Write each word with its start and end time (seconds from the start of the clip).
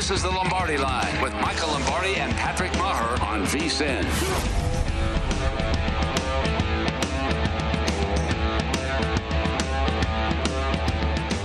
This 0.00 0.12
is 0.12 0.22
the 0.22 0.30
Lombardi 0.30 0.78
Line 0.78 1.20
with 1.20 1.34
Michael 1.42 1.68
Lombardi 1.68 2.14
and 2.14 2.32
Patrick 2.32 2.72
Meagher 2.72 3.20
on 3.20 3.44
VSIN. 3.44 4.00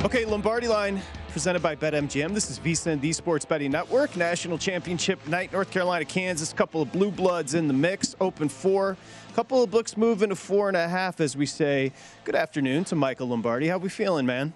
Okay, 0.05 0.23
Lombardi 0.23 0.69
Line 0.69 1.01
presented 1.31 1.61
by 1.61 1.75
BetMGM. 1.75 2.33
This 2.33 2.49
is 2.49 2.57
VSIN, 2.59 3.01
the 3.01 3.11
Sports 3.11 3.43
Betting 3.43 3.71
Network. 3.71 4.15
National 4.15 4.57
Championship 4.57 5.27
night, 5.27 5.51
North 5.51 5.69
Carolina, 5.69 6.05
Kansas. 6.05 6.53
Couple 6.53 6.81
of 6.81 6.89
blue 6.93 7.11
bloods 7.11 7.55
in 7.55 7.67
the 7.67 7.73
mix. 7.73 8.15
Open 8.21 8.47
four. 8.47 8.95
Couple 9.33 9.63
of 9.63 9.69
books 9.69 9.97
moving 9.97 10.29
to 10.29 10.35
four 10.37 10.69
and 10.69 10.77
a 10.77 10.87
half, 10.87 11.19
as 11.19 11.35
we 11.35 11.45
say. 11.45 11.91
Good 12.23 12.35
afternoon 12.35 12.85
to 12.85 12.95
Michael 12.95 13.27
Lombardi. 13.27 13.67
How 13.67 13.79
we 13.79 13.89
feeling, 13.89 14.25
man? 14.25 14.53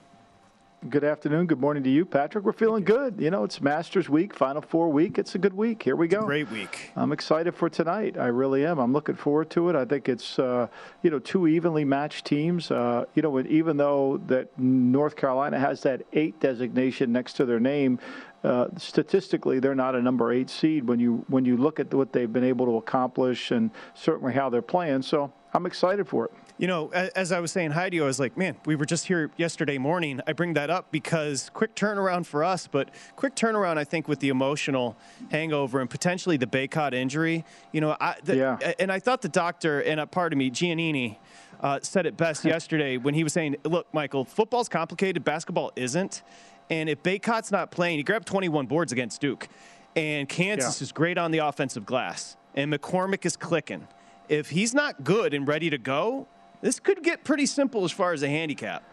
Good 0.88 1.04
afternoon. 1.04 1.48
Good 1.48 1.60
morning 1.60 1.84
to 1.84 1.90
you, 1.90 2.06
Patrick. 2.06 2.46
We're 2.46 2.54
feeling 2.54 2.86
good. 2.86 3.20
You 3.20 3.30
know, 3.30 3.44
it's 3.44 3.60
Masters 3.60 4.08
week, 4.08 4.34
Final 4.34 4.62
Four 4.62 4.88
week. 4.90 5.18
It's 5.18 5.36
a 5.36 5.38
good 5.38 5.54
week. 5.54 5.84
Here 5.84 5.98
we 5.98 6.08
go. 6.08 6.26
Great 6.26 6.50
week. 6.50 6.92
I'm 6.96 7.12
excited 7.12 7.54
for 7.54 7.70
tonight. 7.70 8.18
I 8.18 8.28
really 8.28 8.66
am. 8.66 8.80
I'm 8.80 8.94
looking 8.94 9.16
forward 9.16 9.50
to 9.50 9.68
it. 9.68 9.76
I 9.76 9.84
think 9.84 10.08
it's, 10.08 10.40
uh, 10.40 10.68
you 11.04 11.10
know, 11.10 11.20
two 11.20 11.48
evenly 11.48 11.84
matched 11.84 12.24
teams. 12.24 12.72
Uh, 12.72 13.04
you 13.14 13.22
know, 13.22 13.42
even 13.42 13.76
though 13.76 14.22
that 14.28 14.58
North 14.58 15.18
Carolina 15.18 15.60
has 15.60 15.82
that 15.82 16.02
eight 16.14 16.40
designation 16.40 17.12
next 17.12 17.34
to 17.34 17.46
their 17.46 17.60
name, 17.60 18.00
uh, 18.46 18.68
statistically, 18.78 19.60
they're 19.60 19.76
not 19.76 19.96
a 19.96 20.02
number 20.02 20.32
eight 20.32 20.50
seed 20.50 20.88
when 20.88 20.98
you 20.98 21.26
when 21.28 21.44
you 21.44 21.58
look 21.58 21.82
at 21.82 21.94
what 21.94 22.14
they've 22.14 22.32
been 22.32 22.46
able 22.46 22.66
to 22.66 22.78
accomplish 22.78 23.52
and 23.52 23.70
certainly 23.96 24.32
how 24.32 24.50
they're 24.50 24.62
playing. 24.62 25.02
So 25.02 25.34
I'm 25.54 25.66
excited 25.66 26.08
for 26.08 26.28
it. 26.28 26.32
You 26.60 26.68
know, 26.68 26.90
as 26.90 27.32
I 27.32 27.40
was 27.40 27.54
saying 27.54 27.72
hi 27.72 27.90
to 27.90 27.96
you, 27.96 28.04
I 28.04 28.08
was 28.08 28.20
like, 28.20 28.36
man, 28.36 28.58
we 28.66 28.76
were 28.76 28.86
just 28.86 29.08
here 29.08 29.32
yesterday 29.38 29.78
morning. 29.78 30.20
I 30.28 30.34
bring 30.34 30.56
that 30.56 30.70
up 30.70 30.92
because 30.92 31.50
quick 31.54 31.74
turnaround 31.74 32.26
for 32.26 32.44
us, 32.44 32.68
but 32.68 32.90
quick 33.16 33.34
turnaround, 33.34 33.78
I 33.78 33.86
think, 33.86 34.10
with 34.10 34.20
the 34.20 34.28
emotional 34.28 34.98
hangover 35.32 35.80
and 35.80 35.90
potentially 35.90 36.36
the 36.36 36.48
Bacot 36.48 36.94
injury. 36.94 37.46
You 37.72 37.80
know, 37.80 37.96
I, 38.02 38.16
the, 38.26 38.36
yeah. 38.36 38.74
and 38.78 38.92
I 38.92 39.00
thought 39.00 39.22
the 39.22 39.30
doctor, 39.30 39.80
and 39.80 40.02
a 40.02 40.06
part 40.06 40.34
of 40.34 40.38
me, 40.38 40.52
Giannini, 40.52 41.16
uh, 41.62 41.80
said 41.82 42.06
it 42.06 42.18
best 42.18 42.44
yesterday 42.56 42.98
when 42.98 43.14
he 43.14 43.24
was 43.24 43.32
saying, 43.32 43.56
look, 43.64 43.88
Michael, 43.94 44.26
football's 44.26 44.68
complicated, 44.68 45.24
basketball 45.24 45.72
isn't. 45.78 46.24
And 46.70 46.90
if 46.90 47.02
Bacot's 47.04 47.54
not 47.54 47.72
playing, 47.72 48.00
he 48.00 48.04
grabbed 48.04 48.28
21 48.28 48.66
boards 48.66 48.92
against 48.92 49.22
Duke. 49.22 49.48
And 49.96 50.28
Kansas 50.28 50.82
yeah. 50.82 50.84
is 50.84 50.92
great 50.92 51.18
on 51.18 51.32
the 51.32 51.38
offensive 51.38 51.86
glass. 51.86 52.36
And 52.54 52.74
McCormack 52.74 53.26
is 53.26 53.38
clicking. 53.38 53.88
If 54.28 54.50
he's 54.50 54.74
not 54.74 55.06
good 55.06 55.34
and 55.34 55.48
ready 55.48 55.70
to 55.70 55.78
go, 55.78 56.28
this 56.62 56.80
could 56.80 57.04
get 57.04 57.24
pretty 57.24 57.46
simple 57.46 57.84
as 57.86 57.92
far 57.92 58.14
as 58.14 58.24
a 58.24 58.30
handicap. 58.30 58.84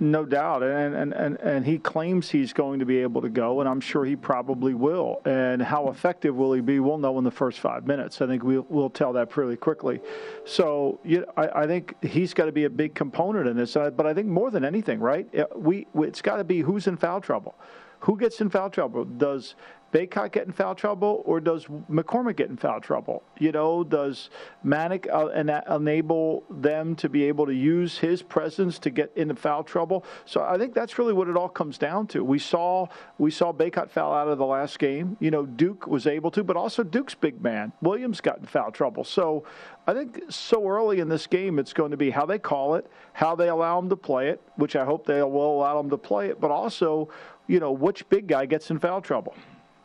No 0.00 0.24
doubt, 0.24 0.64
and, 0.64 0.92
and 0.96 1.12
and 1.12 1.36
and 1.40 1.64
he 1.64 1.78
claims 1.78 2.28
he's 2.28 2.52
going 2.52 2.80
to 2.80 2.84
be 2.84 2.98
able 2.98 3.22
to 3.22 3.28
go, 3.28 3.60
and 3.60 3.68
I'm 3.68 3.80
sure 3.80 4.04
he 4.04 4.16
probably 4.16 4.74
will. 4.74 5.22
And 5.24 5.62
how 5.62 5.88
effective 5.88 6.34
will 6.34 6.52
he 6.52 6.60
be? 6.60 6.80
We'll 6.80 6.98
know 6.98 7.16
in 7.18 7.22
the 7.22 7.30
first 7.30 7.60
five 7.60 7.86
minutes. 7.86 8.20
I 8.20 8.26
think 8.26 8.42
we'll 8.42 8.66
we'll 8.68 8.90
tell 8.90 9.12
that 9.12 9.30
pretty 9.30 9.54
quickly. 9.54 10.00
So 10.44 10.98
you 11.04 11.24
I, 11.36 11.62
I 11.62 11.66
think 11.68 11.94
he's 12.02 12.34
got 12.34 12.46
to 12.46 12.52
be 12.52 12.64
a 12.64 12.70
big 12.70 12.96
component 12.96 13.46
in 13.46 13.56
this. 13.56 13.76
Uh, 13.76 13.90
but 13.90 14.04
I 14.04 14.14
think 14.14 14.26
more 14.26 14.50
than 14.50 14.64
anything, 14.64 14.98
right? 14.98 15.28
We 15.56 15.86
it's 15.94 16.20
got 16.20 16.38
to 16.38 16.44
be 16.44 16.58
who's 16.58 16.88
in 16.88 16.96
foul 16.96 17.20
trouble. 17.20 17.54
Who 18.00 18.18
gets 18.18 18.40
in 18.40 18.50
foul 18.50 18.70
trouble? 18.70 19.04
Does 19.04 19.54
Bacot 19.94 20.32
get 20.32 20.44
in 20.44 20.52
foul 20.52 20.74
trouble, 20.74 21.22
or 21.24 21.38
does 21.38 21.66
McCormack 21.88 22.34
get 22.34 22.50
in 22.50 22.56
foul 22.56 22.80
trouble? 22.80 23.22
You 23.38 23.52
know, 23.52 23.84
does 23.84 24.28
Manek 24.66 25.06
uh, 25.08 25.28
enable 25.72 26.42
them 26.50 26.96
to 26.96 27.08
be 27.08 27.22
able 27.24 27.46
to 27.46 27.54
use 27.54 27.96
his 27.96 28.20
presence 28.20 28.80
to 28.80 28.90
get 28.90 29.12
into 29.14 29.36
foul 29.36 29.62
trouble? 29.62 30.04
So 30.24 30.42
I 30.42 30.58
think 30.58 30.74
that's 30.74 30.98
really 30.98 31.12
what 31.12 31.28
it 31.28 31.36
all 31.36 31.48
comes 31.48 31.78
down 31.78 32.08
to. 32.08 32.24
We 32.24 32.40
saw 32.40 32.88
we 33.18 33.30
saw 33.30 33.52
Bacot 33.52 33.88
foul 33.88 34.12
out 34.12 34.26
of 34.26 34.36
the 34.38 34.44
last 34.44 34.80
game. 34.80 35.16
You 35.20 35.30
know, 35.30 35.46
Duke 35.46 35.86
was 35.86 36.08
able 36.08 36.32
to, 36.32 36.42
but 36.42 36.56
also 36.56 36.82
Duke's 36.82 37.14
big 37.14 37.40
man 37.40 37.72
Williams 37.80 38.20
got 38.20 38.38
in 38.38 38.46
foul 38.46 38.72
trouble. 38.72 39.04
So 39.04 39.44
I 39.86 39.94
think 39.94 40.24
so 40.28 40.66
early 40.66 40.98
in 40.98 41.08
this 41.08 41.28
game, 41.28 41.60
it's 41.60 41.72
going 41.72 41.92
to 41.92 41.96
be 41.96 42.10
how 42.10 42.26
they 42.26 42.40
call 42.40 42.74
it, 42.74 42.90
how 43.12 43.36
they 43.36 43.48
allow 43.48 43.80
them 43.80 43.90
to 43.90 43.96
play 43.96 44.30
it, 44.30 44.40
which 44.56 44.74
I 44.74 44.84
hope 44.84 45.06
they 45.06 45.22
will 45.22 45.56
allow 45.56 45.80
them 45.80 45.90
to 45.90 45.98
play 45.98 46.30
it, 46.30 46.40
but 46.40 46.50
also, 46.50 47.10
you 47.46 47.60
know, 47.60 47.70
which 47.70 48.08
big 48.08 48.26
guy 48.26 48.46
gets 48.46 48.70
in 48.70 48.80
foul 48.80 49.00
trouble. 49.00 49.36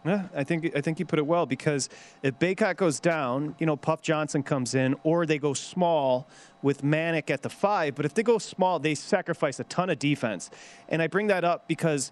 Yeah, 0.05 0.27
I 0.33 0.45
think 0.45 0.71
I 0.75 0.81
think 0.81 0.99
you 0.99 1.05
put 1.05 1.19
it 1.19 1.25
well 1.27 1.45
because 1.45 1.89
if 2.23 2.39
Bacot 2.39 2.77
goes 2.77 2.99
down, 3.01 3.55
you 3.59 3.65
know, 3.65 3.75
Puff 3.75 4.01
Johnson 4.01 4.43
comes 4.43 4.73
in, 4.73 4.95
or 5.03 5.25
they 5.25 5.37
go 5.37 5.53
small 5.53 6.27
with 6.61 6.83
Manek 6.83 7.29
at 7.29 7.41
the 7.41 7.49
five. 7.49 7.95
But 7.95 8.05
if 8.05 8.13
they 8.13 8.23
go 8.23 8.37
small, 8.37 8.79
they 8.79 8.95
sacrifice 8.95 9.59
a 9.59 9.65
ton 9.65 9.89
of 9.89 9.99
defense. 9.99 10.49
And 10.87 11.01
I 11.01 11.07
bring 11.07 11.27
that 11.27 11.43
up 11.43 11.67
because. 11.67 12.11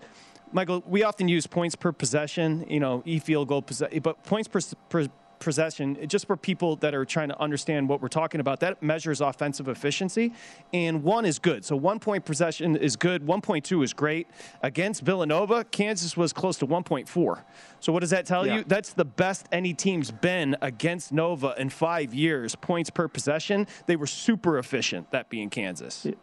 Michael, 0.54 0.82
we 0.88 1.04
often 1.04 1.28
use 1.28 1.46
points 1.46 1.76
per 1.76 1.92
possession, 1.92 2.66
you 2.70 2.80
know, 2.80 3.04
e 3.06 3.20
field 3.20 3.50
goal, 3.50 3.66
but 4.02 4.24
points 4.24 4.48
per, 4.48 4.62
per 4.88 5.08
possession, 5.40 5.98
just 6.08 6.28
for 6.28 6.38
people 6.38 6.76
that 6.78 6.94
are 6.94 7.06
trying 7.06 7.30
to 7.30 7.40
understand 7.40 7.90
what 7.90 8.02
we're 8.02 8.08
talking 8.08 8.40
about, 8.40 8.60
that 8.62 8.82
measures 8.82 9.22
offensive 9.22 9.68
efficiency. 9.68 10.34
And 10.74 11.04
one 11.04 11.26
is 11.26 11.40
good. 11.40 11.66
So 11.66 11.76
one 11.76 12.00
point 12.00 12.26
possession 12.26 12.76
is 12.76 12.96
good. 12.96 13.26
1.2 13.26 13.84
is 13.84 13.94
great. 13.94 14.28
Against 14.62 15.02
Villanova, 15.02 15.64
Kansas 15.66 16.16
was 16.16 16.34
close 16.34 16.58
to 16.58 16.68
1.4. 16.68 17.44
So 17.80 17.94
what 17.94 18.00
does 18.00 18.10
that 18.10 18.26
tell 18.26 18.46
yeah. 18.46 18.58
you? 18.58 18.64
That's 18.66 18.94
the 18.94 19.06
best 19.06 19.48
any 19.52 19.74
team's 19.74 20.12
been 20.12 20.56
against 20.62 21.12
Nova 21.12 21.56
in 21.58 21.70
five 21.70 22.14
years, 22.14 22.56
points 22.56 22.90
per 22.90 23.08
possession. 23.08 23.68
They 23.86 23.96
were 23.96 24.08
super 24.08 24.58
efficient, 24.58 25.12
that 25.12 25.30
being 25.30 25.50
Kansas. 25.50 26.06
Yeah 26.06 26.14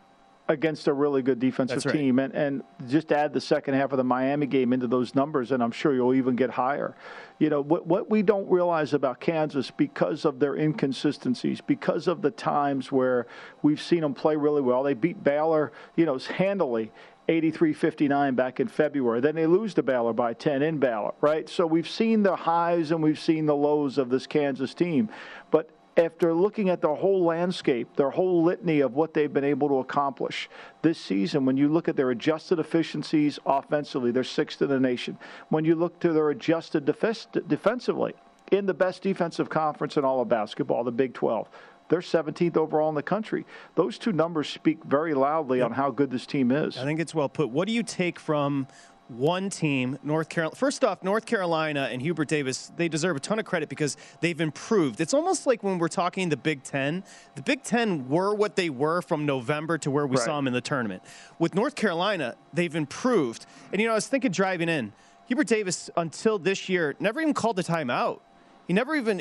against 0.48 0.88
a 0.88 0.92
really 0.92 1.22
good 1.22 1.38
defensive 1.38 1.84
right. 1.86 1.94
team. 1.94 2.18
And, 2.18 2.34
and 2.34 2.62
just 2.86 3.12
add 3.12 3.32
the 3.32 3.40
second 3.40 3.74
half 3.74 3.92
of 3.92 3.96
the 3.96 4.04
Miami 4.04 4.46
game 4.46 4.72
into 4.72 4.86
those 4.86 5.14
numbers, 5.14 5.52
and 5.52 5.62
I'm 5.62 5.70
sure 5.70 5.94
you'll 5.94 6.14
even 6.14 6.36
get 6.36 6.50
higher. 6.50 6.94
You 7.38 7.48
know, 7.50 7.62
what, 7.62 7.86
what 7.86 8.10
we 8.10 8.22
don't 8.22 8.48
realize 8.50 8.92
about 8.92 9.20
Kansas 9.20 9.70
because 9.70 10.24
of 10.24 10.38
their 10.38 10.54
inconsistencies, 10.56 11.60
because 11.60 12.06
of 12.06 12.20
the 12.20 12.30
times 12.30 12.92
where 12.92 13.26
we've 13.62 13.80
seen 13.80 14.02
them 14.02 14.14
play 14.14 14.36
really 14.36 14.62
well, 14.62 14.82
they 14.82 14.94
beat 14.94 15.22
Baylor, 15.24 15.72
you 15.96 16.04
know, 16.04 16.18
handily. 16.18 16.90
83-59 17.26 18.36
back 18.36 18.60
in 18.60 18.68
February. 18.68 19.18
Then 19.22 19.34
they 19.34 19.46
lose 19.46 19.72
to 19.74 19.82
Baylor 19.82 20.12
by 20.12 20.34
10 20.34 20.60
in 20.60 20.76
Baylor, 20.76 21.14
right? 21.22 21.48
So 21.48 21.66
we've 21.66 21.88
seen 21.88 22.22
the 22.22 22.36
highs 22.36 22.90
and 22.90 23.02
we've 23.02 23.18
seen 23.18 23.46
the 23.46 23.56
lows 23.56 23.96
of 23.96 24.10
this 24.10 24.26
Kansas 24.26 24.74
team. 24.74 25.08
But 25.50 25.70
after 25.96 26.34
looking 26.34 26.68
at 26.68 26.80
their 26.80 26.94
whole 26.94 27.24
landscape, 27.24 27.94
their 27.96 28.10
whole 28.10 28.42
litany 28.42 28.80
of 28.80 28.94
what 28.94 29.14
they've 29.14 29.32
been 29.32 29.44
able 29.44 29.68
to 29.68 29.78
accomplish 29.78 30.48
this 30.82 30.98
season, 30.98 31.44
when 31.44 31.56
you 31.56 31.68
look 31.68 31.88
at 31.88 31.96
their 31.96 32.10
adjusted 32.10 32.58
efficiencies 32.58 33.38
offensively, 33.46 34.10
they're 34.10 34.24
sixth 34.24 34.60
in 34.62 34.68
the 34.68 34.80
nation. 34.80 35.18
When 35.48 35.64
you 35.64 35.74
look 35.74 36.00
to 36.00 36.12
their 36.12 36.30
adjusted 36.30 36.84
defensively, 36.84 38.14
in 38.50 38.66
the 38.66 38.74
best 38.74 39.02
defensive 39.02 39.48
conference 39.48 39.96
in 39.96 40.04
all 40.04 40.20
of 40.20 40.28
basketball, 40.28 40.84
the 40.84 40.92
Big 40.92 41.14
12, 41.14 41.48
they're 41.88 42.00
17th 42.00 42.56
overall 42.56 42.88
in 42.88 42.94
the 42.94 43.02
country. 43.02 43.44
Those 43.74 43.98
two 43.98 44.12
numbers 44.12 44.48
speak 44.48 44.82
very 44.84 45.14
loudly 45.14 45.58
yep. 45.58 45.66
on 45.66 45.72
how 45.72 45.90
good 45.90 46.10
this 46.10 46.26
team 46.26 46.50
is. 46.50 46.76
I 46.76 46.84
think 46.84 47.00
it's 47.00 47.14
well 47.14 47.28
put. 47.28 47.50
What 47.50 47.68
do 47.68 47.74
you 47.74 47.82
take 47.82 48.18
from 48.18 48.66
one 49.08 49.50
team, 49.50 49.98
North 50.02 50.28
Carolina. 50.28 50.56
First 50.56 50.82
off, 50.82 51.02
North 51.02 51.26
Carolina 51.26 51.88
and 51.92 52.00
Hubert 52.00 52.28
Davis, 52.28 52.72
they 52.76 52.88
deserve 52.88 53.16
a 53.16 53.20
ton 53.20 53.38
of 53.38 53.44
credit 53.44 53.68
because 53.68 53.96
they've 54.20 54.40
improved. 54.40 55.00
It's 55.00 55.14
almost 55.14 55.46
like 55.46 55.62
when 55.62 55.78
we're 55.78 55.88
talking 55.88 56.28
the 56.28 56.36
Big 56.36 56.62
Ten, 56.62 57.04
the 57.34 57.42
Big 57.42 57.62
Ten 57.62 58.08
were 58.08 58.34
what 58.34 58.56
they 58.56 58.70
were 58.70 59.02
from 59.02 59.26
November 59.26 59.76
to 59.78 59.90
where 59.90 60.06
we 60.06 60.16
right. 60.16 60.24
saw 60.24 60.36
them 60.36 60.46
in 60.46 60.52
the 60.52 60.60
tournament. 60.60 61.02
With 61.38 61.54
North 61.54 61.74
Carolina, 61.74 62.34
they've 62.52 62.74
improved. 62.74 63.46
And, 63.72 63.80
you 63.80 63.86
know, 63.86 63.92
I 63.92 63.96
was 63.96 64.08
thinking 64.08 64.30
driving 64.30 64.68
in, 64.68 64.92
Hubert 65.26 65.48
Davis, 65.48 65.90
until 65.96 66.38
this 66.38 66.68
year, 66.68 66.94
never 66.98 67.20
even 67.20 67.34
called 67.34 67.58
a 67.58 67.62
timeout. 67.62 68.20
He 68.66 68.72
never 68.72 68.96
even 68.96 69.20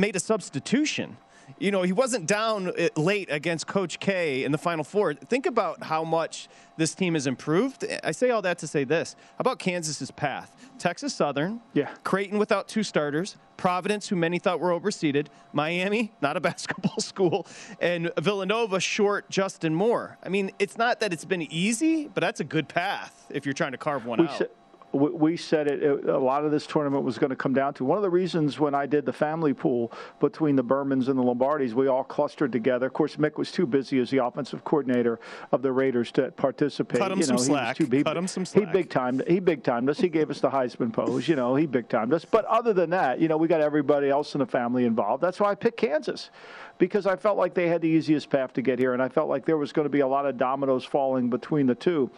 made 0.00 0.16
a 0.16 0.20
substitution 0.20 1.18
you 1.60 1.70
know, 1.70 1.82
he 1.82 1.92
wasn't 1.92 2.26
down 2.26 2.68
uh, 2.68 2.88
late 2.96 3.28
against 3.30 3.66
Coach 3.66 3.98
K 3.98 4.44
in 4.44 4.52
the 4.52 4.58
Final 4.58 4.84
Four. 4.84 5.14
Think 5.14 5.46
about 5.46 5.82
how 5.82 6.04
much 6.04 6.48
this 6.76 6.94
team 6.94 7.14
has 7.14 7.26
improved. 7.26 7.84
I 8.04 8.12
say 8.12 8.30
all 8.30 8.42
that 8.42 8.58
to 8.58 8.66
say 8.66 8.84
this. 8.84 9.16
How 9.18 9.40
about 9.40 9.58
Kansas's 9.58 10.10
path? 10.10 10.54
Texas 10.78 11.12
Southern, 11.14 11.60
yeah. 11.74 11.90
Creighton 12.04 12.38
without 12.38 12.68
two 12.68 12.82
starters, 12.82 13.36
Providence, 13.56 14.08
who 14.08 14.16
many 14.16 14.38
thought 14.38 14.60
were 14.60 14.70
overseeded, 14.70 15.26
Miami, 15.52 16.12
not 16.20 16.36
a 16.36 16.40
basketball 16.40 16.96
school, 17.00 17.46
and 17.80 18.10
Villanova 18.20 18.78
short 18.80 19.28
Justin 19.28 19.74
Moore. 19.74 20.18
I 20.22 20.28
mean, 20.28 20.52
it's 20.58 20.78
not 20.78 21.00
that 21.00 21.12
it's 21.12 21.24
been 21.24 21.42
easy, 21.52 22.08
but 22.08 22.20
that's 22.20 22.40
a 22.40 22.44
good 22.44 22.68
path 22.68 23.26
if 23.30 23.44
you're 23.44 23.52
trying 23.52 23.72
to 23.72 23.78
carve 23.78 24.06
one 24.06 24.20
we 24.20 24.28
out 24.28 24.50
we 24.92 25.36
said 25.36 25.66
it, 25.66 25.82
it, 25.82 26.08
a 26.08 26.18
lot 26.18 26.44
of 26.44 26.50
this 26.50 26.66
tournament 26.66 27.04
was 27.04 27.18
going 27.18 27.30
to 27.30 27.36
come 27.36 27.52
down 27.52 27.74
to 27.74 27.84
one 27.84 27.98
of 27.98 28.02
the 28.02 28.10
reasons 28.10 28.58
when 28.58 28.74
I 28.74 28.86
did 28.86 29.04
the 29.04 29.12
family 29.12 29.52
pool 29.52 29.92
between 30.18 30.56
the 30.56 30.64
Bermans 30.64 31.08
and 31.08 31.18
the 31.18 31.22
Lombardis, 31.22 31.74
we 31.74 31.88
all 31.88 32.04
clustered 32.04 32.52
together. 32.52 32.86
Of 32.86 32.94
course, 32.94 33.16
Mick 33.16 33.36
was 33.36 33.52
too 33.52 33.66
busy 33.66 33.98
as 33.98 34.10
the 34.10 34.24
offensive 34.24 34.64
coordinator 34.64 35.20
of 35.52 35.62
the 35.62 35.72
Raiders 35.72 36.10
to 36.12 36.30
participate. 36.30 37.00
Cut 37.00 37.12
him 37.12 37.20
you 37.20 37.26
know, 37.26 37.36
some 37.36 37.46
slack. 37.46 37.76
Too, 37.76 37.86
he, 37.90 38.02
Cut 38.02 38.16
him 38.16 38.26
some 38.26 38.46
slack. 38.46 38.66
He 38.66 38.72
big 38.72 38.88
timed. 38.88 39.24
He 39.28 39.40
big 39.40 39.62
timed 39.62 39.90
us. 39.90 40.00
He 40.00 40.08
gave 40.08 40.30
us 40.30 40.40
the 40.40 40.50
Heisman 40.50 40.92
pose. 40.92 41.28
You 41.28 41.36
know, 41.36 41.54
he 41.54 41.66
big 41.66 41.88
timed 41.88 42.14
us. 42.14 42.24
But 42.24 42.46
other 42.46 42.72
than 42.72 42.90
that, 42.90 43.20
you 43.20 43.28
know, 43.28 43.36
we 43.36 43.48
got 43.48 43.60
everybody 43.60 44.08
else 44.08 44.34
in 44.34 44.38
the 44.38 44.46
family 44.46 44.86
involved. 44.86 45.22
That's 45.22 45.38
why 45.38 45.50
I 45.50 45.54
picked 45.54 45.76
Kansas 45.76 46.30
because 46.78 47.06
I 47.06 47.16
felt 47.16 47.36
like 47.36 47.54
they 47.54 47.68
had 47.68 47.82
the 47.82 47.88
easiest 47.88 48.30
path 48.30 48.52
to 48.54 48.62
get 48.62 48.78
here, 48.78 48.92
and 48.92 49.02
I 49.02 49.08
felt 49.08 49.28
like 49.28 49.44
there 49.44 49.56
was 49.56 49.72
going 49.72 49.84
to 49.84 49.90
be 49.90 50.00
a 50.00 50.06
lot 50.06 50.26
of 50.26 50.38
dominoes 50.38 50.84
falling 50.84 51.28
between 51.28 51.66
the 51.66 51.74
two. 51.74 52.10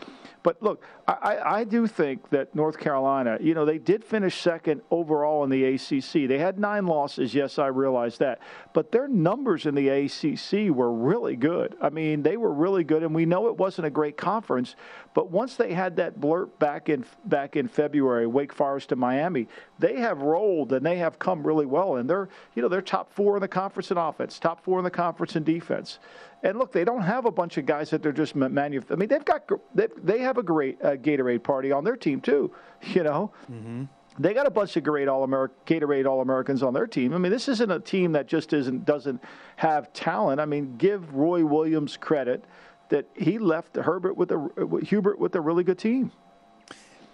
But 0.42 0.62
look, 0.62 0.84
I, 1.06 1.38
I 1.44 1.64
do 1.64 1.86
think 1.86 2.30
that 2.30 2.54
North 2.54 2.78
Carolina, 2.78 3.38
you 3.40 3.54
know, 3.54 3.64
they 3.64 3.78
did 3.78 4.04
finish 4.04 4.40
second 4.40 4.80
overall 4.90 5.44
in 5.44 5.50
the 5.50 5.64
ACC. 5.64 6.28
They 6.28 6.38
had 6.38 6.58
nine 6.58 6.86
losses. 6.86 7.34
Yes, 7.34 7.58
I 7.58 7.66
realize 7.66 8.18
that. 8.18 8.40
But 8.72 8.92
their 8.92 9.08
numbers 9.08 9.66
in 9.66 9.74
the 9.74 9.88
ACC 9.88 10.74
were 10.74 10.92
really 10.92 11.36
good. 11.36 11.76
I 11.80 11.90
mean, 11.90 12.22
they 12.22 12.36
were 12.36 12.52
really 12.52 12.84
good, 12.84 13.02
and 13.02 13.14
we 13.14 13.26
know 13.26 13.48
it 13.48 13.56
wasn't 13.56 13.86
a 13.86 13.90
great 13.90 14.16
conference. 14.16 14.76
But 15.12 15.30
once 15.30 15.56
they 15.56 15.72
had 15.72 15.96
that 15.96 16.20
blurt 16.20 16.56
back 16.58 16.88
in 16.88 17.04
back 17.24 17.56
in 17.56 17.66
February, 17.66 18.26
Wake 18.26 18.52
Forest 18.52 18.92
and 18.92 19.00
Miami, 19.00 19.48
they 19.78 19.96
have 19.96 20.22
rolled 20.22 20.72
and 20.72 20.86
they 20.86 20.98
have 20.98 21.18
come 21.18 21.44
really 21.44 21.66
well. 21.66 21.96
And 21.96 22.08
they're 22.08 22.28
you 22.54 22.62
know 22.62 22.68
they're 22.68 22.80
top 22.80 23.12
four 23.12 23.36
in 23.36 23.40
the 23.40 23.48
conference 23.48 23.90
in 23.90 23.96
offense, 23.96 24.38
top 24.38 24.62
four 24.62 24.78
in 24.78 24.84
the 24.84 24.90
conference 24.90 25.34
in 25.34 25.42
defense. 25.42 25.98
And 26.42 26.58
look, 26.58 26.72
they 26.72 26.84
don't 26.84 27.02
have 27.02 27.26
a 27.26 27.30
bunch 27.30 27.58
of 27.58 27.66
guys 27.66 27.90
that 27.90 28.02
they're 28.02 28.12
just 28.12 28.36
manufacturing. 28.36 28.84
I 28.90 28.94
mean, 28.94 29.08
they've 29.08 29.24
got 29.24 29.50
they, 29.74 29.88
they 29.96 30.18
have 30.20 30.38
a 30.38 30.42
great 30.44 30.80
uh, 30.82 30.96
Gatorade 30.96 31.42
party 31.42 31.72
on 31.72 31.82
their 31.84 31.96
team 31.96 32.20
too. 32.20 32.52
You 32.82 33.02
know. 33.02 33.30
Mm-hmm. 33.52 33.84
They 34.18 34.34
got 34.34 34.46
a 34.46 34.50
bunch 34.50 34.76
of 34.76 34.82
great 34.82 35.06
all 35.06 35.22
American 35.22 35.56
Gatorade 35.66 36.06
All 36.06 36.20
Americans 36.20 36.62
on 36.62 36.74
their 36.74 36.86
team. 36.86 37.14
I 37.14 37.18
mean, 37.18 37.30
this 37.30 37.48
isn't 37.48 37.70
a 37.70 37.78
team 37.78 38.12
that 38.12 38.26
just 38.26 38.52
isn't 38.52 38.84
doesn't 38.84 39.22
have 39.56 39.92
talent. 39.92 40.40
I 40.40 40.46
mean, 40.46 40.76
give 40.76 41.14
Roy 41.14 41.44
Williams 41.44 41.96
credit 41.96 42.44
that 42.90 43.06
he 43.16 43.38
left 43.38 43.76
Herbert 43.76 44.16
with 44.16 44.30
a 44.30 44.80
Hubert 44.84 45.18
with 45.18 45.34
a 45.34 45.40
really 45.40 45.64
good 45.64 45.78
team. 45.78 46.12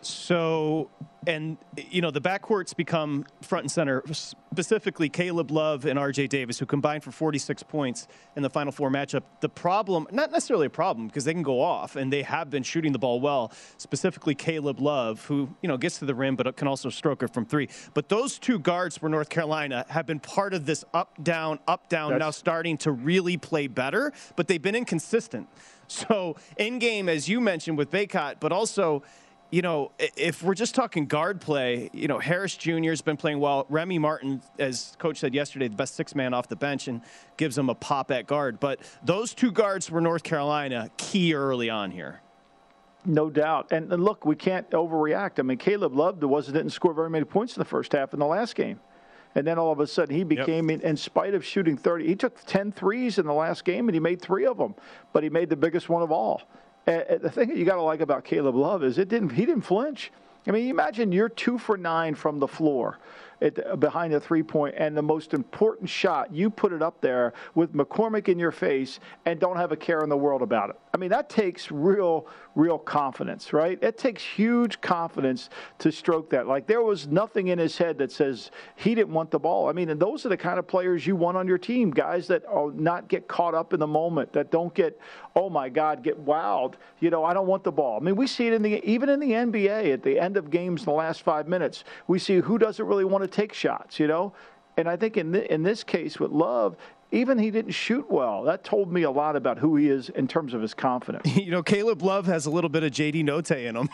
So, 0.06 0.90
and 1.26 1.58
you 1.90 2.00
know, 2.00 2.10
the 2.10 2.20
backcourts 2.20 2.74
become 2.74 3.24
front 3.42 3.64
and 3.64 3.70
center. 3.70 4.02
Specifically, 4.12 5.08
Caleb 5.08 5.50
Love 5.50 5.84
and 5.84 5.98
R.J. 5.98 6.28
Davis, 6.28 6.58
who 6.58 6.66
combined 6.66 7.02
for 7.02 7.10
46 7.10 7.62
points 7.64 8.06
in 8.36 8.42
the 8.42 8.50
Final 8.50 8.72
Four 8.72 8.90
matchup. 8.90 9.22
The 9.40 9.48
problem, 9.48 10.06
not 10.12 10.30
necessarily 10.30 10.66
a 10.66 10.70
problem, 10.70 11.08
because 11.08 11.24
they 11.24 11.32
can 11.32 11.42
go 11.42 11.60
off 11.60 11.96
and 11.96 12.12
they 12.12 12.22
have 12.22 12.50
been 12.50 12.62
shooting 12.62 12.92
the 12.92 12.98
ball 12.98 13.20
well. 13.20 13.52
Specifically, 13.76 14.34
Caleb 14.34 14.80
Love, 14.80 15.24
who 15.26 15.48
you 15.62 15.68
know 15.68 15.76
gets 15.76 15.98
to 15.98 16.04
the 16.04 16.14
rim 16.14 16.36
but 16.36 16.56
can 16.56 16.68
also 16.68 16.88
stroke 16.88 17.22
it 17.22 17.32
from 17.32 17.44
three. 17.44 17.68
But 17.94 18.08
those 18.08 18.38
two 18.38 18.58
guards 18.58 18.96
for 18.96 19.08
North 19.08 19.28
Carolina 19.28 19.84
have 19.88 20.06
been 20.06 20.20
part 20.20 20.54
of 20.54 20.66
this 20.66 20.84
up 20.94 21.22
down 21.22 21.58
up 21.66 21.88
down. 21.88 22.10
That's, 22.10 22.20
now 22.20 22.30
starting 22.30 22.78
to 22.78 22.92
really 22.92 23.36
play 23.36 23.66
better, 23.66 24.12
but 24.36 24.48
they've 24.48 24.62
been 24.62 24.76
inconsistent. 24.76 25.48
So 25.88 26.36
in 26.56 26.78
game, 26.78 27.08
as 27.08 27.28
you 27.28 27.40
mentioned 27.40 27.78
with 27.78 27.90
Bacot, 27.90 28.36
but 28.40 28.52
also 28.52 29.02
you 29.50 29.62
know, 29.62 29.92
if 29.98 30.42
we're 30.42 30.54
just 30.54 30.74
talking 30.74 31.06
guard 31.06 31.40
play, 31.40 31.88
you 31.92 32.08
know, 32.08 32.18
Harris 32.18 32.56
Jr. 32.56 32.90
has 32.90 33.00
been 33.00 33.16
playing 33.16 33.38
well. 33.38 33.66
Remy 33.68 33.98
Martin, 33.98 34.42
as 34.58 34.96
coach 34.98 35.18
said 35.18 35.34
yesterday, 35.34 35.68
the 35.68 35.76
best 35.76 35.94
six 35.94 36.14
man 36.14 36.34
off 36.34 36.48
the 36.48 36.56
bench 36.56 36.88
and 36.88 37.00
gives 37.36 37.56
him 37.56 37.70
a 37.70 37.74
pop 37.74 38.10
at 38.10 38.26
guard. 38.26 38.58
But 38.58 38.80
those 39.04 39.34
two 39.34 39.52
guards 39.52 39.90
were 39.90 40.00
North 40.00 40.24
Carolina 40.24 40.90
key 40.96 41.34
early 41.34 41.70
on 41.70 41.92
here. 41.92 42.20
No 43.04 43.30
doubt. 43.30 43.70
And, 43.70 43.92
and 43.92 44.04
look, 44.04 44.26
we 44.26 44.34
can't 44.34 44.68
overreact. 44.70 45.38
I 45.38 45.42
mean, 45.42 45.58
Caleb 45.58 45.94
Love 45.94 46.20
wasn't 46.24 46.56
didn't 46.56 46.72
score 46.72 46.92
very 46.92 47.08
many 47.08 47.24
points 47.24 47.56
in 47.56 47.60
the 47.60 47.64
first 47.64 47.92
half 47.92 48.12
in 48.12 48.18
the 48.18 48.26
last 48.26 48.56
game. 48.56 48.80
And 49.36 49.46
then 49.46 49.58
all 49.58 49.70
of 49.70 49.80
a 49.80 49.86
sudden 49.86 50.16
he 50.16 50.24
became, 50.24 50.70
yep. 50.70 50.80
in, 50.80 50.88
in 50.88 50.96
spite 50.96 51.34
of 51.34 51.44
shooting 51.44 51.76
30, 51.76 52.06
he 52.06 52.16
took 52.16 52.42
10 52.46 52.72
threes 52.72 53.18
in 53.18 53.26
the 53.26 53.34
last 53.34 53.64
game 53.64 53.86
and 53.86 53.94
he 53.94 54.00
made 54.00 54.20
three 54.20 54.46
of 54.46 54.56
them, 54.56 54.74
but 55.12 55.22
he 55.22 55.28
made 55.28 55.50
the 55.50 55.56
biggest 55.56 55.88
one 55.88 56.02
of 56.02 56.10
all. 56.10 56.42
And 56.86 57.20
the 57.20 57.30
thing 57.30 57.48
that 57.48 57.56
you 57.56 57.64
got 57.64 57.76
to 57.76 57.82
like 57.82 58.00
about 58.00 58.24
Caleb 58.24 58.54
Love 58.54 58.84
is 58.84 58.98
it 58.98 59.08
didn't 59.08 59.30
he 59.30 59.44
didn't 59.44 59.62
flinch. 59.62 60.12
I 60.46 60.52
mean, 60.52 60.68
imagine 60.68 61.10
you're 61.10 61.28
two 61.28 61.58
for 61.58 61.76
nine 61.76 62.14
from 62.14 62.38
the 62.38 62.46
floor 62.46 62.98
at, 63.42 63.80
behind 63.80 64.12
the 64.12 64.20
three 64.20 64.44
point, 64.44 64.76
and 64.78 64.96
the 64.96 65.02
most 65.02 65.34
important 65.34 65.90
shot, 65.90 66.32
you 66.32 66.50
put 66.50 66.72
it 66.72 66.82
up 66.82 67.00
there 67.00 67.32
with 67.56 67.74
McCormack 67.74 68.28
in 68.28 68.38
your 68.38 68.52
face 68.52 69.00
and 69.24 69.40
don't 69.40 69.56
have 69.56 69.72
a 69.72 69.76
care 69.76 70.02
in 70.02 70.08
the 70.08 70.16
world 70.16 70.42
about 70.42 70.70
it. 70.70 70.76
I 70.94 70.98
mean, 70.98 71.10
that 71.10 71.28
takes 71.28 71.72
real, 71.72 72.28
real 72.56 72.78
confidence, 72.78 73.52
right? 73.52 73.78
It 73.82 73.98
takes 73.98 74.22
huge 74.22 74.80
confidence 74.80 75.50
to 75.78 75.92
stroke 75.92 76.30
that. 76.30 76.48
Like 76.48 76.66
there 76.66 76.82
was 76.82 77.06
nothing 77.06 77.48
in 77.48 77.58
his 77.58 77.76
head 77.76 77.98
that 77.98 78.10
says 78.10 78.50
he 78.74 78.94
didn't 78.94 79.12
want 79.12 79.30
the 79.30 79.38
ball. 79.38 79.68
I 79.68 79.72
mean, 79.72 79.90
and 79.90 80.00
those 80.00 80.24
are 80.26 80.30
the 80.30 80.36
kind 80.38 80.58
of 80.58 80.66
players 80.66 81.06
you 81.06 81.14
want 81.14 81.36
on 81.36 81.46
your 81.46 81.58
team, 81.58 81.90
guys 81.90 82.26
that 82.28 82.44
are 82.46 82.72
not 82.72 83.08
get 83.08 83.28
caught 83.28 83.54
up 83.54 83.74
in 83.74 83.78
the 83.78 83.86
moment, 83.86 84.32
that 84.32 84.50
don't 84.50 84.74
get, 84.74 84.98
oh 85.36 85.50
my 85.50 85.68
God, 85.68 86.02
get 86.02 86.18
wowed. 86.24 86.74
You 86.98 87.10
know, 87.10 87.24
I 87.24 87.34
don't 87.34 87.46
want 87.46 87.62
the 87.62 87.72
ball. 87.72 87.98
I 88.00 88.02
mean, 88.02 88.16
we 88.16 88.26
see 88.26 88.46
it 88.46 88.54
in 88.54 88.62
the 88.62 88.82
even 88.88 89.10
in 89.10 89.20
the 89.20 89.32
NBA 89.32 89.92
at 89.92 90.02
the 90.02 90.18
end 90.18 90.38
of 90.38 90.50
games 90.50 90.80
in 90.80 90.86
the 90.86 90.92
last 90.92 91.22
five 91.22 91.46
minutes. 91.46 91.84
We 92.08 92.18
see 92.18 92.40
who 92.40 92.56
doesn't 92.56 92.84
really 92.84 93.04
want 93.04 93.22
to 93.22 93.28
take 93.28 93.52
shots, 93.52 94.00
you 94.00 94.06
know. 94.06 94.32
And 94.78 94.88
I 94.88 94.96
think 94.96 95.18
in 95.18 95.34
in 95.34 95.62
this 95.62 95.84
case 95.84 96.18
with 96.18 96.30
Love, 96.30 96.76
even 97.12 97.38
he 97.38 97.50
didn't 97.50 97.72
shoot 97.72 98.10
well. 98.10 98.42
That 98.42 98.64
told 98.64 98.92
me 98.92 99.02
a 99.02 99.10
lot 99.10 99.36
about 99.36 99.58
who 99.58 99.76
he 99.76 99.88
is 99.88 100.08
in 100.10 100.26
terms 100.26 100.54
of 100.54 100.62
his 100.62 100.74
confidence. 100.74 101.26
You 101.46 101.52
know, 101.52 101.62
Caleb 101.62 102.02
Love 102.02 102.26
has 102.26 102.46
a 102.46 102.50
little 102.50 102.68
bit 102.68 102.82
of 102.82 102.90
JD 102.90 103.22
Notae 103.22 103.66
in 103.66 103.76
him. 103.76 103.88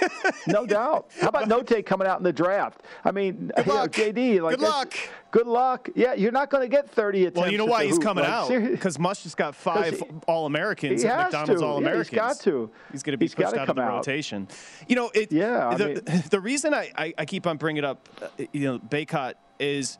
no 0.48 0.66
doubt. 0.66 1.08
How 1.20 1.28
about 1.28 1.48
Notae 1.48 1.86
coming 1.86 2.08
out 2.08 2.18
in 2.18 2.24
the 2.24 2.32
draft? 2.32 2.82
I 3.04 3.12
mean, 3.12 3.52
good 3.54 3.66
luck. 3.68 3.96
Know, 3.96 4.04
JD, 4.04 4.42
like 4.42 4.56
good 4.56 4.66
luck. 4.66 4.94
Good 5.30 5.46
luck. 5.46 5.88
Yeah, 5.94 6.14
you're 6.14 6.32
not 6.32 6.50
going 6.50 6.62
to 6.62 6.68
get 6.68 6.90
30 6.90 7.20
attempts. 7.26 7.40
Well, 7.40 7.52
you 7.52 7.58
know 7.58 7.66
why 7.66 7.84
he's 7.84 7.94
hoop. 7.94 8.02
coming 8.02 8.24
like, 8.24 8.32
out 8.32 8.48
because 8.48 8.98
Mush 8.98 9.22
just 9.22 9.36
got 9.36 9.54
five 9.54 10.02
All 10.26 10.46
Americans 10.46 11.04
at 11.04 11.24
McDonald's 11.24 11.62
All 11.62 11.76
Americans. 11.76 12.12
Yeah, 12.12 12.28
he's 12.28 12.38
got 12.38 12.44
to. 12.44 12.70
He's 12.90 13.02
going 13.04 13.12
to 13.12 13.18
be 13.18 13.26
he's 13.26 13.34
pushed 13.34 13.54
out 13.54 13.68
of 13.68 13.76
the 13.76 13.82
out. 13.82 13.96
rotation. 13.98 14.48
You 14.88 14.96
know, 14.96 15.10
it. 15.14 15.30
Yeah. 15.30 15.74
The, 15.76 15.84
I 15.84 16.12
mean, 16.14 16.22
the 16.30 16.40
reason 16.40 16.74
I, 16.74 16.90
I, 16.96 17.14
I 17.18 17.24
keep 17.24 17.46
on 17.46 17.58
bringing 17.58 17.84
up, 17.84 18.08
uh, 18.20 18.44
you 18.52 18.64
know, 18.64 18.78
Bacot 18.80 19.34
is 19.60 19.98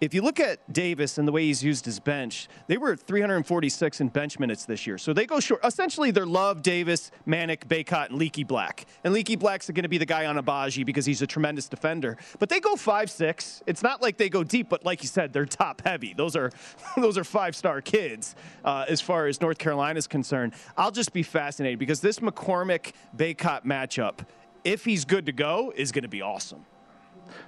if 0.00 0.12
you 0.12 0.20
look 0.20 0.38
at 0.40 0.60
Davis 0.70 1.16
and 1.16 1.26
the 1.26 1.32
way 1.32 1.44
he's 1.44 1.64
used 1.64 1.86
his 1.86 1.98
bench, 1.98 2.48
they 2.66 2.76
were 2.76 2.96
346 2.96 4.00
in 4.00 4.08
bench 4.08 4.38
minutes 4.38 4.66
this 4.66 4.86
year. 4.86 4.98
So 4.98 5.14
they 5.14 5.24
go 5.24 5.40
short. 5.40 5.64
Essentially, 5.64 6.10
they're 6.10 6.26
Love, 6.26 6.62
Davis, 6.62 7.10
Manek, 7.26 7.66
Bacot, 7.66 8.08
and 8.10 8.18
Leaky 8.18 8.44
Black. 8.44 8.84
And 9.04 9.14
Leaky 9.14 9.36
Black's 9.36 9.70
going 9.70 9.84
to 9.84 9.88
be 9.88 9.96
the 9.96 10.06
guy 10.06 10.26
on 10.26 10.36
Agbaji 10.36 10.84
because 10.84 11.06
he's 11.06 11.22
a 11.22 11.26
tremendous 11.26 11.68
defender. 11.68 12.18
But 12.38 12.50
they 12.50 12.60
go 12.60 12.76
five 12.76 13.10
six. 13.10 13.62
It's 13.66 13.82
not 13.82 14.02
like 14.02 14.18
they 14.18 14.28
go 14.28 14.44
deep, 14.44 14.68
but 14.68 14.84
like 14.84 15.02
you 15.02 15.08
said, 15.08 15.32
they're 15.32 15.46
top 15.46 15.80
heavy. 15.82 16.12
Those 16.14 16.36
are 16.36 16.50
those 16.96 17.16
are 17.16 17.24
five 17.24 17.56
star 17.56 17.80
kids 17.80 18.34
uh, 18.64 18.84
as 18.88 19.00
far 19.00 19.26
as 19.26 19.40
North 19.40 19.58
Carolina 19.58 19.98
is 19.98 20.06
concerned. 20.06 20.52
I'll 20.76 20.90
just 20.90 21.14
be 21.14 21.22
fascinated 21.22 21.78
because 21.78 22.00
this 22.00 22.18
McCormack 22.18 22.92
Bacot 23.16 23.64
matchup, 23.64 24.26
if 24.62 24.84
he's 24.84 25.06
good 25.06 25.24
to 25.26 25.32
go, 25.32 25.72
is 25.74 25.90
going 25.90 26.02
to 26.02 26.08
be 26.08 26.20
awesome. 26.20 26.66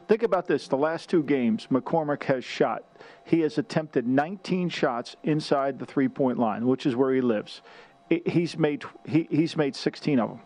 Think 0.07 0.23
about 0.23 0.47
this 0.47 0.69
the 0.69 0.77
last 0.77 1.09
two 1.09 1.23
games, 1.23 1.69
McCormack 1.71 2.23
has 2.25 2.45
shot. 2.45 2.85
He 3.25 3.41
has 3.41 3.59
attempted 3.59 4.07
19 4.07 4.69
shots 4.69 5.17
inside 5.25 5.79
the 5.79 5.87
three 5.87 6.09
point 6.09 6.39
line, 6.39 6.67
which 6.67 6.87
is 6.87 6.97
where 6.97 7.13
he 7.13 7.21
lives. 7.21 7.63
He's 8.09 8.57
made, 8.57 8.85
he, 9.05 9.29
he's 9.31 9.57
made 9.57 9.77
16 9.77 10.19
of 10.19 10.29
them. 10.31 10.41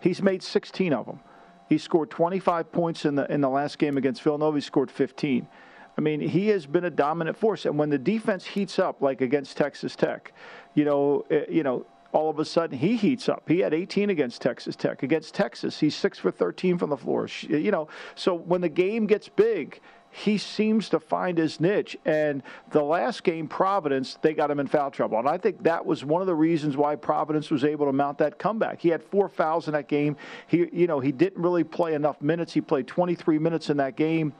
He's 0.00 0.20
made 0.20 0.42
16 0.42 0.92
of 0.92 1.06
them. 1.06 1.20
He 1.68 1.78
scored 1.78 2.10
25 2.10 2.70
points 2.72 3.06
in 3.06 3.14
the, 3.14 3.30
in 3.32 3.40
the 3.40 3.48
last 3.48 3.78
game 3.78 3.96
against 3.96 4.22
Villanova. 4.22 4.58
He 4.58 4.60
scored 4.60 4.90
15. 4.90 5.48
I 5.96 6.00
mean, 6.00 6.20
he 6.20 6.48
has 6.48 6.66
been 6.66 6.84
a 6.84 6.90
dominant 6.90 7.36
force. 7.36 7.64
And 7.64 7.78
when 7.78 7.88
the 7.88 7.98
defense 7.98 8.44
heats 8.44 8.78
up, 8.78 9.00
like 9.00 9.20
against 9.20 9.56
Texas 9.56 9.96
Tech, 9.96 10.32
you 10.74 10.84
know, 10.84 11.24
eh, 11.30 11.44
you 11.48 11.62
know, 11.62 11.86
all 12.14 12.30
of 12.30 12.38
a 12.38 12.44
sudden 12.44 12.78
he 12.78 12.96
heats 12.96 13.28
up. 13.28 13.42
He 13.48 13.58
had 13.58 13.74
18 13.74 14.08
against 14.08 14.40
Texas 14.40 14.76
Tech. 14.76 15.02
Against 15.02 15.34
Texas, 15.34 15.80
he's 15.80 15.96
six 15.96 16.16
for 16.16 16.30
13 16.30 16.78
from 16.78 16.90
the 16.90 16.96
floor. 16.96 17.28
You 17.42 17.72
know, 17.72 17.88
so 18.14 18.34
when 18.34 18.60
the 18.60 18.68
game 18.68 19.06
gets 19.06 19.28
big, 19.28 19.80
he 20.10 20.38
seems 20.38 20.88
to 20.90 21.00
find 21.00 21.36
his 21.36 21.58
niche. 21.58 21.96
And 22.04 22.44
the 22.70 22.84
last 22.84 23.24
game, 23.24 23.48
Providence, 23.48 24.16
they 24.22 24.32
got 24.32 24.48
him 24.48 24.60
in 24.60 24.68
foul 24.68 24.92
trouble. 24.92 25.18
And 25.18 25.28
I 25.28 25.36
think 25.36 25.64
that 25.64 25.84
was 25.84 26.04
one 26.04 26.20
of 26.20 26.28
the 26.28 26.34
reasons 26.36 26.76
why 26.76 26.94
Providence 26.94 27.50
was 27.50 27.64
able 27.64 27.86
to 27.86 27.92
mount 27.92 28.18
that 28.18 28.38
comeback. 28.38 28.80
He 28.80 28.90
had 28.90 29.02
four 29.02 29.28
fouls 29.28 29.66
in 29.66 29.72
that 29.72 29.88
game. 29.88 30.16
He, 30.46 30.68
you 30.72 30.86
know, 30.86 31.00
he 31.00 31.10
didn't 31.10 31.42
really 31.42 31.64
play 31.64 31.94
enough 31.94 32.22
minutes. 32.22 32.52
He 32.52 32.60
played 32.60 32.86
23 32.86 33.40
minutes 33.40 33.70
in 33.70 33.76
that 33.78 33.96
game. 33.96 34.32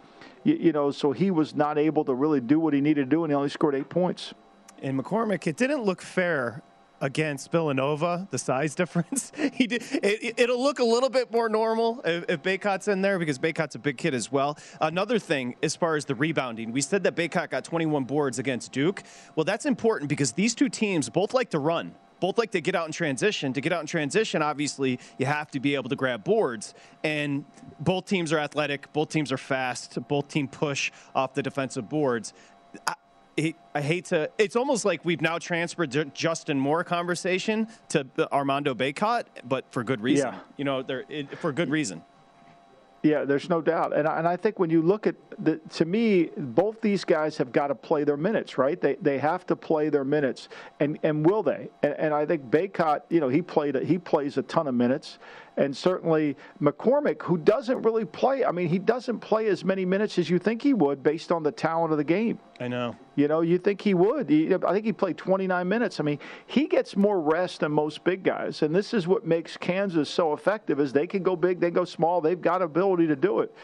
You, 0.44 0.54
you 0.54 0.72
know, 0.72 0.92
so 0.92 1.10
he 1.10 1.32
was 1.32 1.56
not 1.56 1.76
able 1.76 2.04
to 2.04 2.14
really 2.14 2.40
do 2.40 2.60
what 2.60 2.72
he 2.72 2.80
needed 2.80 3.10
to 3.10 3.10
do, 3.10 3.24
and 3.24 3.32
he 3.32 3.34
only 3.34 3.48
scored 3.48 3.74
eight 3.74 3.88
points. 3.88 4.32
And 4.80 4.96
McCormack, 5.02 5.48
it 5.48 5.56
didn't 5.56 5.82
look 5.82 6.00
fair 6.00 6.62
against 7.04 7.52
Villanova, 7.52 8.26
the 8.30 8.38
size 8.38 8.74
difference. 8.80 9.30
he 9.52 9.66
did. 9.66 9.84
It, 9.92 10.48
will 10.48 10.62
look 10.62 10.78
a 10.78 10.84
little 10.84 11.10
bit 11.10 11.30
more 11.30 11.48
normal 11.48 12.00
if, 12.04 12.24
if 12.28 12.42
Bacot's 12.42 12.88
in 12.88 13.02
there 13.02 13.18
because 13.18 13.38
Bacot's 13.38 13.74
a 13.74 13.78
big 13.78 13.98
kid 13.98 14.14
as 14.14 14.32
well. 14.32 14.58
Another 14.80 15.18
thing, 15.18 15.54
as 15.62 15.76
far 15.76 15.96
as 15.96 16.06
the 16.06 16.14
rebounding, 16.14 16.72
we 16.72 16.80
said 16.80 17.04
that 17.04 17.14
Bacot 17.14 17.50
got 17.50 17.62
21 17.62 18.04
boards 18.04 18.38
against 18.38 18.72
Duke. 18.72 19.02
Well, 19.36 19.44
that's 19.44 19.66
important 19.66 20.08
because 20.08 20.32
these 20.32 20.54
two 20.54 20.70
teams 20.70 21.10
both 21.10 21.34
like 21.34 21.50
to 21.50 21.58
run. 21.58 21.94
Both 22.20 22.38
like 22.38 22.52
to 22.52 22.62
get 22.62 22.74
out 22.74 22.86
in 22.86 22.92
transition. 22.92 23.52
To 23.52 23.60
get 23.60 23.72
out 23.72 23.82
in 23.82 23.86
transition, 23.86 24.40
obviously, 24.40 24.98
you 25.18 25.26
have 25.26 25.50
to 25.50 25.60
be 25.60 25.74
able 25.74 25.90
to 25.90 25.96
grab 25.96 26.24
boards. 26.24 26.72
And 27.02 27.44
both 27.80 28.06
teams 28.06 28.32
are 28.32 28.38
athletic. 28.38 28.90
Both 28.94 29.10
teams 29.10 29.30
are 29.30 29.36
fast. 29.36 29.98
Both 30.08 30.28
team 30.28 30.48
push 30.48 30.90
off 31.14 31.34
the 31.34 31.42
defensive 31.42 31.86
boards. 31.90 32.32
I, 32.86 32.94
I 33.36 33.80
hate 33.80 34.06
to. 34.06 34.30
It's 34.38 34.56
almost 34.56 34.84
like 34.84 35.04
we've 35.04 35.20
now 35.20 35.38
transferred 35.38 36.14
Justin 36.14 36.58
Moore 36.58 36.84
conversation 36.84 37.68
to 37.88 38.06
Armando 38.32 38.74
Bacot, 38.74 39.24
but 39.44 39.64
for 39.70 39.82
good 39.82 40.00
reason. 40.00 40.32
Yeah. 40.32 40.40
You 40.56 40.64
know, 40.64 40.84
it, 41.08 41.38
for 41.38 41.52
good 41.52 41.70
reason. 41.70 42.02
Yeah, 43.02 43.24
there's 43.24 43.50
no 43.50 43.60
doubt, 43.60 43.94
and 43.94 44.08
I, 44.08 44.18
and 44.18 44.26
I 44.26 44.38
think 44.38 44.58
when 44.58 44.70
you 44.70 44.80
look 44.80 45.06
at 45.06 45.14
the, 45.38 45.58
to 45.74 45.84
me, 45.84 46.30
both 46.38 46.80
these 46.80 47.04
guys 47.04 47.36
have 47.36 47.52
got 47.52 47.66
to 47.66 47.74
play 47.74 48.02
their 48.02 48.16
minutes, 48.16 48.56
right? 48.56 48.80
They 48.80 48.94
they 48.94 49.18
have 49.18 49.44
to 49.48 49.56
play 49.56 49.90
their 49.90 50.04
minutes, 50.04 50.48
and 50.80 50.98
and 51.02 51.26
will 51.26 51.42
they? 51.42 51.68
And, 51.82 51.94
and 51.98 52.14
I 52.14 52.24
think 52.24 52.50
Bacot, 52.50 53.02
you 53.10 53.20
know, 53.20 53.28
he 53.28 53.42
played 53.42 53.74
he 53.82 53.98
plays 53.98 54.38
a 54.38 54.42
ton 54.42 54.68
of 54.68 54.74
minutes, 54.74 55.18
and 55.56 55.76
certainly 55.76 56.36
McCormack, 56.60 57.22
who 57.22 57.38
doesn't 57.38 57.82
really 57.82 58.04
play. 58.04 58.44
I 58.44 58.50
mean, 58.50 58.68
he 58.68 58.78
doesn't 58.78 59.20
play 59.20 59.46
as 59.46 59.64
many 59.64 59.84
minutes 59.84 60.18
as 60.18 60.28
you 60.28 60.38
think 60.38 60.62
he 60.62 60.74
would 60.74 61.02
based 61.02 61.30
on 61.30 61.42
the 61.42 61.52
talent 61.52 61.92
of 61.92 61.98
the 61.98 62.04
game. 62.04 62.38
I 62.60 62.68
know. 62.68 62.96
You 63.16 63.28
know, 63.28 63.42
you 63.42 63.58
think 63.58 63.80
he 63.80 63.94
would. 63.94 64.28
He, 64.28 64.52
I 64.54 64.72
think 64.72 64.84
he 64.84 64.92
played 64.92 65.16
29 65.16 65.68
minutes. 65.68 66.00
I 66.00 66.02
mean, 66.02 66.18
he 66.46 66.66
gets 66.66 66.96
more 66.96 67.20
rest 67.20 67.60
than 67.60 67.72
most 67.72 68.02
big 68.04 68.24
guys, 68.24 68.62
and 68.62 68.74
this 68.74 68.92
is 68.94 69.06
what 69.06 69.26
makes 69.26 69.56
Kansas 69.56 70.08
so 70.08 70.32
effective: 70.32 70.80
is 70.80 70.92
they 70.92 71.06
can 71.06 71.22
go 71.22 71.36
big, 71.36 71.60
they 71.60 71.70
go 71.70 71.84
small, 71.84 72.20
they've 72.20 72.40
got 72.40 72.62
ability 72.62 73.06
to 73.06 73.16
do 73.16 73.40
it. 73.40 73.54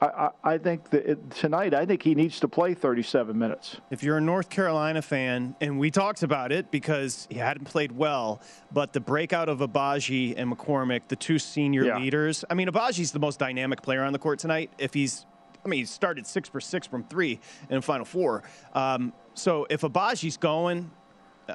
I, 0.00 0.30
I, 0.42 0.58
think 0.58 0.88
that 0.90 1.10
it, 1.10 1.30
tonight, 1.30 1.74
I 1.74 1.84
think 1.84 2.02
he 2.02 2.14
needs 2.14 2.40
to 2.40 2.48
play 2.48 2.72
37 2.72 3.36
minutes. 3.36 3.76
If 3.90 4.02
you're 4.02 4.16
a 4.16 4.20
North 4.20 4.48
Carolina 4.48 5.02
fan, 5.02 5.54
and 5.60 5.78
we 5.78 5.90
talked 5.90 6.22
about 6.22 6.52
it 6.52 6.70
because 6.70 7.28
he 7.30 7.36
hadn't 7.36 7.66
played 7.66 7.92
well, 7.92 8.40
but 8.72 8.94
the 8.94 9.00
breakout 9.00 9.50
of 9.50 9.58
Agbaji 9.58 10.34
and 10.38 10.50
McCormack, 10.50 11.02
the 11.08 11.16
two 11.16 11.38
senior 11.38 11.84
yeah. 11.84 11.98
leaders. 11.98 12.46
I 12.48 12.54
mean, 12.54 12.68
Agbaji's 12.68 13.12
the 13.12 13.18
most 13.18 13.38
dynamic 13.38 13.82
player 13.82 14.02
on 14.02 14.14
the 14.14 14.18
court 14.18 14.38
tonight. 14.38 14.70
If 14.78 14.94
he's, 14.94 15.26
I 15.64 15.68
mean, 15.68 15.80
he 15.80 15.84
started 15.84 16.26
six 16.26 16.48
for 16.48 16.60
six 16.62 16.86
from 16.86 17.04
three 17.04 17.38
in 17.68 17.76
the 17.76 17.82
Final 17.82 18.06
Four. 18.06 18.42
Um, 18.72 19.12
so 19.34 19.66
if 19.68 19.82
Agbaji's 19.82 20.38
going, 20.38 20.90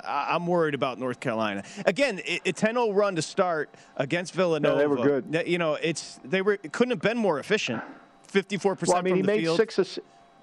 I'm 0.04 0.46
worried 0.46 0.76
about 0.76 1.00
North 1.00 1.20
Carolina. 1.20 1.64
Again, 1.86 2.20
a 2.20 2.40
10-0 2.54 2.94
run 2.94 3.16
to 3.16 3.22
start 3.22 3.74
against 3.96 4.34
Villanova. 4.34 4.78
They 4.78 4.88
were 4.88 4.98
good. 4.98 5.44
You 5.48 5.58
know, 5.58 5.76
it's 5.76 6.20
they 6.24 6.42
were 6.42 6.60
it 6.62 6.74
couldn't 6.74 6.92
have 6.92 7.02
been 7.02 7.18
more 7.18 7.40
efficient. 7.40 7.82
54 8.26 8.76
percent. 8.76 8.94
Well, 8.94 9.00
I 9.00 9.02
mean, 9.02 9.16
he 9.16 9.24
made 9.24 9.42
field. 9.42 9.58
six. 9.58 9.80
Of, 9.80 10.00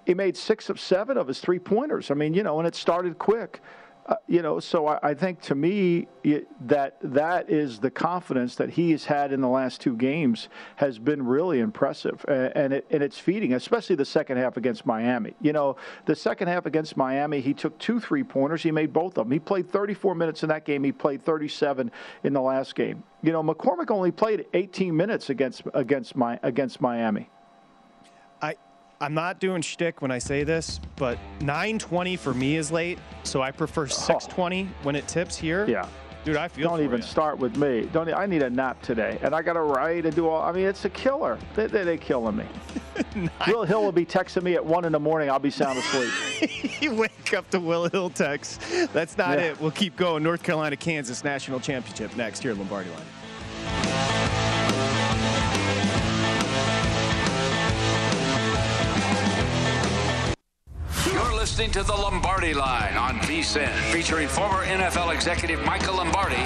he 0.07 0.15
made 0.15 0.37
six 0.37 0.69
of 0.69 0.81
seven 0.81 1.17
of 1.17 1.29
his 1.29 1.41
three 1.41 1.59
pointers. 1.59 2.11
I 2.11 2.15
mean, 2.15 2.35
you 2.35 2.43
know, 2.43 2.59
and 2.59 2.67
it 2.67 2.75
started 2.75 3.19
quick. 3.19 3.61
Uh, 4.05 4.17
you 4.27 4.43
know, 4.43 4.59
so 4.59 4.89
I, 4.89 5.11
I 5.11 5.15
think 5.15 5.41
to 5.43 5.55
me 5.55 6.09
it, 6.25 6.49
that 6.67 6.97
that 7.03 7.49
is 7.49 7.79
the 7.79 7.91
confidence 7.91 8.57
that 8.57 8.71
he 8.71 8.91
has 8.91 9.05
had 9.05 9.33
in 9.33 9.41
the 9.41 9.49
last 9.49 9.81
two 9.81 9.97
games 9.97 10.49
has 10.75 10.99
been 10.99 11.25
really 11.25 11.61
impressive, 11.61 12.25
and, 12.27 12.53
and, 12.57 12.73
it, 12.73 12.87
and 12.91 13.01
it's 13.01 13.17
feeding, 13.17 13.55
especially 13.55 13.95
the 13.95 14.05
second 14.05 14.39
half 14.39 14.57
against 14.57 14.87
Miami. 14.87 15.35
You 15.41 15.53
know, 15.53 15.77
the 16.07 16.17
second 16.17 16.49
half 16.49 16.67
against 16.67 16.97
Miami, 16.97 17.41
he 17.41 17.55
took 17.55 17.79
two 17.79 18.01
three 18.01 18.25
pointers. 18.25 18.65
He 18.65 18.73
made 18.73 18.93
both 18.93 19.19
of 19.19 19.27
them. 19.27 19.31
He 19.31 19.39
played 19.39 19.71
34 19.71 20.17
minutes 20.17 20.43
in 20.43 20.49
that 20.49 20.65
game. 20.65 20.83
He 20.83 20.91
played 20.91 21.23
37 21.23 21.93
in 22.25 22.33
the 22.33 22.41
last 22.41 22.75
game. 22.75 23.05
You 23.23 23.31
know, 23.31 23.43
McCormack 23.45 23.93
only 23.93 24.11
played 24.11 24.47
18 24.53 24.97
minutes 24.97 25.31
against 25.31 25.63
against 25.75 26.17
my 26.17 26.41
against 26.43 26.81
Miami. 26.81 27.31
I'm 29.03 29.15
not 29.15 29.41
doing 29.41 29.63
shtick 29.63 30.01
when 30.01 30.13
I 30.13 30.19
say 30.19 30.45
this, 30.45 30.81
but 30.95 31.19
9:20 31.41 32.17
for 32.17 32.33
me 32.33 32.55
is 32.55 32.71
late, 32.71 33.01
so 33.25 33.43
I 33.43 33.51
prefer 33.51 33.89
6:20 33.89 34.69
when 34.85 34.95
it 34.95 35.09
tips 35.09 35.37
here. 35.37 35.67
Yeah. 35.69 35.89
Dude, 36.25 36.37
I 36.37 36.47
feel. 36.47 36.69
Don't 36.69 36.85
even 36.85 36.99
you. 36.99 37.03
start 37.03 37.37
with 37.37 37.57
me. 37.57 37.89
Don't. 37.93 38.09
I 38.15 38.27
need 38.27 38.43
a 38.43 38.51
nap 38.51 38.81
today, 38.81 39.19
and 39.23 39.35
I 39.35 39.43
got 39.43 39.55
to 39.55 39.63
write 39.63 40.07
and 40.07 40.15
do 40.15 40.29
all. 40.29 40.41
I 40.41 40.53
mean, 40.53 40.67
it's 40.67 40.85
a 40.85 40.91
killer. 40.91 41.37
They, 41.57 41.67
they, 41.67 41.83
they 41.83 41.97
killing 41.97 42.37
me. 42.37 42.45
Will 43.49 43.65
Hill 43.65 43.83
will 43.83 43.91
be 43.91 44.07
texting 44.07 44.45
me 44.45 44.55
at 44.55 44.65
one 44.65 44.85
in 44.85 44.93
the 44.93 45.01
morning. 45.01 45.31
I'll 45.31 45.41
be 45.41 45.51
sound 45.51 45.81
asleep. 45.81 46.81
you 46.81 46.95
wake 46.95 47.35
up 47.35 47.51
to 47.51 47.59
Will 47.59 47.89
Hill 47.89 48.09
text. 48.09 48.61
That's 48.93 49.19
not 49.19 49.37
yeah. 49.37 49.47
it. 49.47 49.61
We'll 49.61 49.73
keep 49.73 49.97
going. 49.97 50.23
North 50.23 50.45
Carolina, 50.45 50.77
Kansas 50.77 51.25
national 51.25 51.59
championship 51.59 52.17
next 52.17 52.41
here 52.41 52.53
at 52.53 52.59
Lombardi 52.59 52.91
Line. 52.91 53.01
Listening 61.53 61.71
to 61.73 61.83
the 61.83 61.93
Lombardi 61.93 62.55
Line 62.55 62.97
on 62.97 63.19
VSIN, 63.19 63.69
featuring 63.93 64.27
former 64.27 64.65
NFL 64.65 65.15
executive 65.15 65.63
Michael 65.67 65.97
Lombardi. 65.97 66.43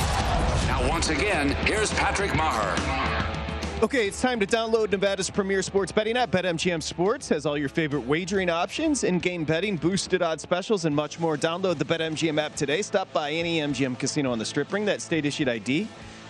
Now, 0.67 0.85
once 0.89 1.11
again, 1.11 1.51
here's 1.65 1.95
Patrick 1.95 2.33
Meagher. 2.33 3.85
Okay, 3.85 4.09
it's 4.09 4.21
time 4.21 4.41
to 4.41 4.47
download 4.49 4.91
Nevada's 4.91 5.31
premier 5.31 5.63
sports 5.63 5.93
betting 5.93 6.17
app. 6.17 6.33
BetMGM 6.33 6.83
Sports 6.83 7.29
has 7.29 7.47
all 7.47 7.57
your 7.57 7.69
favorite 7.69 8.01
wagering 8.01 8.51
options, 8.51 9.05
in-game 9.05 9.45
betting, 9.45 9.77
boosted 9.77 10.23
odds 10.23 10.43
specials, 10.43 10.87
and 10.87 10.97
much 10.97 11.21
more. 11.21 11.37
Download 11.37 11.79
the 11.79 11.85
BetMGM 11.85 12.41
app 12.41 12.57
today. 12.57 12.83
Stop 12.83 13.13
by 13.13 13.31
any 13.31 13.61
MGM 13.61 13.97
casino 14.01 14.33
on 14.33 14.41
the 14.41 14.45
Strip. 14.45 14.69
Bring 14.69 14.87
that 14.87 15.01
state-issued 15.01 15.49
ID, 15.49 15.87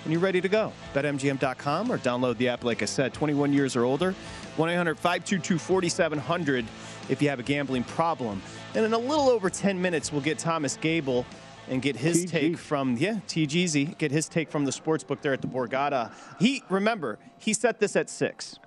and 0.07 0.13
you're 0.13 0.23
ready 0.23 0.41
to 0.41 0.49
go. 0.49 0.73
BetMGM.com 0.95 1.91
or 1.91 1.99
download 1.99 2.37
the 2.37 2.49
app. 2.49 2.63
Like 2.63 2.81
I 2.81 2.85
said, 2.85 3.13
21 3.13 3.53
years 3.53 3.75
or 3.75 3.85
older. 3.85 4.15
1-800-522-4700 4.57 6.65
if 7.09 7.21
you 7.21 7.29
have 7.29 7.41
a 7.41 7.43
gambling 7.43 7.83
problem. 7.83 8.41
And 8.77 8.85
in 8.85 8.93
a 8.93 8.99
little 8.99 9.29
over 9.29 9.51
10 9.51 9.83
minutes, 9.83 10.13
we'll 10.13 10.21
get 10.21 10.39
Thomas 10.39 10.77
Gable 10.77 11.27
and 11.69 11.83
get 11.83 11.97
his 11.97 12.25
TG. 12.25 12.31
take 12.31 12.57
from 12.57 12.97
yeah 12.97 13.19
TGZ 13.27 13.99
get 13.99 14.13
his 14.13 14.29
take 14.29 14.53
from 14.53 14.65
the 14.65 14.71
sports 14.71 15.03
book 15.03 15.21
there 15.23 15.33
at 15.33 15.41
the 15.41 15.49
Borgata. 15.49 16.13
He 16.39 16.63
remember 16.71 17.19
he 17.39 17.53
set 17.53 17.81
this 17.81 17.97
at 17.97 18.09
six. 18.09 18.61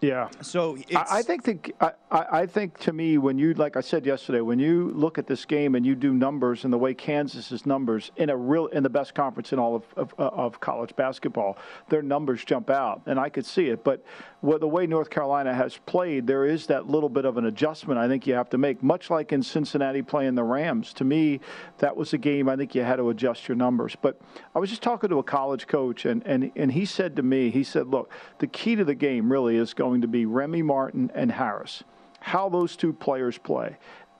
Yeah. 0.00 0.28
So 0.42 0.76
I, 0.94 1.06
I, 1.10 1.22
think 1.22 1.44
the, 1.44 1.94
I, 2.10 2.40
I 2.40 2.46
think 2.46 2.78
to 2.80 2.92
me 2.92 3.16
when 3.16 3.38
you 3.38 3.54
like 3.54 3.76
I 3.76 3.80
said 3.80 4.04
yesterday 4.04 4.40
when 4.40 4.58
you 4.58 4.90
look 4.94 5.16
at 5.16 5.26
this 5.26 5.46
game 5.46 5.74
and 5.74 5.86
you 5.86 5.94
do 5.94 6.12
numbers 6.12 6.64
and 6.64 6.72
the 6.72 6.78
way 6.78 6.92
Kansas's 6.92 7.64
numbers 7.64 8.10
in 8.16 8.28
a 8.28 8.36
real 8.36 8.66
in 8.66 8.82
the 8.82 8.90
best 8.90 9.14
conference 9.14 9.52
in 9.52 9.58
all 9.58 9.74
of, 9.74 9.84
of, 9.96 10.14
of 10.18 10.60
college 10.60 10.94
basketball, 10.96 11.56
their 11.88 12.02
numbers 12.02 12.44
jump 12.44 12.68
out 12.68 13.02
and 13.06 13.18
I 13.18 13.30
could 13.30 13.46
see 13.46 13.68
it. 13.68 13.84
But 13.84 14.04
the 14.42 14.68
way 14.68 14.86
North 14.86 15.08
Carolina 15.08 15.54
has 15.54 15.78
played, 15.86 16.26
there 16.26 16.44
is 16.44 16.66
that 16.66 16.88
little 16.88 17.08
bit 17.08 17.24
of 17.24 17.38
an 17.38 17.46
adjustment 17.46 17.98
I 17.98 18.06
think 18.06 18.26
you 18.26 18.34
have 18.34 18.50
to 18.50 18.58
make. 18.58 18.82
Much 18.82 19.08
like 19.08 19.32
in 19.32 19.42
Cincinnati 19.42 20.02
playing 20.02 20.34
the 20.34 20.44
Rams, 20.44 20.92
to 20.94 21.04
me 21.04 21.40
that 21.78 21.96
was 21.96 22.12
a 22.12 22.18
game 22.18 22.50
I 22.50 22.56
think 22.56 22.74
you 22.74 22.82
had 22.82 22.96
to 22.96 23.08
adjust 23.08 23.48
your 23.48 23.56
numbers. 23.56 23.96
But 24.00 24.20
I 24.54 24.58
was 24.58 24.68
just 24.68 24.82
talking 24.82 25.08
to 25.08 25.18
a 25.18 25.24
college 25.24 25.66
coach 25.66 26.04
and 26.04 26.22
and 26.26 26.52
and 26.54 26.72
he 26.72 26.84
said 26.84 27.16
to 27.16 27.22
me, 27.22 27.48
he 27.50 27.64
said, 27.64 27.86
look, 27.86 28.10
the 28.38 28.46
key 28.46 28.76
to 28.76 28.84
the 28.84 28.94
game 28.94 29.32
really 29.32 29.56
is 29.56 29.72
going 29.72 29.85
going 29.86 30.00
to 30.00 30.08
be 30.08 30.26
Remy 30.26 30.62
Martin 30.62 31.12
and 31.14 31.30
Harris, 31.30 31.84
how 32.18 32.48
those 32.48 32.74
two 32.74 32.92
players 32.92 33.38
play. 33.38 33.76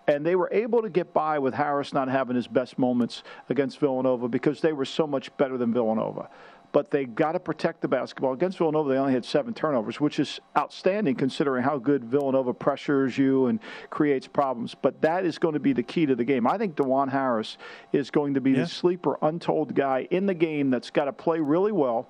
And 0.06 0.24
they 0.24 0.36
were 0.36 0.48
able 0.52 0.82
to 0.82 0.88
get 0.88 1.12
by 1.12 1.40
with 1.40 1.54
Harris 1.54 1.92
not 1.92 2.08
having 2.08 2.36
his 2.36 2.46
best 2.46 2.78
moments 2.78 3.24
against 3.48 3.80
Villanova 3.80 4.28
because 4.28 4.60
they 4.60 4.72
were 4.72 4.84
so 4.84 5.08
much 5.08 5.36
better 5.36 5.58
than 5.58 5.72
Villanova. 5.72 6.28
But 6.70 6.92
they 6.92 7.04
got 7.04 7.32
to 7.32 7.40
protect 7.40 7.80
the 7.80 7.88
basketball. 7.88 8.32
Against 8.32 8.58
Villanova, 8.58 8.90
they 8.90 8.98
only 8.98 9.12
had 9.12 9.24
seven 9.24 9.54
turnovers, 9.54 10.00
which 10.00 10.20
is 10.20 10.40
outstanding 10.56 11.16
considering 11.16 11.64
how 11.64 11.78
good 11.78 12.04
Villanova 12.04 12.54
pressures 12.54 13.18
you 13.18 13.46
and 13.46 13.58
creates 13.90 14.28
problems. 14.28 14.76
But 14.80 15.00
that 15.00 15.24
is 15.24 15.38
going 15.38 15.54
to 15.54 15.60
be 15.60 15.72
the 15.72 15.82
key 15.82 16.06
to 16.06 16.14
the 16.14 16.24
game. 16.24 16.46
I 16.46 16.58
think 16.58 16.76
Dajuan 16.76 17.10
Harris 17.10 17.58
is 17.92 18.12
going 18.12 18.34
to 18.34 18.40
be 18.40 18.52
yeah. 18.52 18.62
the 18.62 18.68
sleeper, 18.68 19.18
untold 19.22 19.74
guy 19.74 20.06
in 20.12 20.26
the 20.26 20.34
game 20.34 20.70
that's 20.70 20.90
got 20.90 21.06
to 21.06 21.12
play 21.12 21.40
really 21.40 21.72
well 21.72 22.08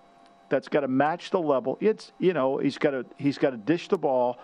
that's 0.48 0.68
got 0.68 0.80
to 0.80 0.88
match 0.88 1.30
the 1.30 1.40
level. 1.40 1.78
It's 1.80 2.12
you 2.18 2.32
know 2.32 2.58
he's 2.58 2.78
got 2.78 2.90
to 2.90 3.06
he's 3.16 3.38
got 3.38 3.50
to 3.50 3.56
dish 3.56 3.88
the 3.88 3.98
ball, 3.98 4.38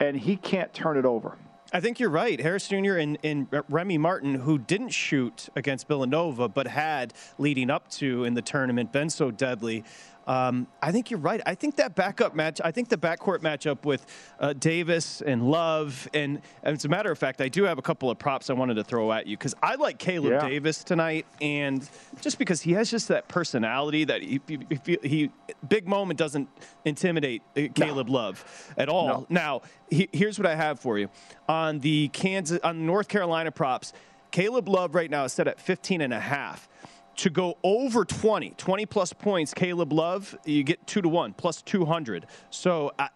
and 0.00 0.16
he 0.16 0.36
can't 0.36 0.72
turn 0.72 0.96
it 0.96 1.04
over. 1.04 1.36
I 1.72 1.80
think 1.80 1.98
you're 1.98 2.10
right. 2.10 2.38
Harris 2.38 2.68
Jr. 2.68 2.98
and, 2.98 3.18
and 3.24 3.48
Remy 3.68 3.98
Martin, 3.98 4.34
who 4.36 4.58
didn't 4.58 4.90
shoot 4.90 5.48
against 5.56 5.88
Villanova, 5.88 6.48
but 6.48 6.68
had 6.68 7.14
leading 7.36 7.68
up 7.68 7.88
to 7.92 8.22
in 8.22 8.34
the 8.34 8.42
tournament 8.42 8.92
been 8.92 9.10
so 9.10 9.32
deadly. 9.32 9.82
Um, 10.26 10.66
I 10.80 10.92
think 10.92 11.10
you're 11.10 11.20
right. 11.20 11.40
I 11.44 11.54
think 11.54 11.76
that 11.76 11.94
backup 11.94 12.34
match, 12.34 12.60
I 12.64 12.70
think 12.70 12.88
the 12.88 12.96
backcourt 12.96 13.40
matchup 13.40 13.84
with 13.84 14.06
uh, 14.40 14.54
Davis 14.54 15.20
and 15.20 15.50
Love, 15.50 16.08
and, 16.14 16.40
and, 16.62 16.76
as 16.76 16.84
a 16.84 16.88
matter 16.88 17.10
of 17.10 17.18
fact, 17.18 17.40
I 17.40 17.48
do 17.48 17.64
have 17.64 17.78
a 17.78 17.82
couple 17.82 18.10
of 18.10 18.18
props 18.18 18.48
I 18.48 18.54
wanted 18.54 18.74
to 18.74 18.84
throw 18.84 19.12
at 19.12 19.26
you 19.26 19.36
because 19.36 19.54
I 19.62 19.74
like 19.74 19.98
Caleb 19.98 20.32
yeah. 20.32 20.48
Davis 20.48 20.82
tonight, 20.82 21.26
and 21.40 21.88
just 22.20 22.38
because 22.38 22.62
he 22.62 22.72
has 22.72 22.90
just 22.90 23.08
that 23.08 23.28
personality 23.28 24.04
that 24.04 24.22
he, 24.22 24.40
he, 24.86 24.98
he 25.02 25.30
big 25.68 25.86
moment 25.86 26.18
doesn't 26.18 26.48
intimidate 26.84 27.42
uh, 27.56 27.62
Caleb 27.74 28.08
no. 28.08 28.14
Love 28.14 28.72
at 28.76 28.88
all. 28.88 29.06
No. 29.06 29.26
Now, 29.28 29.62
he, 29.90 30.08
here's 30.12 30.38
what 30.38 30.46
I 30.46 30.54
have 30.54 30.80
for 30.80 30.98
you 30.98 31.08
on 31.48 31.80
the 31.80 32.08
Kansas 32.08 32.60
on 32.64 32.86
North 32.86 33.08
Carolina 33.08 33.50
props. 33.50 33.92
Caleb 34.30 34.68
Love 34.68 34.94
right 34.94 35.10
now 35.10 35.24
is 35.24 35.32
set 35.32 35.46
at 35.46 35.60
15 35.60 36.00
and 36.00 36.12
a 36.12 36.18
half 36.18 36.68
to 37.16 37.30
go 37.30 37.58
over 37.62 38.04
20, 38.04 38.50
20 38.50 38.86
plus 38.86 39.12
points, 39.12 39.54
Caleb 39.54 39.92
Love, 39.92 40.36
you 40.44 40.62
get 40.62 40.86
two 40.86 41.02
to 41.02 41.08
one, 41.08 41.32
plus 41.32 41.62
200. 41.62 42.26
So 42.50 42.92
I, 42.98 43.08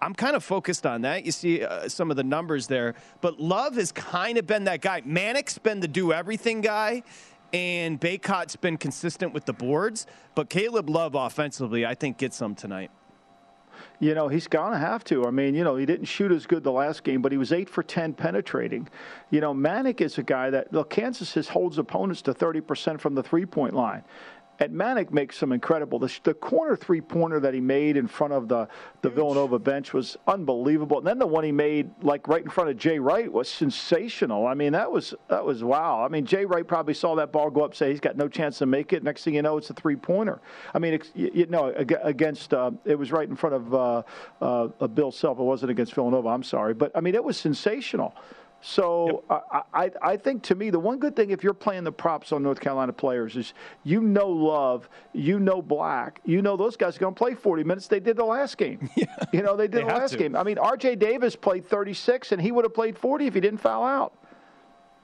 I'm 0.00 0.14
kind 0.14 0.34
of 0.34 0.42
focused 0.42 0.86
on 0.86 1.02
that. 1.02 1.24
You 1.24 1.32
see 1.32 1.64
uh, 1.64 1.88
some 1.88 2.10
of 2.10 2.16
the 2.16 2.24
numbers 2.24 2.66
there, 2.66 2.94
but 3.20 3.38
Love 3.38 3.76
has 3.76 3.92
kind 3.92 4.38
of 4.38 4.46
been 4.46 4.64
that 4.64 4.80
guy. 4.80 5.02
Manek's 5.02 5.58
been 5.58 5.80
the 5.80 5.88
do 5.88 6.12
everything 6.12 6.60
guy, 6.60 7.02
and 7.52 8.00
Bacot's 8.00 8.56
been 8.56 8.76
consistent 8.76 9.32
with 9.32 9.44
the 9.44 9.52
boards. 9.52 10.06
But 10.34 10.48
Caleb 10.48 10.88
Love 10.88 11.14
offensively, 11.14 11.84
I 11.86 11.94
think, 11.94 12.18
gets 12.18 12.36
some 12.36 12.54
tonight 12.54 12.90
you 14.00 14.14
know, 14.14 14.28
he's 14.28 14.48
going 14.48 14.72
to 14.72 14.78
have 14.78 15.04
to. 15.04 15.26
I 15.26 15.30
mean, 15.30 15.54
you 15.54 15.64
know, 15.64 15.76
he 15.76 15.86
didn't 15.86 16.06
shoot 16.06 16.32
as 16.32 16.46
good 16.46 16.64
the 16.64 16.72
last 16.72 17.04
game, 17.04 17.22
but 17.22 17.32
he 17.32 17.38
was 17.38 17.52
8 17.52 17.68
for 17.68 17.82
10 17.82 18.14
penetrating. 18.14 18.88
You 19.30 19.40
know, 19.40 19.54
Manek 19.54 20.00
is 20.00 20.18
a 20.18 20.22
guy 20.22 20.50
that, 20.50 20.72
look, 20.72 20.90
Kansas 20.90 21.34
has, 21.34 21.48
holds 21.48 21.78
opponents 21.78 22.22
to 22.22 22.34
30% 22.34 23.00
from 23.00 23.14
the 23.14 23.22
three 23.22 23.46
point 23.46 23.74
line 23.74 24.02
and 24.58 24.72
Manek 24.74 25.10
makes 25.10 25.38
some 25.38 25.52
incredible. 25.52 25.98
The, 25.98 26.12
the 26.22 26.34
corner 26.34 26.76
three 26.76 27.00
pointer 27.00 27.40
that 27.40 27.54
he 27.54 27.60
made 27.60 27.96
in 27.96 28.06
front 28.06 28.32
of 28.32 28.48
the, 28.48 28.68
the 29.00 29.10
Villanova 29.10 29.58
bench 29.58 29.92
was 29.92 30.16
unbelievable. 30.26 30.98
And 30.98 31.06
then 31.06 31.18
the 31.18 31.26
one 31.26 31.42
he 31.42 31.52
made 31.52 31.90
like 32.02 32.28
right 32.28 32.42
in 32.42 32.50
front 32.50 32.70
of 32.70 32.76
Jay 32.76 32.98
Wright 32.98 33.32
was 33.32 33.48
sensational. 33.48 34.46
I 34.46 34.54
mean, 34.54 34.72
that 34.72 34.90
was 34.90 35.14
that 35.28 35.44
was 35.44 35.64
wow. 35.64 36.04
I 36.04 36.08
mean, 36.08 36.26
Jay 36.26 36.44
Wright 36.44 36.66
probably 36.66 36.94
saw 36.94 37.14
that 37.16 37.32
ball 37.32 37.50
go 37.50 37.64
up, 37.64 37.74
say 37.74 37.90
he's 37.90 38.00
got 38.00 38.16
no 38.16 38.28
chance 38.28 38.58
to 38.58 38.66
make 38.66 38.92
it. 38.92 39.02
Next 39.02 39.24
thing 39.24 39.34
you 39.34 39.42
know, 39.42 39.56
it's 39.56 39.70
a 39.70 39.74
three 39.74 39.96
pointer. 39.96 40.40
I 40.74 40.78
mean, 40.78 41.00
you, 41.14 41.30
you 41.34 41.46
know, 41.46 41.72
against 41.76 42.54
uh, 42.54 42.70
it 42.84 42.98
was 42.98 43.10
right 43.10 43.28
in 43.28 43.34
front 43.34 43.54
of 43.54 43.74
uh, 43.74 44.02
uh, 44.40 44.86
Bill 44.86 45.10
Self. 45.10 45.38
It 45.38 45.42
wasn't 45.42 45.70
against 45.70 45.94
Villanova. 45.94 46.28
I'm 46.28 46.42
sorry, 46.44 46.74
but 46.74 46.92
I 46.94 47.00
mean, 47.00 47.14
it 47.14 47.24
was 47.24 47.36
sensational. 47.36 48.14
So 48.62 49.24
yep. 49.28 49.44
I, 49.52 49.84
I, 49.84 49.90
I 50.02 50.16
think 50.16 50.44
to 50.44 50.54
me 50.54 50.70
the 50.70 50.78
one 50.78 50.98
good 50.98 51.16
thing 51.16 51.30
if 51.30 51.42
you're 51.42 51.52
playing 51.52 51.82
the 51.82 51.92
props 51.92 52.30
on 52.30 52.44
North 52.44 52.60
Carolina 52.60 52.92
players 52.92 53.36
is 53.36 53.54
you 53.82 54.00
know 54.00 54.28
Love, 54.28 54.88
you 55.12 55.40
know 55.40 55.60
Black, 55.60 56.20
you 56.24 56.42
know 56.42 56.56
those 56.56 56.76
guys 56.76 56.96
are 56.96 57.00
going 57.00 57.14
to 57.14 57.18
play 57.18 57.34
40 57.34 57.64
minutes. 57.64 57.88
They 57.88 58.00
did 58.00 58.16
the 58.16 58.24
last 58.24 58.56
game. 58.56 58.88
Yeah. 59.02 59.06
You 59.32 59.42
know 59.42 59.56
they 59.56 59.66
did 59.66 59.72
they 59.72 59.80
the 59.80 59.98
last 59.98 60.12
to. 60.12 60.18
game. 60.18 60.36
I 60.36 60.42
mean 60.44 60.58
R.J. 60.58 60.96
Davis 60.96 61.34
played 61.34 61.66
36 61.66 62.32
and 62.32 62.40
he 62.40 62.52
would 62.52 62.64
have 62.64 62.74
played 62.74 62.96
40 62.96 63.26
if 63.26 63.34
he 63.34 63.40
didn't 63.40 63.58
foul 63.58 63.84
out. 63.84 64.12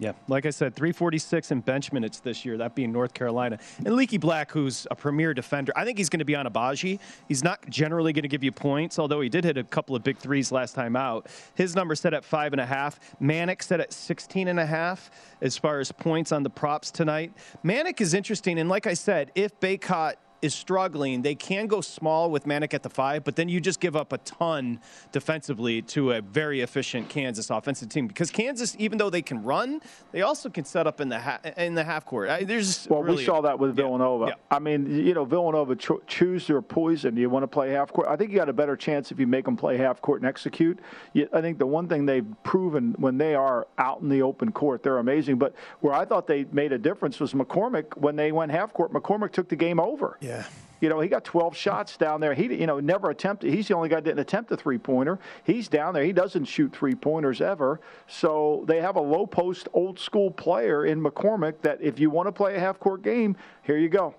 Yeah, 0.00 0.12
like 0.28 0.46
I 0.46 0.50
said, 0.50 0.76
346 0.76 1.50
in 1.50 1.60
bench 1.60 1.92
minutes 1.92 2.20
this 2.20 2.44
year, 2.44 2.56
that 2.58 2.76
being 2.76 2.92
North 2.92 3.12
Carolina. 3.12 3.58
And 3.84 3.96
Leaky 3.96 4.16
Black, 4.16 4.52
who's 4.52 4.86
a 4.92 4.94
premier 4.94 5.34
defender, 5.34 5.72
I 5.74 5.84
think 5.84 5.98
he's 5.98 6.08
going 6.08 6.20
to 6.20 6.24
be 6.24 6.36
on 6.36 6.46
Agbaji. 6.46 7.00
He's 7.26 7.42
not 7.42 7.68
generally 7.68 8.12
going 8.12 8.22
to 8.22 8.28
give 8.28 8.44
you 8.44 8.52
points, 8.52 9.00
although 9.00 9.20
he 9.20 9.28
did 9.28 9.42
hit 9.42 9.58
a 9.58 9.64
couple 9.64 9.96
of 9.96 10.04
big 10.04 10.16
threes 10.18 10.52
last 10.52 10.74
time 10.74 10.94
out. 10.94 11.26
His 11.56 11.74
number 11.74 11.96
set 11.96 12.14
at 12.14 12.24
five 12.24 12.52
and 12.52 12.60
a 12.60 12.66
half. 12.66 13.00
Manek 13.20 13.60
set 13.60 13.80
at 13.80 13.92
16 13.92 14.46
and 14.46 14.60
a 14.60 14.66
half 14.66 15.10
as 15.40 15.58
far 15.58 15.80
as 15.80 15.90
points 15.90 16.30
on 16.30 16.44
the 16.44 16.50
props 16.50 16.92
tonight. 16.92 17.32
Manek 17.64 18.00
is 18.00 18.14
interesting, 18.14 18.60
and 18.60 18.68
like 18.68 18.86
I 18.86 18.94
said, 18.94 19.32
if 19.34 19.58
Bacot 19.58 20.14
is 20.40 20.54
struggling, 20.54 21.22
they 21.22 21.34
can 21.34 21.66
go 21.66 21.80
small 21.80 22.30
with 22.30 22.44
Manek 22.44 22.74
at 22.74 22.82
the 22.82 22.90
five, 22.90 23.24
but 23.24 23.36
then 23.36 23.48
you 23.48 23.60
just 23.60 23.80
give 23.80 23.96
up 23.96 24.12
a 24.12 24.18
ton 24.18 24.80
defensively 25.12 25.82
to 25.82 26.12
a 26.12 26.20
very 26.20 26.60
efficient 26.60 27.08
Kansas 27.08 27.50
offensive 27.50 27.88
team. 27.88 28.06
Because 28.06 28.30
Kansas, 28.30 28.76
even 28.78 28.98
though 28.98 29.10
they 29.10 29.22
can 29.22 29.42
run, 29.42 29.80
they 30.12 30.22
also 30.22 30.48
can 30.48 30.64
set 30.64 30.86
up 30.86 31.00
in 31.00 31.08
the 31.08 31.18
ha- 31.18 31.40
in 31.56 31.74
the 31.74 31.84
half 31.84 32.04
court. 32.04 32.28
I, 32.28 32.44
there's 32.44 32.86
well, 32.88 33.02
really 33.02 33.18
we 33.18 33.24
saw 33.24 33.40
that 33.40 33.58
with 33.58 33.74
Villanova. 33.74 34.26
Yeah, 34.26 34.30
yeah. 34.30 34.56
I 34.56 34.58
mean, 34.58 35.04
you 35.04 35.14
know, 35.14 35.24
Villanova 35.24 35.74
cho- 35.74 36.02
choose 36.06 36.46
their 36.46 36.62
poison. 36.62 37.16
You 37.16 37.30
want 37.30 37.42
to 37.42 37.48
play 37.48 37.70
half 37.70 37.92
court. 37.92 38.06
I 38.08 38.16
think 38.16 38.30
you 38.30 38.36
got 38.36 38.48
a 38.48 38.52
better 38.52 38.76
chance 38.76 39.10
if 39.10 39.18
you 39.18 39.26
make 39.26 39.44
them 39.44 39.56
play 39.56 39.76
half 39.76 40.00
court 40.00 40.20
and 40.20 40.28
execute. 40.28 40.78
You, 41.14 41.28
I 41.32 41.40
think 41.40 41.58
the 41.58 41.66
one 41.66 41.88
thing 41.88 42.06
they've 42.06 42.26
proven 42.44 42.94
when 42.98 43.18
they 43.18 43.34
are 43.34 43.66
out 43.78 44.00
in 44.02 44.08
the 44.08 44.22
open 44.22 44.52
court, 44.52 44.82
they're 44.82 44.98
amazing. 44.98 45.38
But 45.38 45.54
where 45.80 45.94
I 45.94 46.04
thought 46.04 46.26
they 46.26 46.44
made 46.52 46.72
a 46.72 46.78
difference 46.78 47.18
was 47.18 47.32
McCormack 47.32 47.96
when 47.96 48.14
they 48.14 48.30
went 48.30 48.52
half 48.52 48.72
court. 48.72 48.92
McCormack 48.92 49.32
took 49.32 49.48
the 49.48 49.56
game 49.56 49.80
over. 49.80 50.16
Yeah. 50.20 50.27
Yeah. 50.28 50.44
You 50.80 50.88
know, 50.88 51.00
he 51.00 51.08
got 51.08 51.24
12 51.24 51.56
shots 51.56 51.96
down 51.96 52.20
there. 52.20 52.34
He, 52.34 52.44
you 52.54 52.66
know, 52.66 52.78
never 52.78 53.10
attempted. 53.10 53.52
He's 53.52 53.66
the 53.66 53.74
only 53.74 53.88
guy 53.88 53.96
that 53.96 54.04
didn't 54.04 54.20
attempt 54.20 54.52
a 54.52 54.56
three 54.56 54.78
pointer. 54.78 55.18
He's 55.42 55.66
down 55.66 55.92
there. 55.92 56.04
He 56.04 56.12
doesn't 56.12 56.44
shoot 56.44 56.72
three 56.72 56.94
pointers 56.94 57.40
ever. 57.40 57.80
So 58.06 58.64
they 58.68 58.80
have 58.80 58.96
a 58.96 59.00
low 59.00 59.26
post, 59.26 59.68
old 59.72 59.98
school 59.98 60.30
player 60.30 60.86
in 60.86 61.02
McCormack 61.02 61.62
that 61.62 61.80
if 61.80 61.98
you 61.98 62.10
want 62.10 62.28
to 62.28 62.32
play 62.32 62.54
a 62.54 62.60
half 62.60 62.78
court 62.78 63.02
game, 63.02 63.36
here 63.62 63.76
you 63.76 63.88
go. 63.88 64.14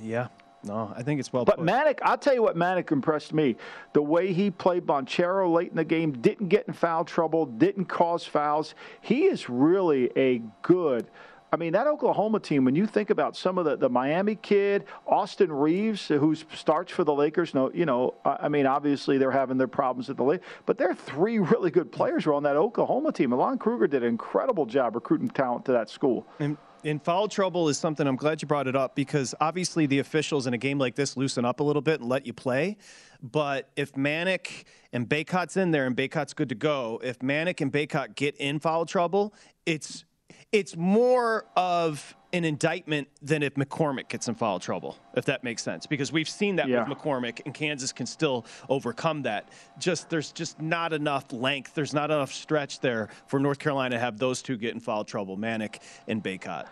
Yeah. 0.00 0.28
No, 0.62 0.92
I 0.94 1.02
think 1.02 1.18
it's 1.18 1.32
well. 1.32 1.44
But 1.44 1.56
put. 1.56 1.66
Manek, 1.66 2.00
I'll 2.02 2.18
tell 2.18 2.34
you 2.34 2.42
what 2.42 2.54
Manek 2.54 2.92
impressed 2.92 3.32
me. 3.32 3.56
The 3.94 4.02
way 4.02 4.32
he 4.32 4.50
played 4.50 4.84
Banchero 4.84 5.50
late 5.50 5.70
in 5.70 5.76
the 5.76 5.84
game, 5.84 6.12
didn't 6.12 6.48
get 6.48 6.68
in 6.68 6.74
foul 6.74 7.04
trouble, 7.04 7.46
didn't 7.46 7.86
cause 7.86 8.26
fouls. 8.26 8.74
He 9.00 9.24
is 9.24 9.48
really 9.48 10.10
a 10.16 10.42
good 10.60 11.08
I 11.52 11.56
mean, 11.56 11.72
that 11.72 11.86
Oklahoma 11.86 12.38
team, 12.38 12.64
when 12.64 12.76
you 12.76 12.86
think 12.86 13.10
about 13.10 13.36
some 13.36 13.58
of 13.58 13.64
the, 13.64 13.76
the 13.76 13.88
Miami 13.88 14.36
kid, 14.36 14.84
Austin 15.06 15.52
Reaves, 15.52 16.06
who 16.06 16.34
starts 16.54 16.92
for 16.92 17.02
the 17.02 17.14
Lakers, 17.14 17.54
no, 17.54 17.72
you 17.72 17.86
know, 17.86 18.14
I 18.24 18.48
mean, 18.48 18.66
obviously 18.66 19.18
they're 19.18 19.32
having 19.32 19.58
their 19.58 19.68
problems 19.68 20.08
at 20.10 20.16
the 20.16 20.22
Lakers, 20.22 20.46
but 20.66 20.78
there 20.78 20.90
are 20.90 20.94
three 20.94 21.38
really 21.50 21.70
good 21.70 21.90
players 21.90 22.24
who 22.24 22.30
are 22.30 22.34
on 22.34 22.44
that 22.44 22.56
Oklahoma 22.56 23.12
team. 23.12 23.32
Lon 23.32 23.58
Kruger 23.58 23.86
did 23.86 24.02
an 24.02 24.08
incredible 24.08 24.66
job 24.66 24.94
recruiting 24.94 25.28
talent 25.28 25.64
to 25.64 25.72
that 25.72 25.90
school. 25.90 26.26
And- 26.38 26.56
in 26.82 26.98
foul 26.98 27.28
trouble 27.28 27.68
is 27.68 27.78
something 27.78 28.06
I'm 28.06 28.16
glad 28.16 28.40
you 28.40 28.48
brought 28.48 28.66
it 28.66 28.74
up 28.74 28.94
because 28.94 29.34
obviously 29.38 29.84
the 29.84 29.98
officials 29.98 30.46
in 30.46 30.54
a 30.54 30.58
game 30.58 30.78
like 30.78 30.94
this 30.94 31.14
loosen 31.14 31.44
up 31.44 31.60
a 31.60 31.62
little 31.62 31.82
bit 31.82 32.00
and 32.00 32.08
let 32.08 32.26
you 32.26 32.32
play. 32.32 32.78
But 33.22 33.68
if 33.76 33.92
Manek 33.92 34.64
and 34.92 35.06
Bacot's 35.06 35.58
in 35.58 35.72
there 35.72 35.86
and 35.86 35.94
Bacot's 35.94 36.32
good 36.32 36.48
to 36.48 36.54
go, 36.54 37.00
if 37.04 37.18
Manek 37.18 37.60
and 37.60 37.70
Bacot 37.70 38.14
get 38.14 38.34
in 38.36 38.58
foul 38.60 38.86
trouble, 38.86 39.34
it's 39.66 40.04
it's 40.52 40.76
more 40.76 41.44
of 41.56 42.16
an 42.32 42.44
indictment 42.44 43.08
than 43.22 43.42
if 43.42 43.54
McCormack 43.54 44.08
gets 44.08 44.28
in 44.28 44.34
foul 44.34 44.58
trouble, 44.58 44.96
if 45.14 45.24
that 45.26 45.44
makes 45.44 45.62
sense. 45.62 45.86
Because 45.86 46.12
we've 46.12 46.28
seen 46.28 46.56
that 46.56 46.68
yeah. 46.68 46.88
with 46.88 46.96
McCormack, 46.96 47.40
and 47.44 47.54
Kansas 47.54 47.92
can 47.92 48.06
still 48.06 48.46
overcome 48.68 49.22
that. 49.22 49.48
Just 49.78 50.10
there's 50.10 50.32
just 50.32 50.60
not 50.60 50.92
enough 50.92 51.32
length, 51.32 51.74
there's 51.74 51.94
not 51.94 52.10
enough 52.10 52.32
stretch 52.32 52.80
there 52.80 53.08
for 53.26 53.38
North 53.38 53.58
Carolina 53.58 53.96
to 53.96 54.00
have 54.00 54.18
those 54.18 54.42
two 54.42 54.56
get 54.56 54.74
in 54.74 54.80
foul 54.80 55.04
trouble, 55.04 55.36
Manek 55.36 55.80
and 56.08 56.22
Bacot. 56.22 56.66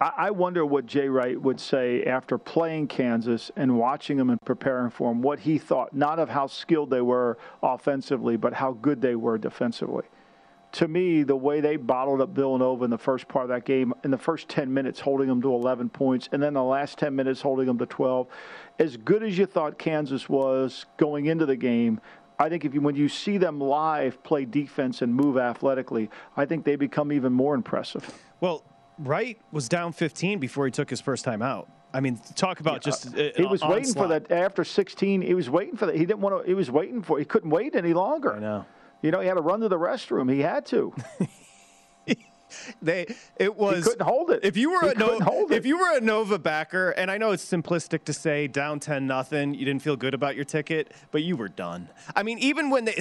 I 0.00 0.32
wonder 0.32 0.66
what 0.66 0.86
Jay 0.86 1.08
Wright 1.08 1.40
would 1.40 1.58
say 1.58 2.02
after 2.04 2.36
playing 2.36 2.88
Kansas 2.88 3.50
and 3.56 3.78
watching 3.78 4.16
them 4.18 4.28
and 4.28 4.40
preparing 4.44 4.90
for 4.90 5.10
them, 5.10 5.22
what 5.22 5.38
he 5.38 5.56
thought, 5.56 5.94
not 5.94 6.18
of 6.18 6.28
how 6.28 6.46
skilled 6.46 6.90
they 6.90 7.00
were 7.00 7.38
offensively, 7.62 8.36
but 8.36 8.52
how 8.52 8.72
good 8.72 9.00
they 9.00 9.14
were 9.14 9.38
defensively 9.38 10.04
to 10.74 10.88
me, 10.88 11.22
the 11.22 11.36
way 11.36 11.60
they 11.60 11.76
bottled 11.76 12.20
up 12.20 12.30
Villanova 12.30 12.84
in 12.84 12.90
the 12.90 12.98
first 12.98 13.28
part 13.28 13.44
of 13.44 13.48
that 13.50 13.64
game, 13.64 13.94
in 14.02 14.10
the 14.10 14.18
first 14.18 14.48
10 14.48 14.72
minutes, 14.72 14.98
holding 14.98 15.28
them 15.28 15.40
to 15.40 15.54
11 15.54 15.88
points, 15.88 16.28
and 16.32 16.42
then 16.42 16.54
the 16.54 16.62
last 16.64 16.98
10 16.98 17.14
minutes, 17.14 17.40
holding 17.40 17.66
them 17.66 17.78
to 17.78 17.86
12, 17.86 18.26
as 18.80 18.96
good 18.96 19.22
as 19.22 19.38
you 19.38 19.46
thought 19.46 19.78
Kansas 19.78 20.28
was 20.28 20.84
going 20.96 21.26
into 21.26 21.46
the 21.46 21.54
game, 21.54 22.00
I 22.40 22.48
think 22.48 22.64
if 22.64 22.74
you, 22.74 22.80
when 22.80 22.96
you 22.96 23.08
see 23.08 23.38
them 23.38 23.60
live 23.60 24.20
play 24.24 24.44
defense 24.44 25.00
and 25.00 25.14
move 25.14 25.38
athletically, 25.38 26.10
I 26.36 26.44
think 26.44 26.64
they 26.64 26.74
become 26.74 27.12
even 27.12 27.32
more 27.32 27.54
impressive. 27.54 28.12
Well, 28.40 28.64
Wright 28.98 29.38
was 29.52 29.68
down 29.68 29.92
15 29.92 30.40
before 30.40 30.64
he 30.64 30.72
took 30.72 30.90
his 30.90 31.00
first 31.00 31.24
time 31.24 31.40
out. 31.40 31.68
I 31.92 32.00
mean, 32.00 32.18
talk 32.34 32.58
about 32.58 32.82
just 32.82 33.14
uh, 33.14 33.30
he 33.36 33.42
was 33.42 33.62
onslaught. 33.62 33.70
waiting 33.70 33.94
for 33.94 34.08
that 34.08 34.32
after 34.32 34.64
16. 34.64 35.22
He 35.22 35.34
was 35.34 35.48
waiting 35.48 35.76
for 35.76 35.86
that. 35.86 35.94
He 35.94 36.04
didn't 36.04 36.20
want 36.20 36.42
to. 36.42 36.48
He 36.48 36.54
was 36.54 36.68
waiting 36.68 37.00
for. 37.00 37.20
He 37.20 37.24
couldn't 37.24 37.50
wait 37.50 37.76
any 37.76 37.92
longer. 37.92 38.34
I 38.34 38.40
know. 38.40 38.66
You 39.04 39.10
know, 39.10 39.20
he 39.20 39.26
had 39.26 39.34
to 39.34 39.42
run 39.42 39.60
to 39.60 39.68
the 39.68 39.78
restroom. 39.78 40.32
He 40.32 40.40
had 40.40 40.64
to. 40.66 40.94
they 42.82 43.06
it 43.36 43.56
was 43.56 43.78
he 43.78 43.82
couldn't 43.82 44.06
hold 44.06 44.30
it. 44.30 44.40
If 44.44 44.56
you 44.56 44.70
were 44.70 44.82
he 44.82 44.90
a 44.90 44.94
Nova, 44.94 45.54
if 45.54 45.64
it. 45.64 45.68
you 45.68 45.78
were 45.78 45.96
a 45.96 46.00
Nova 46.00 46.38
backer, 46.38 46.90
and 46.90 47.10
I 47.10 47.18
know 47.18 47.32
it's 47.32 47.44
simplistic 47.44 48.04
to 48.04 48.12
say 48.12 48.46
down 48.46 48.80
ten 48.80 49.06
nothing, 49.06 49.54
you 49.54 49.64
didn't 49.64 49.82
feel 49.82 49.96
good 49.96 50.14
about 50.14 50.36
your 50.36 50.44
ticket, 50.44 50.92
but 51.10 51.22
you 51.22 51.36
were 51.36 51.48
done. 51.48 51.88
I 52.14 52.22
mean, 52.22 52.38
even 52.38 52.70
when 52.70 52.84
they 52.84 52.98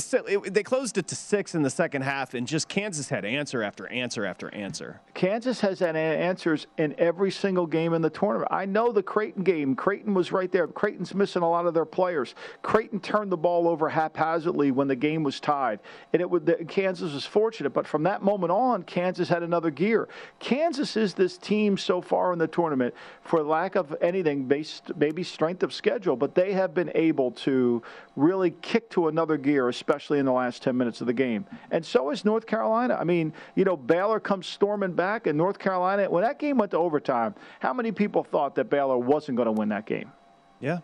they 0.50 0.63
closed 0.63 0.98
it 0.98 1.08
to 1.08 1.16
six 1.16 1.56
in 1.56 1.62
the 1.62 1.70
second 1.70 2.04
half, 2.04 2.34
and 2.34 2.48
just 2.48 2.68
Kansas 2.68 3.10
had 3.10 3.26
answer 3.26 3.63
after 3.63 3.88
answer 3.88 4.26
after 4.26 4.54
answer. 4.54 5.02
Kansas 5.13 5.62
has 5.62 5.80
had 5.80 5.96
answers 5.96 6.68
in 6.78 6.96
every 6.98 7.32
single 7.32 7.68
game 7.68 7.94
in 7.94 8.02
the 8.02 8.10
tournament. 8.10 8.52
I 8.52 8.66
know 8.66 8.92
the 8.92 9.04
Creighton 9.04 9.44
game. 9.44 9.76
Creighton 9.76 10.13
was 10.13 10.32
right 10.32 10.52
there. 10.52 10.68
Creighton's 10.68 11.13
missing 11.13 11.42
a 11.42 11.50
lot 11.50 11.66
of 11.66 11.74
their 11.74 11.86
players. 11.86 12.36
Creighton 12.62 13.00
turned 13.00 13.32
the 13.32 13.38
ball 13.38 13.68
over 13.68 13.89
haphazardly 13.89 14.72
when 14.72 14.88
the 14.88 14.96
game 14.96 15.24
was 15.24 15.39
tied, 15.39 15.80
and 16.13 16.22
it 16.22 16.30
would 16.30 16.66
Kansas 16.68 17.13
was 17.13 17.26
fortunate. 17.26 17.72
But 17.72 17.88
from 17.88 18.04
that 18.04 18.22
moment 18.22 18.52
on, 18.52 18.84
Kansas 18.84 19.30
had 19.30 19.42
another 19.43 19.69
gear. 19.69 20.08
Kansas 20.39 20.97
is 20.97 21.13
this 21.13 21.38
team 21.38 21.77
so 21.77 22.01
far 22.01 22.34
in 22.34 22.39
the 22.39 22.47
tournament, 22.47 22.93
for 23.21 23.43
lack 23.43 23.75
of 23.75 23.95
anything, 24.01 24.45
based 24.45 24.91
maybe 24.95 25.23
strength 25.23 25.63
of 25.63 25.73
schedule, 25.73 26.15
but 26.15 26.36
they 26.36 26.53
have 26.53 26.73
been 26.73 26.91
able 26.95 27.32
to 27.32 27.82
really 28.15 28.51
kick 28.62 28.89
to 28.91 29.08
another 29.08 29.38
gear, 29.38 29.69
especially 29.69 30.19
in 30.19 30.25
the 30.25 30.32
last 30.32 30.63
10 30.63 30.75
minutes 30.75 31.01
of 31.01 31.08
the 31.08 31.13
game. 31.13 31.45
And 31.71 31.86
so 31.86 32.10
is 32.10 32.25
North 32.25 32.45
Carolina. 32.45 32.97
I 32.99 33.03
mean, 33.03 33.34
you 33.56 33.65
know, 33.65 33.77
Baylor 33.77 34.19
comes 34.19 34.47
storming 34.47 34.93
back, 34.93 35.27
and 35.27 35.38
North 35.38 35.60
Carolina, 35.60 36.10
when 36.10 36.23
that 36.23 36.39
game 36.39 36.58
went 36.58 36.71
to 36.71 36.77
overtime, 36.77 37.36
how 37.60 37.73
many 37.73 37.91
people 37.91 38.23
thought 38.23 38.56
that 38.56 38.69
Baylor 38.69 38.97
wasn't 38.97 39.38
going 39.38 39.47
to 39.47 39.51
win 39.51 39.69
that 39.69 39.86
game? 39.86 40.12
Yeah. 40.60 40.79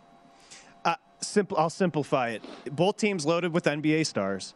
Uh, 0.83 0.95
simple. 1.21 1.57
I'll 1.57 1.69
simplify 1.69 2.29
it. 2.29 2.43
Both 2.75 2.97
teams 2.97 3.25
loaded 3.25 3.53
with 3.53 3.65
NBA 3.65 4.05
stars. 4.05 4.53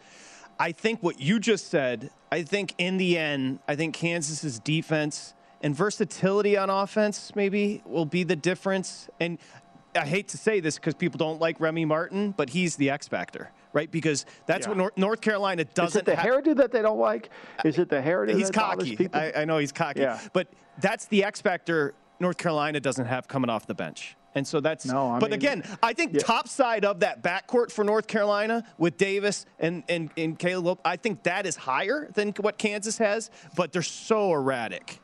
I 0.60 0.72
think 0.72 1.02
what 1.02 1.20
you 1.20 1.40
just 1.40 1.68
said, 1.70 2.12
I 2.32 2.44
think 2.44 2.76
in 2.78 2.98
the 2.98 3.18
end, 3.18 3.60
I 3.68 3.76
think 3.76 3.96
Kansas's 3.96 4.60
defense 4.60 5.34
and 5.62 5.76
versatility 5.76 6.58
on 6.58 6.70
offense 6.70 7.32
maybe 7.36 7.82
will 7.86 8.06
be 8.06 8.24
the 8.24 8.36
difference. 8.36 9.10
And 9.20 9.38
I 9.96 10.06
hate 10.06 10.28
to 10.30 10.38
say 10.38 10.60
this 10.60 10.76
because 10.76 10.94
people 10.94 11.18
don't 11.18 11.40
like 11.40 11.60
Remy 11.60 11.86
Martin, 11.86 12.32
but 12.32 12.50
he's 12.50 12.76
the 12.76 12.90
X 12.90 13.08
factor, 13.08 13.52
right? 13.72 13.90
Because 13.90 14.26
that's 14.46 14.66
yeah. 14.66 14.70
what 14.70 14.78
North, 14.78 14.98
North, 14.98 15.22
Carolina 15.22 15.66
doesn't. 15.66 15.88
Is 15.88 16.02
it 16.02 16.06
the 16.06 16.16
have. 16.16 16.44
hairdo 16.44 16.56
that 16.58 16.72
they 16.72 16.82
don't 16.82 17.00
like? 17.00 17.30
Uh, 17.60 17.68
Is 17.68 17.80
it 17.80 17.90
the 17.90 18.02
hairdo? 18.02 18.36
He's 18.36 18.52
cocky. 18.52 19.10
I, 19.14 19.34
I, 19.38 19.46
know 19.46 19.58
he's 19.58 19.72
cocky. 19.72 20.02
Yeah. 20.02 20.20
But 20.34 20.48
that's 20.80 21.06
the 21.06 21.24
X 21.24 21.42
factor 21.42 21.94
North 22.20 22.38
Carolina 22.38 22.80
doesn't 22.80 23.06
have 23.06 23.28
coming 23.28 23.50
off 23.50 23.68
the 23.68 23.76
bench. 23.76 24.16
And 24.36 24.48
so 24.48 24.60
that's. 24.60 24.86
No, 24.86 25.12
I 25.12 25.20
but 25.20 25.32
mean, 25.32 25.40
again, 25.40 25.64
I 25.82 25.94
think 25.94 26.14
yeah. 26.14 26.20
top 26.20 26.48
side 26.48 26.86
of 26.86 27.02
that 27.02 27.22
backcourt 27.24 27.72
for 27.72 27.84
North 27.84 28.08
Carolina 28.08 28.64
with 28.78 28.98
Davis 28.98 29.46
and, 29.60 29.84
and, 29.88 30.10
and 30.18 30.38
Caleb, 30.38 30.80
I 30.84 30.96
think 30.96 31.24
that 31.24 31.46
is 31.46 31.56
higher 31.56 32.10
than 32.14 32.32
what 32.40 32.58
Kansas 32.58 32.98
has, 32.98 33.30
but 33.56 33.72
they're 33.72 33.82
so 33.82 34.32
erratic. 34.32 35.00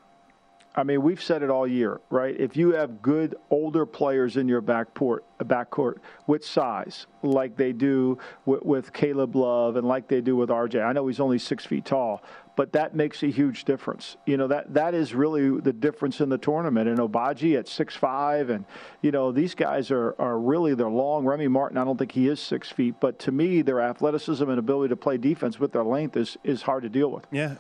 I 0.75 0.83
mean, 0.83 1.01
we've 1.01 1.21
said 1.21 1.41
it 1.41 1.49
all 1.49 1.67
year, 1.67 1.99
right? 2.09 2.39
If 2.39 2.55
you 2.55 2.71
have 2.71 3.01
good 3.01 3.35
older 3.49 3.85
players 3.85 4.37
in 4.37 4.47
your 4.47 4.61
backcourt, 4.61 5.19
backcourt 5.41 5.95
with 6.27 6.45
size, 6.45 7.07
like 7.23 7.57
they 7.57 7.73
do 7.73 8.17
with, 8.45 8.63
with 8.63 8.93
Caleb 8.93 9.35
Love 9.35 9.75
and 9.75 9.87
like 9.87 10.07
they 10.07 10.21
do 10.21 10.35
with 10.35 10.49
RJ. 10.49 10.83
I 10.83 10.93
know 10.93 11.07
he's 11.07 11.19
only 11.19 11.39
six 11.39 11.65
feet 11.65 11.85
tall, 11.85 12.23
but 12.59 12.73
that 12.73 12.93
makes 12.93 13.23
a 13.23 13.27
huge 13.27 13.63
difference. 13.63 14.17
You 14.25 14.35
know 14.35 14.47
that 14.47 14.73
that 14.73 14.93
is 14.93 15.15
really 15.15 15.61
the 15.61 15.71
difference 15.71 16.19
in 16.19 16.27
the 16.27 16.37
tournament. 16.37 16.89
And 16.89 16.99
Agbaji 16.99 17.57
at 17.57 17.69
six 17.69 17.95
five, 17.95 18.49
and 18.49 18.65
you 19.01 19.11
know 19.11 19.31
these 19.31 19.55
guys 19.55 19.91
are 19.91 20.13
are 20.19 20.37
really 20.37 20.75
they're 20.75 20.89
long. 20.89 21.25
Remy 21.25 21.47
Martin, 21.47 21.77
I 21.77 21.85
don't 21.85 21.95
think 21.95 22.11
he 22.11 22.27
is 22.27 22.41
six 22.41 22.69
feet, 22.69 22.95
but 22.99 23.17
to 23.19 23.31
me, 23.31 23.61
their 23.61 23.79
athleticism 23.79 24.43
and 24.43 24.59
ability 24.59 24.89
to 24.89 24.97
play 24.97 25.15
defense 25.15 25.57
with 25.57 25.71
their 25.71 25.85
length 25.85 26.17
is 26.17 26.37
is 26.43 26.63
hard 26.63 26.83
to 26.83 26.89
deal 26.89 27.09
with. 27.09 27.25
Yeah, 27.31 27.55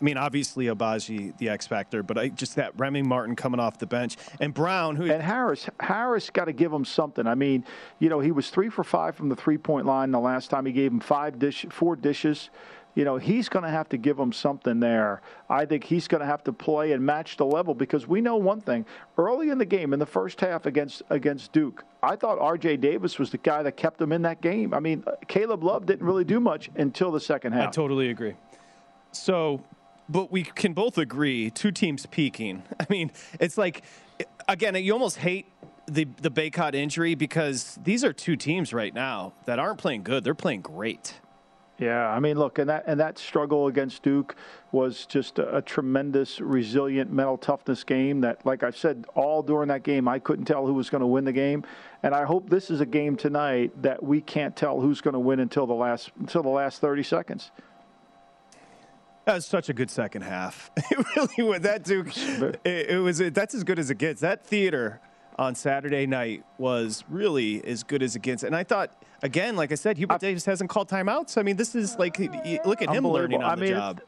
I 0.00 0.04
mean, 0.04 0.16
obviously 0.16 0.66
Agbaji, 0.66 1.36
the 1.36 1.50
X 1.50 1.66
factor, 1.66 2.02
but 2.02 2.16
I 2.16 2.28
just 2.28 2.56
that 2.56 2.72
Remy 2.78 3.02
Martin 3.02 3.36
coming 3.36 3.60
off 3.60 3.78
the 3.78 3.86
bench 3.86 4.16
and 4.40 4.54
Brown, 4.54 4.96
who 4.96 5.10
and 5.10 5.22
Harris, 5.22 5.68
Harris 5.78 6.30
got 6.30 6.46
to 6.46 6.54
give 6.54 6.72
him 6.72 6.86
something. 6.86 7.26
I 7.26 7.34
mean, 7.34 7.66
you 7.98 8.08
know, 8.08 8.20
he 8.20 8.32
was 8.32 8.48
three 8.48 8.70
for 8.70 8.82
five 8.82 9.14
from 9.14 9.28
the 9.28 9.36
three 9.36 9.58
point 9.58 9.84
line 9.84 10.10
the 10.10 10.20
last 10.20 10.48
time. 10.48 10.64
He 10.64 10.72
gave 10.72 10.90
him 10.90 11.00
five 11.00 11.38
dish, 11.38 11.66
four 11.68 11.96
dishes. 11.96 12.48
You 12.96 13.04
know, 13.04 13.18
he's 13.18 13.48
going 13.48 13.62
to 13.62 13.70
have 13.70 13.88
to 13.90 13.98
give 13.98 14.16
them 14.16 14.32
something 14.32 14.80
there. 14.80 15.20
I 15.48 15.66
think 15.66 15.84
he's 15.84 16.08
going 16.08 16.22
to 16.22 16.26
have 16.26 16.42
to 16.44 16.52
play 16.52 16.92
and 16.92 17.04
match 17.04 17.36
the 17.36 17.44
level 17.44 17.74
because 17.74 18.08
we 18.08 18.20
know 18.20 18.36
one 18.36 18.60
thing. 18.60 18.86
Early 19.18 19.50
in 19.50 19.58
the 19.58 19.66
game, 19.66 19.92
in 19.92 19.98
the 19.98 20.06
first 20.06 20.40
half 20.40 20.66
against 20.66 21.02
against 21.10 21.52
Duke, 21.52 21.84
I 22.02 22.16
thought 22.16 22.38
R.J. 22.40 22.78
Davis 22.78 23.18
was 23.18 23.30
the 23.30 23.38
guy 23.38 23.62
that 23.62 23.76
kept 23.76 23.98
them 23.98 24.12
in 24.12 24.22
that 24.22 24.40
game. 24.40 24.74
I 24.74 24.80
mean, 24.80 25.04
Caleb 25.28 25.62
Love 25.62 25.86
didn't 25.86 26.06
really 26.06 26.24
do 26.24 26.40
much 26.40 26.70
until 26.74 27.12
the 27.12 27.20
second 27.20 27.52
half. 27.52 27.68
I 27.68 27.70
totally 27.70 28.08
agree. 28.08 28.34
So 29.12 29.62
but 30.08 30.30
we 30.30 30.44
can 30.44 30.72
both 30.72 30.98
agree 30.98 31.50
two 31.50 31.72
teams 31.72 32.06
peaking. 32.06 32.62
I 32.80 32.86
mean, 32.88 33.12
it's 33.38 33.58
like 33.58 33.84
again, 34.48 34.74
you 34.76 34.92
almost 34.92 35.18
hate 35.18 35.46
the 35.86 36.06
the 36.22 36.30
Bacot 36.30 36.74
injury 36.74 37.14
because 37.14 37.78
these 37.82 38.04
are 38.04 38.12
two 38.12 38.36
teams 38.36 38.72
right 38.72 38.94
now 38.94 39.34
that 39.44 39.58
aren't 39.58 39.78
playing 39.78 40.02
good. 40.02 40.24
They're 40.24 40.34
playing 40.34 40.62
great. 40.62 41.14
Yeah, 41.78 42.08
I 42.08 42.20
mean, 42.20 42.38
look, 42.38 42.58
and 42.58 42.70
that 42.70 42.84
and 42.86 42.98
that 43.00 43.18
struggle 43.18 43.66
against 43.66 44.02
Duke 44.02 44.34
was 44.72 45.04
just 45.04 45.38
a, 45.38 45.56
a, 45.56 45.62
tremendous, 45.62 46.40
resilient 46.40 47.12
mental 47.12 47.36
toughness 47.36 47.84
game. 47.84 48.22
That, 48.22 48.46
like 48.46 48.62
I 48.62 48.70
said, 48.70 49.04
all 49.14 49.42
during 49.42 49.68
that 49.68 49.82
game, 49.82 50.08
I 50.08 50.18
couldn't 50.18 50.46
tell 50.46 50.66
who 50.66 50.72
was 50.72 50.88
going 50.88 51.02
to 51.02 51.06
win 51.06 51.26
the 51.26 51.32
game, 51.32 51.64
and 52.02 52.14
I 52.14 52.24
hope 52.24 52.48
this 52.48 52.70
is 52.70 52.80
a 52.80 52.86
game 52.86 53.14
tonight 53.14 53.72
that 53.82 54.02
we 54.02 54.22
can't 54.22 54.56
tell 54.56 54.80
who's 54.80 55.02
going 55.02 55.12
to 55.12 55.20
win 55.20 55.38
until 55.38 55.66
the 55.66 55.74
last 55.74 56.12
until 56.18 56.42
the 56.42 56.48
last 56.48 56.80
thirty 56.80 57.02
seconds. 57.02 57.50
That 59.26 59.34
was 59.34 59.46
such 59.46 59.68
a 59.68 59.74
good 59.74 59.90
second 59.90 60.22
half. 60.22 60.70
It 60.90 61.04
really 61.16 61.50
was. 61.50 61.60
That 61.60 61.82
Duke, 61.82 62.16
it, 62.16 62.90
it 62.90 63.02
was. 63.02 63.20
It, 63.20 63.34
that's 63.34 63.54
as 63.54 63.64
good 63.64 63.78
as 63.78 63.90
it 63.90 63.98
gets. 63.98 64.22
That 64.22 64.46
theater 64.46 65.00
on 65.38 65.54
Saturday 65.54 66.06
night 66.06 66.44
was 66.58 67.04
really 67.08 67.64
as 67.64 67.82
good 67.82 68.02
as 68.02 68.14
against. 68.14 68.44
And 68.44 68.56
I 68.56 68.64
thought, 68.64 68.90
again, 69.22 69.56
like 69.56 69.72
I 69.72 69.74
said, 69.74 69.98
Hubert 69.98 70.14
I, 70.14 70.18
Davis 70.18 70.44
hasn't 70.44 70.70
called 70.70 70.88
timeouts. 70.88 71.38
I 71.38 71.42
mean, 71.42 71.56
this 71.56 71.74
is 71.74 71.96
like, 71.98 72.18
look 72.64 72.82
at 72.82 72.90
him 72.90 73.06
learning 73.06 73.42
on 73.42 73.50
I 73.50 73.54
the 73.54 73.60
mean, 73.60 73.70
job. 73.74 74.00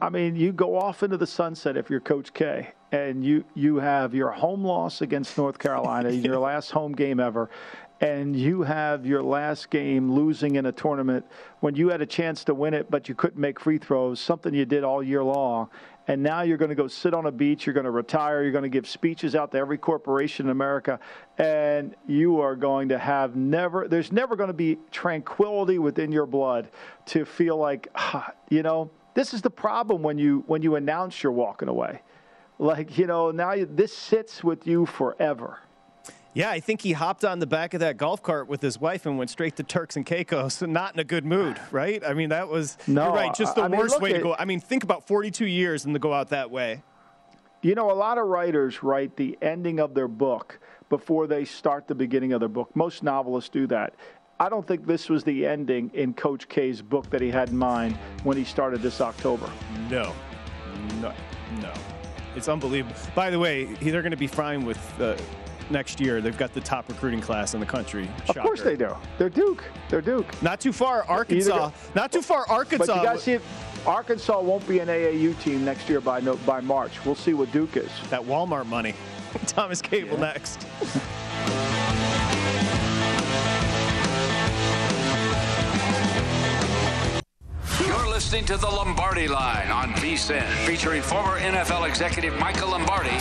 I 0.00 0.08
mean, 0.08 0.36
you 0.36 0.52
go 0.52 0.76
off 0.76 1.02
into 1.02 1.16
the 1.16 1.26
sunset 1.26 1.76
if 1.76 1.90
you're 1.90 2.00
Coach 2.00 2.32
K, 2.32 2.68
and 2.92 3.24
you 3.24 3.44
you 3.54 3.76
have 3.76 4.14
your 4.14 4.30
home 4.30 4.64
loss 4.64 5.02
against 5.02 5.36
North 5.36 5.58
Carolina, 5.58 6.10
your 6.10 6.38
last 6.38 6.70
home 6.70 6.92
game 6.92 7.20
ever, 7.20 7.50
and 8.00 8.34
you 8.34 8.62
have 8.62 9.04
your 9.04 9.22
last 9.22 9.68
game 9.68 10.10
losing 10.10 10.56
in 10.56 10.66
a 10.66 10.72
tournament 10.72 11.26
when 11.60 11.74
you 11.74 11.90
had 11.90 12.00
a 12.00 12.06
chance 12.06 12.44
to 12.44 12.54
win 12.54 12.72
it, 12.72 12.90
but 12.90 13.08
you 13.08 13.14
couldn't 13.14 13.40
make 13.40 13.60
free 13.60 13.76
throws, 13.76 14.20
something 14.20 14.54
you 14.54 14.64
did 14.64 14.84
all 14.84 15.02
year 15.02 15.22
long. 15.22 15.68
And 16.10 16.24
now 16.24 16.42
you're 16.42 16.56
going 16.56 16.70
to 16.70 16.74
go 16.74 16.88
sit 16.88 17.14
on 17.14 17.26
a 17.26 17.30
beach, 17.30 17.66
you're 17.66 17.72
going 17.72 17.84
to 17.84 17.92
retire, 17.92 18.42
you're 18.42 18.50
going 18.50 18.64
to 18.64 18.68
give 18.68 18.88
speeches 18.88 19.36
out 19.36 19.52
to 19.52 19.58
every 19.58 19.78
corporation 19.78 20.46
in 20.46 20.50
America, 20.50 20.98
and 21.38 21.94
you 22.08 22.40
are 22.40 22.56
going 22.56 22.88
to 22.88 22.98
have 22.98 23.36
never, 23.36 23.86
there's 23.86 24.10
never 24.10 24.34
going 24.34 24.48
to 24.48 24.52
be 24.52 24.76
tranquility 24.90 25.78
within 25.78 26.10
your 26.10 26.26
blood 26.26 26.68
to 27.06 27.24
feel 27.24 27.58
like, 27.58 27.86
ah, 27.94 28.32
you 28.48 28.64
know, 28.64 28.90
this 29.14 29.32
is 29.32 29.40
the 29.40 29.50
problem 29.50 30.02
when 30.02 30.18
you 30.18 30.42
when 30.48 30.62
you 30.62 30.74
announce 30.74 31.22
you're 31.22 31.30
walking 31.30 31.68
away. 31.68 32.02
Like, 32.58 32.98
you 32.98 33.06
know, 33.06 33.30
now 33.30 33.52
you, 33.52 33.66
this 33.66 33.96
sits 33.96 34.42
with 34.42 34.66
you 34.66 34.86
forever. 34.86 35.60
Yeah, 36.32 36.50
I 36.50 36.60
think 36.60 36.82
he 36.82 36.92
hopped 36.92 37.24
on 37.24 37.40
the 37.40 37.46
back 37.46 37.74
of 37.74 37.80
that 37.80 37.96
golf 37.96 38.22
cart 38.22 38.46
with 38.46 38.62
his 38.62 38.80
wife 38.80 39.04
and 39.04 39.18
went 39.18 39.30
straight 39.30 39.56
to 39.56 39.64
Turks 39.64 39.96
and 39.96 40.06
Caicos, 40.06 40.62
not 40.66 40.94
in 40.94 41.00
a 41.00 41.04
good 41.04 41.24
mood, 41.24 41.60
right? 41.72 42.02
I 42.04 42.14
mean, 42.14 42.28
that 42.28 42.48
was 42.48 42.78
no, 42.86 43.06
you're 43.06 43.14
right, 43.14 43.34
just 43.34 43.56
the 43.56 43.62
I 43.62 43.68
worst 43.68 43.94
mean, 43.94 44.02
way 44.02 44.12
to 44.12 44.20
go. 44.20 44.36
I 44.38 44.44
mean, 44.44 44.60
think 44.60 44.84
about 44.84 45.06
42 45.06 45.46
years 45.46 45.84
and 45.84 45.94
to 45.94 45.98
go 45.98 46.12
out 46.12 46.28
that 46.28 46.50
way. 46.50 46.82
You 47.62 47.74
know, 47.74 47.90
a 47.90 47.92
lot 47.94 48.16
of 48.16 48.26
writers 48.26 48.82
write 48.82 49.16
the 49.16 49.36
ending 49.42 49.80
of 49.80 49.92
their 49.92 50.08
book 50.08 50.60
before 50.88 51.26
they 51.26 51.44
start 51.44 51.88
the 51.88 51.94
beginning 51.94 52.32
of 52.32 52.40
their 52.40 52.48
book. 52.48 52.74
Most 52.74 53.02
novelists 53.02 53.50
do 53.50 53.66
that. 53.66 53.94
I 54.38 54.48
don't 54.48 54.66
think 54.66 54.86
this 54.86 55.10
was 55.10 55.24
the 55.24 55.46
ending 55.46 55.90
in 55.92 56.14
Coach 56.14 56.48
K's 56.48 56.80
book 56.80 57.10
that 57.10 57.20
he 57.20 57.30
had 57.30 57.50
in 57.50 57.58
mind 57.58 57.96
when 58.22 58.38
he 58.38 58.44
started 58.44 58.80
this 58.80 59.00
October. 59.00 59.50
No, 59.90 60.14
no, 61.02 61.12
no. 61.60 61.72
It's 62.34 62.48
unbelievable. 62.48 62.96
By 63.14 63.28
the 63.28 63.38
way, 63.38 63.64
they're 63.64 64.00
going 64.00 64.12
to 64.12 64.16
be 64.16 64.28
fine 64.28 64.64
with. 64.64 65.00
Uh, 65.00 65.16
next 65.70 66.00
year. 66.00 66.20
They've 66.20 66.36
got 66.36 66.54
the 66.54 66.60
top 66.60 66.88
recruiting 66.88 67.20
class 67.20 67.54
in 67.54 67.60
the 67.60 67.66
country. 67.66 68.08
Shocker. 68.26 68.40
Of 68.40 68.44
course 68.44 68.62
they 68.62 68.76
do. 68.76 68.94
They're 69.18 69.28
Duke. 69.28 69.64
They're 69.88 70.00
Duke. 70.00 70.40
Not 70.42 70.60
too 70.60 70.72
far, 70.72 71.04
Arkansas. 71.04 71.70
Not 71.94 72.12
too 72.12 72.22
far, 72.22 72.48
Arkansas. 72.48 72.86
But 72.86 72.96
you 72.96 73.02
got 73.02 73.12
to 73.14 73.20
see 73.20 73.32
if 73.32 73.86
Arkansas 73.86 74.40
won't 74.40 74.66
be 74.68 74.80
an 74.80 74.88
AAU 74.88 75.38
team 75.40 75.64
next 75.64 75.88
year 75.88 76.00
by 76.00 76.20
no, 76.20 76.36
by 76.36 76.60
March. 76.60 77.04
We'll 77.04 77.14
see 77.14 77.34
what 77.34 77.50
Duke 77.52 77.76
is. 77.76 77.90
That 78.10 78.22
Walmart 78.22 78.66
money. 78.66 78.94
Thomas 79.46 79.80
Gable 79.80 80.18
yeah. 80.18 80.32
next. 80.32 80.66
You're 87.86 88.08
listening 88.08 88.44
to 88.46 88.56
the 88.56 88.68
Lombardi 88.68 89.28
Line 89.28 89.70
on 89.70 89.92
VSIN, 89.94 90.46
featuring 90.66 91.00
former 91.00 91.38
NFL 91.40 91.88
executive 91.88 92.38
Michael 92.38 92.70
Lombardi. 92.70 93.16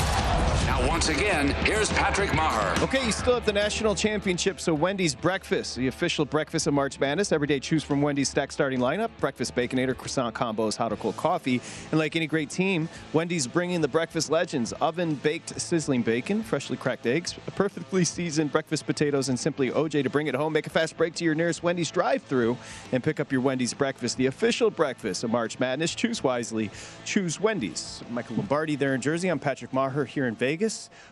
Now 0.70 0.88
once 0.88 1.10
again, 1.10 1.48
here's 1.66 1.90
Patrick 1.94 2.30
Meagher. 2.30 2.80
Okay, 2.84 3.04
you 3.04 3.12
still 3.12 3.34
have 3.34 3.44
the 3.44 3.52
national 3.52 3.96
championship, 3.96 4.60
so 4.60 4.72
Wendy's 4.72 5.16
Breakfast, 5.16 5.78
the 5.78 5.88
official 5.88 6.26
breakfast 6.26 6.68
of 6.68 6.76
March 6.76 7.00
Madness. 7.00 7.32
Every 7.32 7.48
day, 7.48 7.60
choose 7.60 7.84
from 7.84 8.04
Wendy's 8.04 8.30
stack 8.30 8.52
starting 8.52 8.80
lineup, 8.80 9.10
breakfast 9.20 9.56
baconator, 9.56 9.98
croissant 9.98 10.36
combos, 10.36 10.78
hot 10.78 10.94
or 10.94 10.98
cold 10.98 11.18
coffee. 11.18 11.60
And 11.90 11.98
like 11.98 12.16
any 12.16 12.28
great 12.28 12.52
team, 12.52 12.88
Wendy's 13.14 13.48
bringing 13.48 13.82
the 13.82 13.88
breakfast 13.88 14.30
legends 14.30 14.72
oven 14.74 15.16
baked 15.16 15.60
sizzling 15.60 16.04
bacon, 16.04 16.44
freshly 16.44 16.78
cracked 16.78 17.08
eggs, 17.08 17.34
perfectly 17.56 18.04
seasoned 18.06 18.52
breakfast 18.52 18.86
potatoes, 18.86 19.30
and 19.30 19.40
simply 19.40 19.72
OJ 19.72 20.04
to 20.04 20.10
bring 20.12 20.28
it 20.28 20.36
home. 20.36 20.54
Make 20.54 20.68
a 20.68 20.70
fast 20.70 20.96
break 20.98 21.16
to 21.16 21.24
your 21.24 21.34
nearest 21.34 21.64
Wendy's 21.64 21.90
drive 21.90 22.22
through 22.22 22.56
and 22.92 23.04
pick 23.04 23.20
up 23.20 23.32
your 23.32 23.42
Wendy's 23.42 23.74
breakfast, 23.74 24.18
the 24.18 24.28
official 24.28 24.70
breakfast 24.70 25.24
of 25.24 25.32
March 25.32 25.58
Madness. 25.58 25.96
Choose 25.96 26.24
wisely, 26.24 26.70
choose 27.06 27.40
Wendy's. 27.40 28.04
Michael 28.12 28.36
Lombardi 28.36 28.76
there 28.76 28.94
in 28.94 29.02
Jersey. 29.02 29.30
I'm 29.30 29.40
Patrick 29.40 29.74
Maher 29.74 30.06
here 30.06 30.28
in 30.28 30.36
Vegas. 30.36 30.59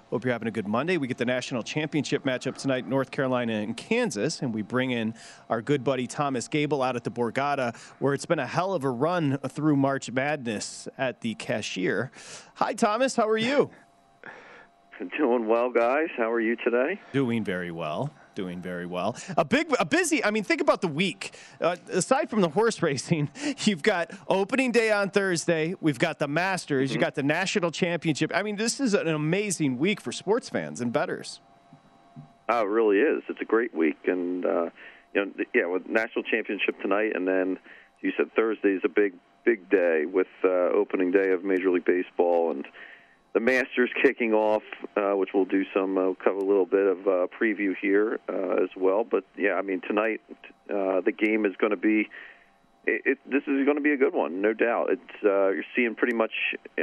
Hope 0.10 0.24
you're 0.26 0.34
having 0.34 0.48
a 0.48 0.52
good 0.52 0.68
Monday. 0.68 0.98
We 0.98 1.08
get 1.08 1.18
the 1.18 1.26
national 1.26 1.64
championship 1.64 2.24
matchup 2.24 2.58
tonight, 2.58 2.88
North 2.88 3.12
Carolina 3.12 3.54
and 3.54 3.76
Kansas, 3.78 4.42
and 4.42 4.54
we 4.54 4.62
bring 4.62 4.92
in 4.92 5.14
our 5.50 5.62
good 5.62 5.84
buddy 5.84 6.06
Thomas 6.06 6.48
Gable 6.48 6.82
out 6.84 6.96
at 6.96 7.04
the 7.04 7.12
Borgata, 7.12 7.76
where 8.00 8.14
it's 8.14 8.26
been 8.26 8.40
a 8.40 8.48
hell 8.48 8.74
of 8.74 8.84
a 8.84 8.90
run 8.90 9.38
through 9.48 9.78
March 9.78 10.12
Madness 10.12 10.88
at 10.98 11.22
the 11.22 11.36
cashier. 11.36 12.12
Hi, 12.56 12.74
Thomas. 12.74 13.16
How 13.16 13.28
are 13.28 13.38
you? 13.38 13.70
Doing 15.18 15.48
well, 15.48 15.70
guys. 15.70 16.08
How 16.18 16.32
are 16.32 16.42
you 16.42 16.56
today? 16.58 17.00
Doing 17.14 17.44
very 17.44 17.72
well 17.72 18.12
doing 18.38 18.62
very 18.62 18.86
well. 18.86 19.18
A 19.36 19.44
big, 19.44 19.74
a 19.80 19.86
busy. 19.86 20.24
I 20.24 20.30
mean, 20.30 20.44
think 20.44 20.62
about 20.62 20.82
the 20.82 20.88
week. 20.88 21.36
Uh, 21.60 21.76
aside 21.90 22.30
from 22.30 22.42
the 22.42 22.50
horse 22.50 22.82
racing, 22.84 23.32
you've 23.66 23.82
got 23.82 24.12
opening 24.28 24.72
day 24.72 24.92
on 24.92 25.10
Thursday. 25.10 25.74
We've 25.82 25.98
got 25.98 26.20
the 26.20 26.28
Masters. 26.28 26.92
Mm-hmm. 26.92 27.00
You 27.00 27.02
got 27.02 27.16
the 27.16 27.24
national 27.24 27.72
championship. 27.72 28.32
I 28.34 28.44
mean, 28.44 28.56
this 28.56 28.80
is 28.80 28.94
an 28.94 29.08
amazing 29.08 29.80
week 29.80 30.00
for 30.00 30.12
sports 30.12 30.50
fans 30.50 30.80
and 30.82 30.94
betters. 30.94 31.42
Oh, 32.48 32.62
it 32.62 32.70
really 32.70 33.00
is. 33.00 33.24
It's 33.28 33.42
a 33.42 33.46
great 33.46 33.74
week, 33.74 33.98
and 34.06 34.46
uh, 34.46 34.70
you 35.16 35.26
know, 35.26 35.32
yeah, 35.56 35.66
with 35.66 35.88
national 35.88 36.24
championship 36.24 36.80
tonight, 36.80 37.14
and 37.16 37.28
then 37.28 37.58
you 38.02 38.14
said 38.16 38.28
Thursday 38.36 38.70
is 38.70 38.84
a 38.86 38.90
big, 38.90 39.14
big 39.46 39.68
day 39.70 40.04
with 40.06 40.28
uh, 40.44 40.48
opening 40.48 41.12
day 41.12 41.32
of 41.32 41.44
Major 41.44 41.72
League 41.72 41.86
Baseball 41.86 42.52
and 42.52 42.66
the 43.34 43.40
Masters 43.40 43.90
kicking 44.02 44.34
off, 44.34 44.64
uh, 44.96 45.12
which 45.12 45.30
we'll 45.34 45.46
do 45.46 45.64
some 45.74 45.98
uh, 45.98 46.14
cover 46.24 46.38
a 46.38 46.44
little 46.46 46.66
bit 46.66 46.88
of 46.88 47.00
uh, 47.08 47.28
preview 47.40 47.74
here 47.80 48.20
uh, 48.30 48.64
as 48.64 48.70
well. 48.76 49.04
But 49.04 49.26
yeah, 49.38 49.54
I 49.54 49.62
mean 49.62 49.82
tonight 49.88 50.22
uh, 50.70 51.02
the 51.02 51.14
game 51.18 51.46
is 51.46 51.54
going 51.58 51.72
to 51.72 51.78
be. 51.78 52.10
It, 52.86 53.02
it, 53.06 53.18
this 53.26 53.44
is 53.44 53.66
going 53.66 53.76
to 53.76 53.82
be 53.82 53.92
a 53.92 53.98
good 53.98 54.14
one, 54.14 54.42
no 54.42 54.54
doubt. 54.54 54.90
It's 54.92 55.24
uh, 55.24 55.50
you're 55.50 55.64
seeing 55.76 55.96
pretty 55.96 56.16
much 56.16 56.32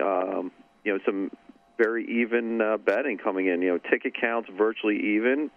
um, 0.01 0.53
you 0.85 0.93
know 0.93 0.99
some 1.05 1.31
very 1.79 2.05
even 2.21 2.61
uh, 2.61 2.77
betting 2.77 3.19
coming 3.19 3.47
in. 3.47 3.63
You 3.63 3.73
know, 3.73 3.79
ticket 3.79 4.15
counts 4.21 4.49
virtually 4.57 5.17
even 5.17 5.51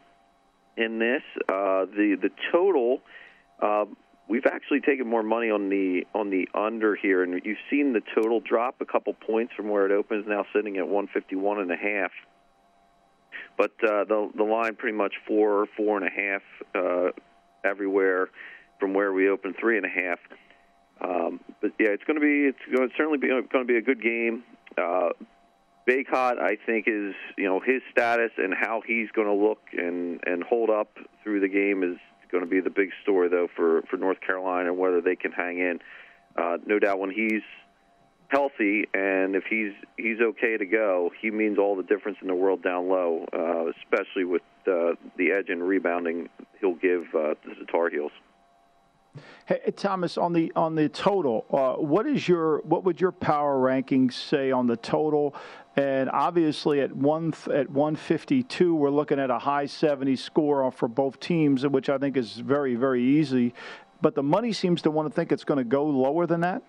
in 0.78 1.00
this. 1.00 1.21
Uh, 1.50 1.86
the 1.86 2.17
the 2.21 2.30
total. 2.52 3.02
Uh, 3.62 3.86
we've 4.27 4.45
actually 4.45 4.81
taken 4.81 5.07
more 5.07 5.23
money 5.23 5.49
on 5.49 5.69
the 5.69 6.05
on 6.13 6.29
the 6.29 6.47
under 6.53 6.95
here, 6.95 7.23
and 7.23 7.41
you've 7.43 7.57
seen 7.69 7.93
the 7.93 8.01
total 8.15 8.39
drop 8.39 8.75
a 8.81 8.85
couple 8.85 9.13
points 9.13 9.53
from 9.55 9.69
where 9.69 9.85
it 9.85 9.91
opens, 9.91 10.25
now 10.27 10.45
sitting 10.53 10.77
at 10.77 10.87
151 10.87 11.59
and 11.59 11.71
a 11.71 11.75
half. 11.75 12.11
But 13.57 13.71
uh, 13.83 14.03
the 14.05 14.29
the 14.35 14.43
line 14.43 14.75
pretty 14.75 14.97
much 14.97 15.13
four 15.27 15.67
four 15.75 15.97
and 15.97 16.05
a 16.05 16.11
half 16.11 16.41
uh, 16.75 17.11
everywhere 17.63 18.29
from 18.79 18.93
where 18.93 19.11
we 19.11 19.29
opened 19.29 19.55
three 19.59 19.77
and 19.77 19.85
a 19.85 19.89
half. 19.89 20.19
Um, 20.99 21.39
but 21.61 21.71
yeah, 21.79 21.89
it's 21.89 22.03
going 22.03 22.19
to 22.19 22.21
be 22.21 22.49
it's 22.49 22.75
going 22.75 22.89
to 22.89 22.95
certainly 22.95 23.17
be 23.17 23.27
going 23.27 23.47
to 23.51 23.65
be 23.65 23.77
a 23.77 23.81
good 23.81 24.01
game. 24.01 24.43
Uh, 24.77 25.09
Bacot, 25.87 26.37
I 26.39 26.57
think, 26.65 26.85
is 26.87 27.15
you 27.37 27.45
know 27.45 27.59
his 27.59 27.81
status 27.91 28.31
and 28.37 28.53
how 28.53 28.81
he's 28.85 29.09
going 29.11 29.27
to 29.27 29.33
look 29.33 29.61
and 29.73 30.19
and 30.25 30.43
hold 30.43 30.69
up 30.69 30.89
through 31.23 31.39
the 31.39 31.47
game 31.47 31.83
is 31.83 31.97
going 32.31 32.43
to 32.43 32.49
be 32.49 32.59
the 32.59 32.69
big 32.69 32.89
story, 33.03 33.29
though, 33.29 33.47
for, 33.55 33.83
for 33.89 33.97
North 33.97 34.21
Carolina, 34.21 34.73
whether 34.73 35.01
they 35.01 35.15
can 35.15 35.31
hang 35.31 35.59
in. 35.59 35.79
Uh, 36.35 36.57
no 36.65 36.79
doubt 36.79 36.99
when 36.99 37.09
he's 37.09 37.41
healthy 38.29 38.85
and 38.93 39.35
if 39.35 39.45
he's 39.49 39.71
he's 39.97 40.19
okay 40.19 40.57
to 40.57 40.65
go, 40.65 41.11
he 41.19 41.31
means 41.31 41.57
all 41.57 41.75
the 41.75 41.83
difference 41.83 42.17
in 42.21 42.27
the 42.27 42.35
world 42.35 42.61
down 42.61 42.89
low, 42.89 43.25
uh, 43.33 43.71
especially 43.81 44.25
with 44.25 44.41
uh, 44.67 44.93
the 45.17 45.31
edge 45.31 45.49
and 45.49 45.65
rebounding 45.65 46.29
he'll 46.59 46.75
give 46.75 47.03
uh, 47.15 47.35
the 47.45 47.65
Tar 47.71 47.89
Heels. 47.89 48.11
Hey, 49.45 49.60
Thomas, 49.75 50.17
on 50.17 50.34
the 50.34 50.51
on 50.56 50.75
the 50.75 50.89
total, 50.89 51.45
uh, 51.51 51.82
what 51.82 52.06
is 52.06 52.27
your 52.27 52.60
what 52.62 52.84
would 52.84 52.99
your 52.99 53.12
power 53.12 53.58
rankings 53.58 54.13
say 54.13 54.51
on 54.51 54.67
the 54.67 54.77
total? 54.77 55.36
And 55.75 56.10
obviously, 56.10 56.82
at 56.82 56.95
one 56.95 57.34
at 57.53 57.69
152, 57.69 58.75
we're 58.75 58.89
looking 58.89 59.19
at 59.19 59.30
a 59.30 59.39
high 59.39 59.67
70 59.67 60.15
score 60.15 60.71
for 60.71 60.88
both 60.88 61.19
teams, 61.19 61.65
which 61.67 61.89
I 61.89 61.97
think 61.97 62.17
is 62.17 62.34
very 62.34 62.75
very 62.75 63.03
easy. 63.03 63.53
But 64.01 64.15
the 64.15 64.23
money 64.23 64.53
seems 64.53 64.82
to 64.84 64.91
want 64.91 65.10
to 65.10 65.15
think 65.15 65.32
it's 65.32 65.43
going 65.43 65.60
to 65.60 65.63
go 65.63 65.86
lower 65.86 66.25
than 66.27 66.41
that. 66.41 66.62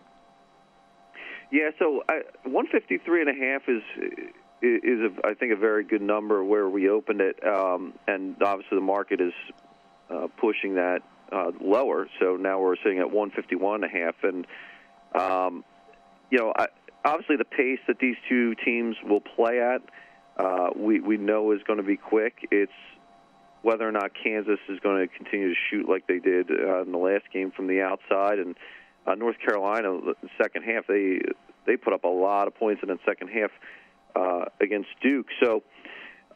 Yeah, 1.51 1.71
so 1.79 2.03
uh, 2.09 2.21
153 2.45 3.23
and 3.23 3.31
a 3.31 3.35
half 3.35 3.63
is 3.69 3.83
is 4.61 5.01
a, 5.01 5.27
I 5.27 5.35
think 5.35 5.53
a 5.53 5.57
very 5.57 5.85
good 5.85 6.03
number 6.03 6.45
where 6.45 6.69
we 6.69 6.89
opened 6.89 7.21
it, 7.21 7.45
um, 7.47 7.95
and 8.07 8.37
obviously 8.43 8.77
the 8.77 8.83
market 8.83 9.21
is 9.21 9.33
uh, 10.11 10.27
pushing 10.39 10.75
that 10.75 11.03
uh, 11.33 11.53
lower. 11.61 12.09
So 12.21 12.37
now 12.37 12.61
we're 12.61 12.77
sitting 12.77 12.99
at 12.99 13.11
151 13.11 13.83
and 13.83 13.85
a 13.85 13.89
half, 13.89 14.15
and 14.23 14.47
um, 15.15 15.65
you 16.31 16.39
know, 16.39 16.53
I, 16.57 16.67
obviously 17.05 17.37
the 17.37 17.45
pace 17.45 17.81
that 17.87 17.99
these 18.01 18.17
two 18.29 18.55
teams 18.65 18.97
will 19.05 19.21
play 19.21 19.61
at, 19.61 19.83
uh, 20.37 20.71
we 20.77 21.01
we 21.01 21.17
know 21.17 21.53
is 21.53 21.61
going 21.67 21.79
to 21.79 21.83
be 21.85 21.97
quick. 21.97 22.49
It's 22.51 22.73
whether 23.63 23.89
or 23.89 23.93
not 23.93 24.13
Kansas 24.15 24.61
is 24.69 24.79
going 24.81 25.07
to 25.07 25.15
continue 25.15 25.49
to 25.49 25.61
shoot 25.71 25.89
like 25.89 26.07
they 26.07 26.19
did 26.19 26.51
uh, 26.51 26.83
in 26.83 26.93
the 26.93 26.99
last 26.99 27.25
game 27.33 27.51
from 27.51 27.67
the 27.67 27.81
outside, 27.81 28.39
and 28.39 28.55
uh, 29.07 29.15
North 29.15 29.37
Carolina, 29.45 29.99
the 30.23 30.29
second 30.41 30.63
half, 30.63 30.87
they 30.87 31.21
they 31.67 31.77
put 31.77 31.93
up 31.93 32.05
a 32.05 32.09
lot 32.09 32.47
of 32.47 32.55
points 32.55 32.83
in 32.83 32.89
the 32.89 32.99
second 33.05 33.29
half 33.29 33.51
uh, 34.15 34.45
against 34.61 34.89
Duke. 35.03 35.27
So 35.43 35.63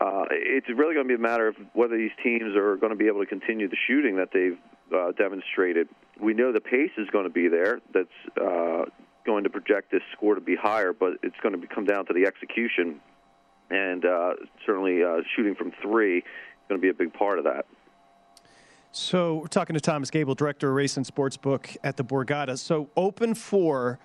uh, 0.01 0.25
it's 0.31 0.69
really 0.69 0.95
going 0.95 1.07
to 1.07 1.09
be 1.09 1.15
a 1.15 1.19
matter 1.19 1.49
of 1.49 1.57
whether 1.75 1.97
these 1.97 2.11
teams 2.23 2.57
are 2.57 2.77
going 2.77 2.91
to 2.91 2.97
be 2.97 3.07
able 3.07 3.21
to 3.21 3.27
continue 3.27 3.69
the 3.69 3.77
shooting 3.87 4.17
that 4.17 4.31
they've 4.33 4.59
uh, 4.95 5.13
demonstrated. 5.13 5.89
We 6.21 6.35
know 6.35 6.53
the 6.53 6.61
pace 6.61 6.91
is 6.99 7.09
going 7.11 7.25
to 7.25 7.31
be 7.31 7.49
there. 7.49 7.81
That's 7.93 8.09
uh, 8.41 8.85
going 9.25 9.45
to 9.45 9.51
project 9.51 9.91
this 9.91 10.03
score 10.13 10.35
to 10.35 10.41
be 10.41 10.57
higher, 10.57 10.93
but 10.93 11.15
it's 11.23 11.37
going 11.43 11.61
to 11.61 11.67
come 11.67 11.85
down 11.85 12.07
to 12.07 12.13
the 12.13 12.27
execution, 12.27 13.01
and 13.71 14.05
uh, 14.05 14.35
certainly 14.67 15.03
uh, 15.03 15.21
shooting 15.35 15.55
from 15.55 15.73
three 15.83 16.19
is 16.19 16.25
going 16.69 16.81
to 16.81 16.83
be 16.83 16.91
a 16.91 16.95
big 16.95 17.13
part 17.13 17.39
of 17.39 17.45
that. 17.45 17.67
So 18.95 19.37
we're 19.37 19.47
talking 19.47 19.75
to 19.75 19.81
Thomas 19.81 20.11
Gable, 20.11 20.35
director 20.35 20.69
of 20.69 20.75
race 20.75 20.99
and 20.99 21.07
sports 21.07 21.39
book 21.39 21.71
at 21.83 21.97
the 21.97 22.05
Borgata. 22.05 22.59
So 22.59 22.91
open 22.95 23.35
four, 23.35 23.99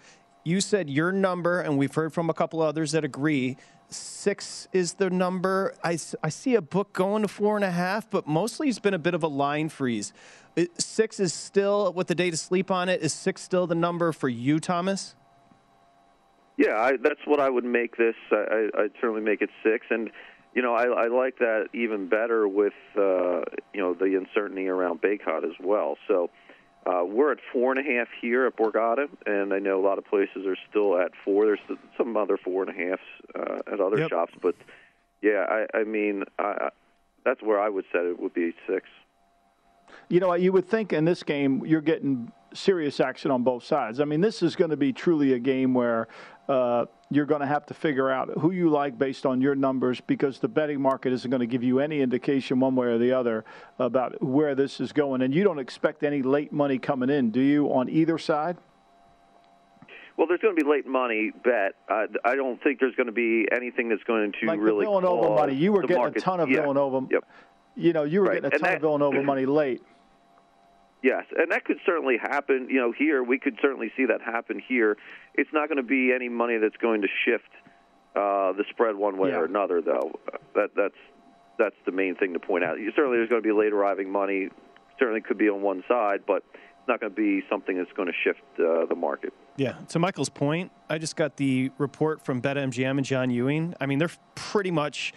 you 0.45 0.61
said 0.61 0.89
your 0.89 1.11
number, 1.11 1.59
and 1.59 1.77
we've 1.77 1.93
heard 1.93 2.13
from 2.13 2.29
a 2.29 2.33
couple 2.33 2.61
others 2.61 2.93
that 2.93 3.03
agree 3.03 3.57
six 3.89 4.67
is 4.73 4.93
the 4.93 5.09
number. 5.09 5.73
I, 5.83 5.97
I 6.23 6.29
see 6.29 6.55
a 6.55 6.61
book 6.61 6.93
going 6.93 7.21
to 7.21 7.27
four 7.27 7.55
and 7.55 7.63
a 7.65 7.71
half, 7.71 8.09
but 8.09 8.27
mostly 8.27 8.69
it's 8.69 8.79
been 8.79 8.93
a 8.93 8.99
bit 8.99 9.13
of 9.13 9.23
a 9.23 9.27
line 9.27 9.69
freeze. 9.69 10.13
Six 10.77 11.19
is 11.19 11.33
still, 11.33 11.93
with 11.93 12.07
the 12.07 12.15
day 12.15 12.31
to 12.31 12.37
sleep 12.37 12.71
on 12.71 12.89
it, 12.89 13.01
is 13.01 13.13
six 13.13 13.41
still 13.41 13.67
the 13.67 13.75
number 13.75 14.11
for 14.11 14.27
you, 14.27 14.59
Thomas? 14.59 15.15
Yeah, 16.57 16.75
I, 16.75 16.93
that's 17.01 17.21
what 17.25 17.39
I 17.39 17.49
would 17.49 17.65
make 17.65 17.97
this. 17.97 18.15
I, 18.31 18.69
I'd 18.77 18.91
certainly 18.99 19.21
make 19.21 19.41
it 19.41 19.51
six. 19.63 19.85
And, 19.91 20.09
you 20.55 20.63
know, 20.63 20.73
I, 20.73 20.85
I 20.85 21.07
like 21.07 21.37
that 21.37 21.67
even 21.73 22.09
better 22.09 22.47
with, 22.47 22.73
uh, 22.97 23.41
you 23.73 23.79
know, 23.79 23.93
the 23.93 24.17
uncertainty 24.17 24.67
around 24.67 25.01
Bacot 25.01 25.43
as 25.43 25.55
well. 25.63 25.97
So, 26.07 26.31
uh, 26.87 27.03
we're 27.03 27.31
at 27.31 27.39
four 27.51 27.71
and 27.71 27.85
a 27.85 27.97
half 27.97 28.07
here 28.21 28.45
at 28.45 28.55
Borgata, 28.55 29.09
and 29.25 29.53
I 29.53 29.59
know 29.59 29.79
a 29.79 29.85
lot 29.85 29.97
of 29.97 30.05
places 30.05 30.45
are 30.45 30.55
still 30.69 30.97
at 30.97 31.11
four. 31.25 31.45
There's 31.45 31.79
some 31.97 32.15
other 32.15 32.37
four 32.37 32.63
and 32.63 32.71
a 32.71 32.89
halfs 32.89 33.01
uh, 33.35 33.73
at 33.73 33.81
other 33.81 33.99
yep. 33.99 34.09
shops, 34.09 34.33
but 34.41 34.55
yeah, 35.21 35.45
I, 35.49 35.79
I 35.79 35.83
mean, 35.83 36.23
I, 36.39 36.69
that's 37.25 37.41
where 37.41 37.59
I 37.59 37.67
would 37.67 37.85
set 37.91 38.05
it 38.05 38.19
would 38.19 38.33
be 38.33 38.53
six. 38.67 38.87
You 40.07 40.19
know, 40.19 40.33
you 40.35 40.53
would 40.53 40.65
think 40.65 40.93
in 40.93 41.03
this 41.03 41.23
game 41.23 41.65
you're 41.65 41.81
getting 41.81 42.31
serious 42.53 42.99
action 42.99 43.31
on 43.31 43.43
both 43.43 43.63
sides. 43.63 43.99
I 43.99 44.05
mean, 44.05 44.21
this 44.21 44.41
is 44.41 44.55
going 44.55 44.71
to 44.71 44.77
be 44.77 44.93
truly 44.93 45.33
a 45.33 45.39
game 45.39 45.73
where 45.73 46.07
uh, 46.47 46.85
you're 47.09 47.25
going 47.25 47.41
to 47.41 47.47
have 47.47 47.65
to 47.67 47.73
figure 47.73 48.09
out 48.09 48.29
who 48.39 48.51
you 48.51 48.69
like 48.69 48.97
based 48.97 49.25
on 49.25 49.39
your 49.39 49.55
numbers 49.55 50.01
because 50.01 50.39
the 50.39 50.47
betting 50.47 50.81
market 50.81 51.13
isn't 51.13 51.29
going 51.29 51.39
to 51.39 51.47
give 51.47 51.63
you 51.63 51.79
any 51.79 52.01
indication 52.01 52.59
one 52.59 52.75
way 52.75 52.87
or 52.87 52.97
the 52.97 53.13
other 53.13 53.45
about 53.79 54.21
where 54.21 54.55
this 54.55 54.79
is 54.81 54.91
going. 54.91 55.21
And 55.21 55.33
you 55.33 55.43
don't 55.43 55.59
expect 55.59 56.03
any 56.03 56.21
late 56.21 56.51
money 56.51 56.77
coming 56.77 57.09
in, 57.09 57.31
do 57.31 57.39
you, 57.39 57.67
on 57.67 57.89
either 57.89 58.17
side? 58.17 58.57
Well, 60.17 60.27
there's 60.27 60.41
going 60.41 60.55
to 60.55 60.61
be 60.61 60.67
late 60.67 60.87
money 60.87 61.31
bet. 61.43 61.75
Uh, 61.87 62.07
I 62.25 62.35
don't 62.35 62.61
think 62.61 62.79
there's 62.79 62.95
going 62.95 63.05
to 63.07 63.13
be 63.13 63.47
anything 63.55 63.87
that's 63.87 64.03
going 64.03 64.33
to 64.41 64.47
like 64.47 64.59
really 64.59 64.83
the 64.83 64.91
Villanova 64.91 65.35
money. 65.35 65.55
You 65.55 65.71
were 65.71 65.83
getting 65.83 65.97
market. 65.97 66.17
a 66.17 66.21
ton 66.21 66.39
of 66.39 66.49
yeah. 66.49 66.61
Villanova. 66.61 67.07
Yep. 67.09 67.23
You 67.75 67.93
know, 67.93 68.03
you 68.03 68.21
were 68.21 68.27
right. 68.27 68.41
getting 68.41 68.47
a 68.47 68.59
ton 68.59 68.69
that, 68.69 68.75
of 68.77 68.81
Villanova 68.81 69.21
money 69.21 69.45
late. 69.45 69.83
Yes, 71.03 71.25
and 71.37 71.51
that 71.51 71.63
could 71.63 71.77
certainly 71.85 72.17
happen. 72.17 72.67
You 72.69 72.79
know, 72.81 72.91
here 72.91 73.23
we 73.23 73.37
could 73.39 73.57
certainly 73.61 73.91
see 73.95 74.05
that 74.05 74.21
happen 74.21 74.59
here. 74.65 74.97
It's 75.35 75.51
not 75.53 75.69
going 75.69 75.77
to 75.77 75.83
be 75.83 76.11
any 76.13 76.27
money 76.27 76.57
that's 76.57 76.77
going 76.77 77.01
to 77.01 77.07
shift 77.25 77.49
uh, 78.15 78.53
the 78.53 78.63
spread 78.71 78.95
one 78.95 79.17
way 79.17 79.29
Yeah. 79.29 79.37
or 79.37 79.45
another, 79.45 79.81
though. 79.81 80.19
That 80.55 80.71
that's 80.75 80.95
that's 81.59 81.75
the 81.85 81.91
main 81.91 82.15
thing 82.15 82.33
to 82.33 82.39
point 82.39 82.63
out. 82.63 82.79
You, 82.79 82.91
certainly, 82.95 83.17
there's 83.17 83.29
going 83.29 83.41
to 83.41 83.47
be 83.47 83.53
late 83.53 83.73
arriving 83.73 84.11
money. 84.11 84.49
Certainly, 84.99 85.21
could 85.21 85.37
be 85.37 85.49
on 85.49 85.61
one 85.61 85.83
side, 85.87 86.21
but 86.25 86.43
it's 86.53 86.87
not 86.87 86.99
going 86.99 87.11
to 87.11 87.15
be 87.15 87.43
something 87.49 87.77
that's 87.77 87.91
going 87.93 88.07
to 88.07 88.13
shift 88.23 88.41
uh, 88.59 88.85
the 88.87 88.95
market. 88.95 89.33
Yeah. 89.55 89.73
To 89.89 89.99
Michael's 89.99 90.29
point, 90.29 90.71
I 90.89 90.97
just 90.97 91.15
got 91.15 91.37
the 91.37 91.71
report 91.77 92.23
from 92.25 92.41
BetMGM 92.41 92.97
and 92.97 93.05
John 93.05 93.29
Ewing. 93.29 93.75
I 93.79 93.85
mean, 93.85 93.99
they're 93.99 94.09
pretty 94.35 94.71
much 94.71 95.13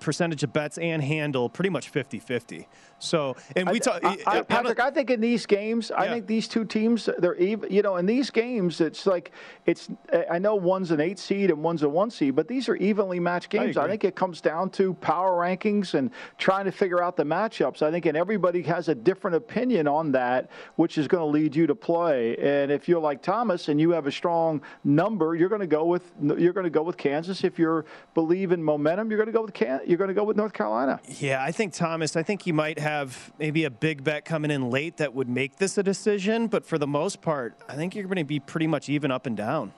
percentage 0.00 0.42
of 0.42 0.52
bets 0.52 0.78
and 0.78 1.02
handle 1.02 1.48
pretty 1.50 1.68
much 1.68 1.92
50-50. 1.92 2.66
So, 3.02 3.36
and 3.56 3.68
we 3.68 3.80
talk 3.80 4.04
I, 4.04 4.16
I, 4.26 4.42
Patrick, 4.42 4.78
I 4.78 4.90
think 4.90 5.10
in 5.10 5.20
these 5.20 5.44
games, 5.44 5.90
I 5.90 6.08
think 6.08 6.26
these 6.26 6.46
two 6.46 6.64
teams, 6.64 7.08
they're 7.18 7.34
even. 7.36 7.70
You 7.72 7.82
know, 7.82 7.96
in 7.96 8.06
these 8.06 8.30
games, 8.30 8.80
it's 8.80 9.06
like 9.06 9.32
it's. 9.66 9.88
I 10.30 10.38
know 10.38 10.54
one's 10.54 10.90
an 10.92 11.00
eight 11.00 11.18
seed 11.18 11.50
and 11.50 11.62
one's 11.62 11.82
a 11.82 11.88
one 11.88 12.10
seed, 12.10 12.36
but 12.36 12.46
these 12.46 12.68
are 12.68 12.76
evenly 12.76 13.18
matched 13.18 13.50
games. 13.50 13.76
I, 13.76 13.88
think 13.88 14.04
it 14.04 14.14
comes 14.14 14.40
down 14.40 14.70
to 14.70 14.94
power 14.94 15.32
rankings 15.32 15.94
and 15.94 16.10
trying 16.38 16.64
to 16.64 16.72
figure 16.72 17.02
out 17.02 17.16
the 17.16 17.24
matchups. 17.24 17.82
I 17.82 17.90
think, 17.90 18.06
and 18.06 18.16
everybody 18.16 18.62
has 18.62 18.88
a 18.88 18.94
different 18.94 19.36
opinion 19.36 19.88
on 19.88 20.12
that, 20.12 20.50
which 20.76 20.96
is 20.96 21.08
going 21.08 21.22
to 21.22 21.26
lead 21.26 21.56
you 21.56 21.66
to 21.66 21.74
play. 21.74 22.36
And 22.36 22.70
if 22.70 22.88
you're 22.88 23.00
like 23.00 23.20
Thomas 23.20 23.68
and 23.68 23.80
you 23.80 23.90
have 23.90 24.06
a 24.06 24.12
strong 24.12 24.62
number, 24.84 25.34
you're 25.34 25.48
going 25.48 25.60
to 25.60 25.66
go 25.66 25.84
with 25.84 26.12
you're 26.20 26.52
going 26.52 26.64
to 26.64 26.70
go 26.70 26.82
with 26.82 26.96
Kansas. 26.96 27.42
If 27.42 27.58
you 27.58 27.84
believe 28.14 28.52
in 28.52 28.62
momentum, 28.62 29.10
you're 29.10 29.18
going 29.18 29.26
to 29.26 29.32
go 29.32 29.42
with 29.42 29.54
Can, 29.54 29.80
You're 29.86 29.98
going 29.98 30.08
to 30.08 30.14
go 30.14 30.24
with 30.24 30.36
North 30.36 30.52
Carolina. 30.52 31.00
Yeah, 31.18 31.42
I 31.42 31.50
think 31.50 31.72
Thomas, 31.72 32.16
I 32.16 32.22
think 32.22 32.42
he 32.42 32.52
might 32.52 32.78
have 32.92 33.32
maybe 33.38 33.64
a 33.64 33.70
big 33.70 34.04
bet 34.04 34.24
coming 34.24 34.50
in 34.50 34.70
late 34.70 34.98
that 34.98 35.14
would 35.14 35.28
make 35.28 35.56
this 35.56 35.78
a 35.78 35.82
decision, 35.82 36.46
but 36.46 36.64
for 36.64 36.78
the 36.78 36.86
most 36.86 37.20
part, 37.20 37.54
I 37.68 37.74
think 37.74 37.94
you're 37.94 38.04
going 38.04 38.16
to 38.16 38.24
be 38.24 38.40
pretty 38.40 38.66
much 38.66 38.88
even 38.88 39.10
up 39.10 39.26
and 39.26 39.36
down. 39.36 39.72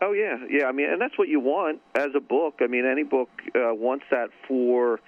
Oh 0.00 0.12
yeah, 0.12 0.36
yeah. 0.48 0.66
I 0.66 0.72
mean, 0.72 0.90
and 0.90 1.00
that's 1.00 1.18
what 1.18 1.28
you 1.28 1.40
want 1.40 1.80
as 1.94 2.10
a 2.16 2.20
book. 2.20 2.56
I 2.60 2.68
mean, 2.68 2.86
any 2.86 3.02
book 3.02 3.28
uh, 3.54 3.74
wants 3.74 4.04
that 4.10 4.28
for 4.46 5.00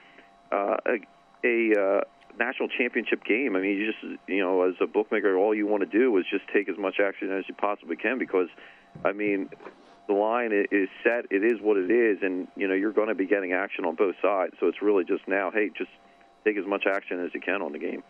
uh, 0.50 0.76
a, 0.84 0.98
a 1.44 1.80
uh, 1.80 2.00
national 2.38 2.68
championship 2.70 3.22
game. 3.24 3.54
I 3.54 3.60
mean, 3.60 3.76
you 3.76 3.92
just 3.92 4.20
you 4.26 4.40
know, 4.40 4.62
as 4.62 4.74
a 4.80 4.86
bookmaker, 4.86 5.36
all 5.36 5.54
you 5.54 5.66
want 5.68 5.88
to 5.88 5.98
do 5.98 6.16
is 6.18 6.24
just 6.28 6.44
take 6.52 6.68
as 6.68 6.76
much 6.76 6.96
action 6.98 7.30
as 7.30 7.44
you 7.46 7.54
possibly 7.54 7.96
can 7.96 8.18
because, 8.18 8.48
I 9.04 9.12
mean, 9.12 9.48
the 10.08 10.14
line 10.14 10.50
is 10.52 10.88
set. 11.04 11.26
It 11.30 11.44
is 11.44 11.60
what 11.60 11.76
it 11.76 11.90
is, 11.90 12.18
and 12.22 12.48
you 12.56 12.66
know 12.66 12.74
you're 12.74 12.92
going 12.92 13.08
to 13.08 13.14
be 13.14 13.26
getting 13.26 13.52
action 13.52 13.84
on 13.84 13.94
both 13.94 14.16
sides. 14.20 14.54
So 14.58 14.66
it's 14.66 14.82
really 14.82 15.04
just 15.04 15.28
now, 15.28 15.52
hey, 15.52 15.70
just 15.76 15.90
take 16.44 16.56
as 16.56 16.66
much 16.66 16.84
action 16.86 17.24
as 17.24 17.32
you 17.34 17.40
can 17.40 17.62
on 17.62 17.72
the 17.72 17.78
game. 17.78 18.02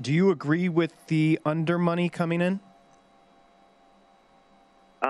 Do 0.00 0.12
you 0.12 0.30
agree 0.30 0.68
with 0.68 0.92
the 1.06 1.38
under 1.44 1.78
money 1.78 2.08
coming 2.08 2.40
in? 2.40 2.60
Uh, 5.00 5.06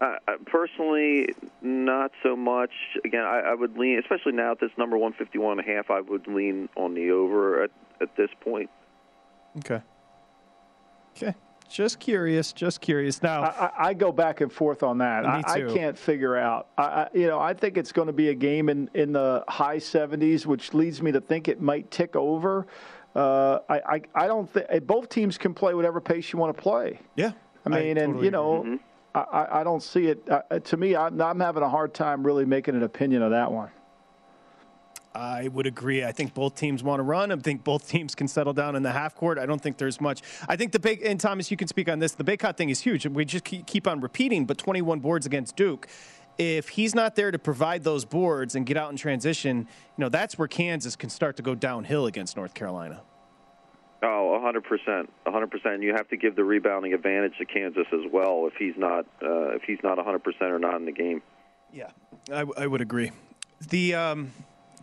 I, 0.00 0.18
I 0.26 0.36
personally, 0.46 1.28
not 1.60 2.12
so 2.22 2.36
much. 2.36 2.70
Again, 3.04 3.24
I, 3.24 3.40
I 3.40 3.54
would 3.54 3.76
lean, 3.76 3.98
especially 3.98 4.32
now 4.32 4.52
at 4.52 4.60
this 4.60 4.70
number 4.78 4.96
151 4.96 5.58
and 5.58 5.68
a 5.68 5.72
half, 5.72 5.90
I 5.90 6.00
would 6.00 6.26
lean 6.26 6.68
on 6.76 6.94
the 6.94 7.10
over 7.10 7.64
at, 7.64 7.70
at 8.00 8.16
this 8.16 8.30
point. 8.40 8.70
Okay. 9.58 9.82
Okay. 11.16 11.34
Just 11.68 12.00
curious. 12.00 12.52
Just 12.52 12.80
curious. 12.80 13.22
Now, 13.22 13.42
I, 13.42 13.46
I, 13.46 13.88
I 13.88 13.94
go 13.94 14.12
back 14.12 14.40
and 14.40 14.52
forth 14.52 14.82
on 14.82 14.98
that. 14.98 15.24
Me 15.24 15.42
I, 15.46 15.52
I 15.52 15.60
can't 15.72 15.98
figure 15.98 16.36
out. 16.36 16.68
I, 16.78 16.82
I, 16.82 17.08
you 17.12 17.26
know, 17.26 17.38
I 17.38 17.54
think 17.54 17.76
it's 17.76 17.92
going 17.92 18.06
to 18.06 18.12
be 18.12 18.28
a 18.30 18.34
game 18.34 18.68
in, 18.68 18.88
in 18.94 19.12
the 19.12 19.44
high 19.48 19.78
70s, 19.78 20.46
which 20.46 20.74
leads 20.74 21.02
me 21.02 21.12
to 21.12 21.20
think 21.20 21.48
it 21.48 21.60
might 21.60 21.90
tick 21.90 22.16
over. 22.16 22.66
Uh, 23.14 23.60
I, 23.68 23.76
I, 23.76 24.00
I 24.14 24.26
don't 24.26 24.48
think 24.50 24.86
both 24.86 25.08
teams 25.08 25.38
can 25.38 25.54
play 25.54 25.74
whatever 25.74 26.00
pace 26.00 26.32
you 26.32 26.38
want 26.38 26.56
to 26.56 26.62
play. 26.62 27.00
yeah. 27.16 27.32
I 27.64 27.68
mean, 27.68 27.98
and 27.98 28.12
totally 28.12 28.24
you 28.26 28.30
know, 28.30 28.78
I, 29.12 29.20
I 29.20 29.60
I 29.60 29.64
don't 29.64 29.82
see 29.82 30.06
it. 30.06 30.28
Uh, 30.30 30.60
to 30.60 30.76
me, 30.76 30.94
I'm, 30.94 31.20
I'm 31.20 31.40
having 31.40 31.64
a 31.64 31.68
hard 31.68 31.94
time 31.94 32.24
really 32.24 32.44
making 32.44 32.76
an 32.76 32.84
opinion 32.84 33.22
of 33.22 33.32
that 33.32 33.50
one. 33.50 33.70
I 35.16 35.48
would 35.48 35.66
agree. 35.66 36.04
I 36.04 36.12
think 36.12 36.34
both 36.34 36.54
teams 36.54 36.82
want 36.82 37.00
to 37.00 37.02
run. 37.02 37.32
I 37.32 37.36
think 37.36 37.64
both 37.64 37.88
teams 37.88 38.14
can 38.14 38.28
settle 38.28 38.52
down 38.52 38.76
in 38.76 38.82
the 38.82 38.92
half 38.92 39.14
court. 39.14 39.38
I 39.38 39.46
don't 39.46 39.60
think 39.60 39.78
there's 39.78 40.00
much. 40.00 40.20
I 40.48 40.56
think 40.56 40.72
the 40.72 40.78
big 40.78 41.02
and 41.02 41.18
Thomas, 41.18 41.50
you 41.50 41.56
can 41.56 41.68
speak 41.68 41.88
on 41.88 41.98
this. 41.98 42.12
The 42.12 42.24
Bacot 42.24 42.56
thing 42.56 42.68
is 42.68 42.80
huge. 42.80 43.06
We 43.06 43.24
just 43.24 43.44
keep 43.44 43.66
keep 43.66 43.86
on 43.86 44.00
repeating, 44.00 44.44
but 44.44 44.58
21 44.58 45.00
boards 45.00 45.24
against 45.24 45.56
Duke. 45.56 45.88
If 46.38 46.68
he's 46.68 46.94
not 46.94 47.16
there 47.16 47.30
to 47.30 47.38
provide 47.38 47.82
those 47.82 48.04
boards 48.04 48.54
and 48.54 48.66
get 48.66 48.76
out 48.76 48.90
in 48.90 48.96
transition, 48.98 49.60
you 49.60 50.02
know 50.02 50.10
that's 50.10 50.38
where 50.38 50.48
Kansas 50.48 50.94
can 50.94 51.08
start 51.08 51.36
to 51.36 51.42
go 51.42 51.54
downhill 51.54 52.04
against 52.06 52.36
North 52.36 52.52
Carolina. 52.52 53.00
Oh, 54.02 54.38
100%. 54.44 55.08
100%. 55.26 55.82
You 55.82 55.94
have 55.94 56.08
to 56.10 56.18
give 56.18 56.36
the 56.36 56.44
rebounding 56.44 56.92
advantage 56.92 57.32
to 57.38 57.46
Kansas 57.46 57.86
as 57.90 58.12
well 58.12 58.46
if 58.46 58.52
he's 58.58 58.74
not 58.76 59.06
uh, 59.22 59.54
if 59.54 59.62
he's 59.62 59.78
not 59.82 59.96
100% 59.96 60.20
or 60.42 60.58
not 60.58 60.74
in 60.74 60.84
the 60.84 60.92
game. 60.92 61.22
Yeah, 61.72 61.90
I, 62.30 62.44
I 62.58 62.66
would 62.66 62.82
agree. 62.82 63.12
The 63.70 63.94
um, 63.94 64.32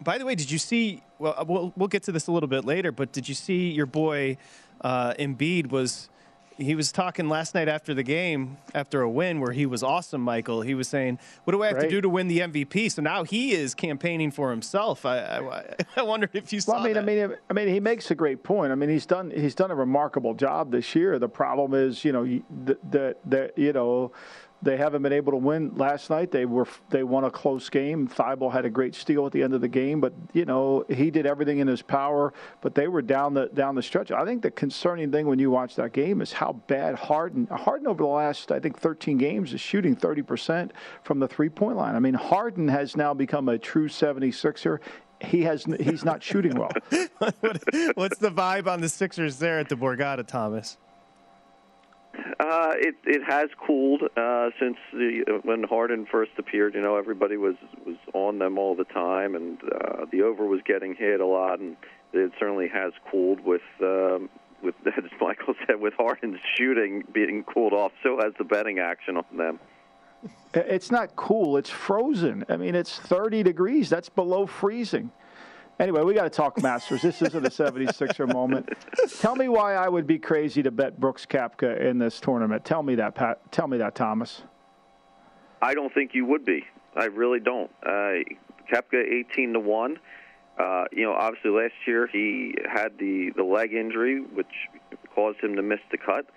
by 0.03 0.17
the 0.17 0.25
way, 0.25 0.35
did 0.35 0.51
you 0.51 0.57
see? 0.57 1.01
Well, 1.19 1.43
we'll 1.47 1.73
we'll 1.75 1.87
get 1.87 2.03
to 2.03 2.11
this 2.11 2.27
a 2.27 2.31
little 2.31 2.49
bit 2.49 2.65
later, 2.65 2.91
but 2.91 3.11
did 3.11 3.27
you 3.29 3.35
see 3.35 3.69
your 3.71 3.85
boy 3.85 4.37
uh, 4.81 5.13
Embiid 5.19 5.69
was? 5.69 6.09
He 6.55 6.75
was 6.75 6.91
talking 6.91 7.29
last 7.29 7.55
night 7.55 7.67
after 7.67 7.95
the 7.95 8.03
game, 8.03 8.57
after 8.75 9.01
a 9.01 9.09
win 9.09 9.39
where 9.39 9.53
he 9.53 9.65
was 9.65 9.81
awesome. 9.81 10.21
Michael, 10.21 10.61
he 10.61 10.75
was 10.75 10.87
saying, 10.87 11.17
"What 11.45 11.53
do 11.53 11.63
I 11.63 11.67
have 11.67 11.79
to 11.79 11.89
do 11.89 11.99
to 11.99 12.07
win 12.07 12.27
the 12.27 12.41
MVP?" 12.41 12.91
So 12.91 13.01
now 13.01 13.23
he 13.23 13.53
is 13.53 13.73
campaigning 13.73 14.29
for 14.29 14.51
himself. 14.51 15.03
I 15.03 15.17
I, 15.17 15.75
I 15.97 16.03
wondered 16.03 16.29
if 16.33 16.53
you 16.53 16.61
saw 16.61 16.73
Well, 16.73 16.81
I 16.81 16.85
mean, 16.85 16.93
that. 16.93 17.03
I 17.03 17.05
mean, 17.05 17.37
I 17.49 17.53
mean, 17.53 17.67
he 17.69 17.79
makes 17.79 18.11
a 18.11 18.15
great 18.15 18.43
point. 18.43 18.71
I 18.71 18.75
mean, 18.75 18.89
he's 18.89 19.07
done 19.07 19.31
he's 19.31 19.55
done 19.55 19.71
a 19.71 19.75
remarkable 19.75 20.35
job 20.35 20.71
this 20.71 20.93
year. 20.93 21.17
The 21.17 21.27
problem 21.27 21.73
is, 21.73 22.05
you 22.05 22.11
know, 22.11 22.23
that 22.65 22.91
the 22.91 23.15
the, 23.25 23.51
the 23.55 23.61
you 23.61 23.73
know. 23.73 24.11
They 24.63 24.77
haven't 24.77 25.01
been 25.01 25.13
able 25.13 25.33
to 25.33 25.37
win. 25.37 25.75
Last 25.75 26.09
night 26.09 26.31
they 26.31 26.45
were 26.45 26.67
they 26.89 27.03
won 27.03 27.25
a 27.25 27.31
close 27.31 27.69
game. 27.69 28.07
Thybulle 28.07 28.51
had 28.51 28.63
a 28.63 28.69
great 28.69 28.95
steal 28.95 29.25
at 29.25 29.33
the 29.33 29.43
end 29.43 29.53
of 29.53 29.59
the 29.59 29.67
game, 29.67 29.99
but 29.99 30.13
you 30.31 30.45
know 30.45 30.85
he 30.89 31.11
did 31.11 31.25
everything 31.25 31.59
in 31.59 31.67
his 31.67 31.81
power. 31.81 32.33
But 32.61 32.73
they 32.73 32.87
were 32.87 33.01
down 33.01 33.33
the 33.33 33.47
down 33.47 33.75
the 33.75 33.83
stretch. 33.83 34.11
I 34.11 34.23
think 34.23 34.41
the 34.41 34.51
concerning 34.51 35.11
thing 35.11 35.27
when 35.27 35.37
you 35.37 35.51
watch 35.51 35.75
that 35.75 35.91
game 35.91 36.21
is 36.21 36.31
how 36.31 36.53
bad 36.67 36.95
Harden 36.95 37.47
Harden 37.47 37.87
over 37.87 38.03
the 38.03 38.09
last 38.09 38.51
I 38.51 38.59
think 38.59 38.79
13 38.79 39.17
games 39.17 39.53
is 39.53 39.59
shooting 39.59 39.95
30 39.95 40.21
percent 40.21 40.73
from 41.03 41.19
the 41.19 41.27
three 41.27 41.49
point 41.49 41.75
line. 41.75 41.95
I 41.95 41.99
mean 41.99 42.13
Harden 42.13 42.69
has 42.69 42.95
now 42.95 43.13
become 43.13 43.49
a 43.49 43.57
true 43.57 43.89
76er. 43.89 44.79
He 45.19 45.43
has 45.43 45.65
he's 45.79 46.05
not 46.05 46.23
shooting 46.23 46.55
well. 46.55 46.71
What's 47.95 48.17
the 48.17 48.31
vibe 48.31 48.67
on 48.67 48.79
the 48.81 48.89
Sixers 48.89 49.39
there 49.39 49.59
at 49.59 49.69
the 49.69 49.75
Borgata, 49.75 50.25
Thomas? 50.25 50.77
Uh, 52.39 52.73
it 52.77 52.95
it 53.05 53.21
has 53.27 53.49
cooled 53.65 54.03
uh, 54.15 54.49
since 54.59 54.77
the 54.91 55.23
uh, 55.27 55.31
when 55.43 55.63
Harden 55.63 56.05
first 56.05 56.31
appeared. 56.37 56.75
You 56.75 56.81
know, 56.81 56.95
everybody 56.95 57.37
was 57.37 57.55
was 57.85 57.95
on 58.13 58.37
them 58.37 58.57
all 58.57 58.75
the 58.75 58.83
time, 58.83 59.35
and 59.35 59.57
uh, 59.63 60.05
the 60.11 60.21
over 60.21 60.45
was 60.45 60.61
getting 60.65 60.95
hit 60.95 61.19
a 61.19 61.25
lot, 61.25 61.59
and 61.59 61.75
it 62.11 62.31
certainly 62.39 62.67
has 62.67 62.93
cooled 63.09 63.39
with. 63.41 63.61
Um, 63.81 64.29
with 64.61 64.75
as 64.85 65.11
Michael 65.19 65.55
said, 65.65 65.79
with 65.79 65.93
Harden's 65.95 66.39
shooting 66.55 67.03
being 67.11 67.43
cooled 67.43 67.73
off, 67.73 67.91
so 68.03 68.19
has 68.21 68.33
the 68.37 68.45
betting 68.45 68.79
action 68.79 69.17
on 69.17 69.37
them. 69.37 69.59
It's 70.53 70.91
not 70.91 71.15
cool. 71.15 71.57
It's 71.57 71.69
frozen. 71.69 72.45
I 72.47 72.55
mean, 72.55 72.75
it's 72.75 72.97
30 72.97 73.43
degrees. 73.43 73.89
That's 73.89 74.07
below 74.07 74.45
freezing. 74.45 75.11
Anyway, 75.79 76.01
we 76.03 76.13
got 76.13 76.23
to 76.23 76.29
talk 76.29 76.61
Masters. 76.61 77.01
This 77.01 77.21
isn't 77.21 77.45
a 77.45 77.49
76er 77.49 78.31
moment. 78.31 78.69
Tell 79.19 79.35
me 79.35 79.49
why 79.49 79.73
I 79.73 79.89
would 79.89 80.05
be 80.05 80.19
crazy 80.19 80.61
to 80.63 80.71
bet 80.71 80.99
Brooks 80.99 81.25
Koepka 81.25 81.81
in 81.81 81.97
this 81.97 82.19
tournament. 82.19 82.63
Tell 82.63 82.83
me 82.83 82.95
that, 82.95 83.15
Pat. 83.15 83.51
Tell 83.51 83.67
me 83.67 83.77
that, 83.77 83.95
Thomas. 83.95 84.43
I 85.61 85.73
don't 85.73 85.93
think 85.93 86.11
you 86.13 86.25
would 86.25 86.45
be. 86.45 86.63
I 86.95 87.05
really 87.05 87.39
don't. 87.39 87.71
Uh, 87.83 88.21
Koepka 88.71 89.03
eighteen 89.03 89.53
to 89.53 89.59
one. 89.59 89.97
Uh, 90.59 90.83
you 90.91 91.03
know, 91.03 91.13
obviously 91.13 91.49
last 91.49 91.73
year 91.87 92.07
he 92.11 92.55
had 92.71 92.97
the 92.99 93.31
the 93.35 93.43
leg 93.43 93.73
injury, 93.73 94.21
which 94.21 94.45
caused 95.15 95.39
him 95.39 95.55
to 95.55 95.63
miss 95.63 95.79
the 95.91 95.97
cut. 95.97 96.27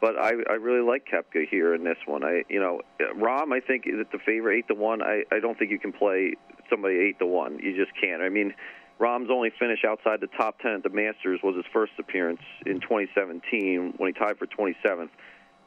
But 0.00 0.16
I, 0.16 0.32
I 0.48 0.54
really 0.54 0.80
like 0.80 1.06
Koepka 1.06 1.46
here 1.48 1.74
in 1.74 1.84
this 1.84 1.98
one. 2.06 2.24
I, 2.24 2.42
you 2.48 2.58
know, 2.58 2.80
Rahm 3.16 3.52
I 3.52 3.60
think 3.60 3.84
is 3.86 4.00
at 4.00 4.10
the 4.10 4.18
favorite 4.18 4.58
eight 4.58 4.68
to 4.68 4.74
one. 4.74 5.02
I, 5.02 5.24
I 5.30 5.40
don't 5.40 5.58
think 5.58 5.70
you 5.70 5.78
can 5.78 5.92
play 5.92 6.34
somebody 6.70 6.96
eight 6.96 7.18
to 7.18 7.26
one. 7.26 7.58
You 7.58 7.76
just 7.76 7.92
can't. 8.00 8.22
I 8.22 8.30
mean, 8.30 8.54
Rahm's 9.00 9.30
only 9.30 9.50
finish 9.58 9.80
outside 9.84 10.20
the 10.20 10.28
top 10.28 10.60
ten 10.60 10.72
at 10.72 10.82
the 10.82 10.90
Masters 10.90 11.40
was 11.42 11.56
his 11.56 11.64
first 11.72 11.92
appearance 11.98 12.42
in 12.66 12.80
2017 12.80 13.94
when 13.96 14.12
he 14.12 14.18
tied 14.18 14.36
for 14.38 14.46
27th. 14.46 15.08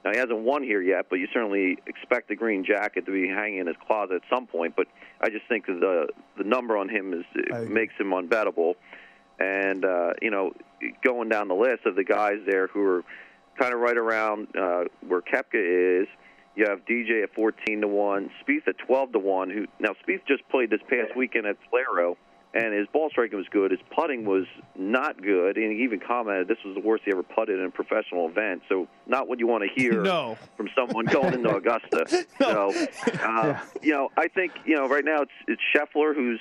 Now 0.06 0.12
he 0.12 0.18
hasn't 0.18 0.40
won 0.40 0.64
here 0.64 0.82
yet, 0.82 1.08
but 1.10 1.16
you 1.18 1.28
certainly 1.34 1.80
expect 1.88 2.30
the 2.30 2.36
green 2.36 2.64
jacket 2.64 3.06
to 3.08 3.12
be 3.12 3.28
hanging 3.28 3.60
in 3.60 3.68
his 3.68 3.76
closet 3.88 4.16
at 4.18 4.22
some 4.30 4.46
point. 4.46 4.76
But 4.76 4.88
I 5.20 5.30
just 5.30 5.48
think 5.50 5.66
the 5.66 6.08
the 6.38 6.44
number 6.44 6.78
on 6.78 6.90
him 6.90 7.14
is 7.14 7.26
I- 7.54 7.62
makes 7.62 7.96
him 8.00 8.12
unbettable. 8.12 8.76
And 9.40 9.84
uh, 9.84 10.14
you 10.22 10.30
know, 10.30 10.52
going 11.04 11.30
down 11.30 11.48
the 11.48 11.56
list 11.56 11.86
of 11.88 11.96
the 11.96 12.04
guys 12.04 12.38
there 12.46 12.68
who 12.68 12.82
are 12.84 13.04
kind 13.58 13.74
of 13.74 13.80
right 13.80 13.98
around 13.98 14.48
uh, 14.56 14.84
where 15.08 15.22
Koepka 15.22 16.02
is, 16.02 16.08
you 16.56 16.66
have 16.68 16.86
DJ 16.86 17.24
at 17.24 17.34
14 17.34 17.82
to 17.82 17.88
one, 17.88 18.30
Spieth 18.46 18.68
at 18.68 18.78
12 18.78 19.14
to 19.14 19.20
one. 19.20 19.50
Who 19.50 19.66
now 19.80 19.96
Spieth 20.08 20.22
just 20.28 20.48
played 20.50 20.70
this 20.70 20.82
past 20.88 21.16
weekend 21.18 21.48
at 21.48 21.58
Valero, 21.72 22.16
and 22.54 22.74
his 22.74 22.88
ball 22.94 23.10
striking 23.10 23.38
was 23.38 23.48
good. 23.50 23.72
His 23.72 23.80
putting 23.96 24.26
was 24.26 24.46
not 24.76 25.22
good, 25.22 25.58
and 25.58 25.72
he 25.72 25.84
even 25.84 26.00
commented 26.00 26.48
this 26.48 26.58
was 26.64 26.76
the 26.76 26.82
worst 26.82 27.04
he 27.04 27.12
ever 27.12 27.24
putted 27.24 27.60
in 27.60 27.66
a 27.66 27.72
professional 27.72 28.28
event. 28.30 28.62
So, 28.70 28.88
not 29.08 29.28
what 29.28 29.40
you 29.40 29.48
want 29.48 29.64
to 29.64 29.82
hear 29.82 30.02
no. 30.04 30.38
from 30.56 30.70
someone 30.76 31.06
going 31.06 31.34
into 31.34 31.50
Augusta. 31.56 32.26
no. 32.40 32.72
So, 32.72 33.12
uh, 33.24 33.60
you 33.82 33.94
know, 33.94 34.10
I 34.18 34.28
think 34.28 34.52
you 34.66 34.76
know 34.76 34.88
right 34.88 35.06
now 35.06 35.24
it's 35.24 35.32
it's 35.48 35.62
Scheffler 35.76 36.14
who's 36.14 36.40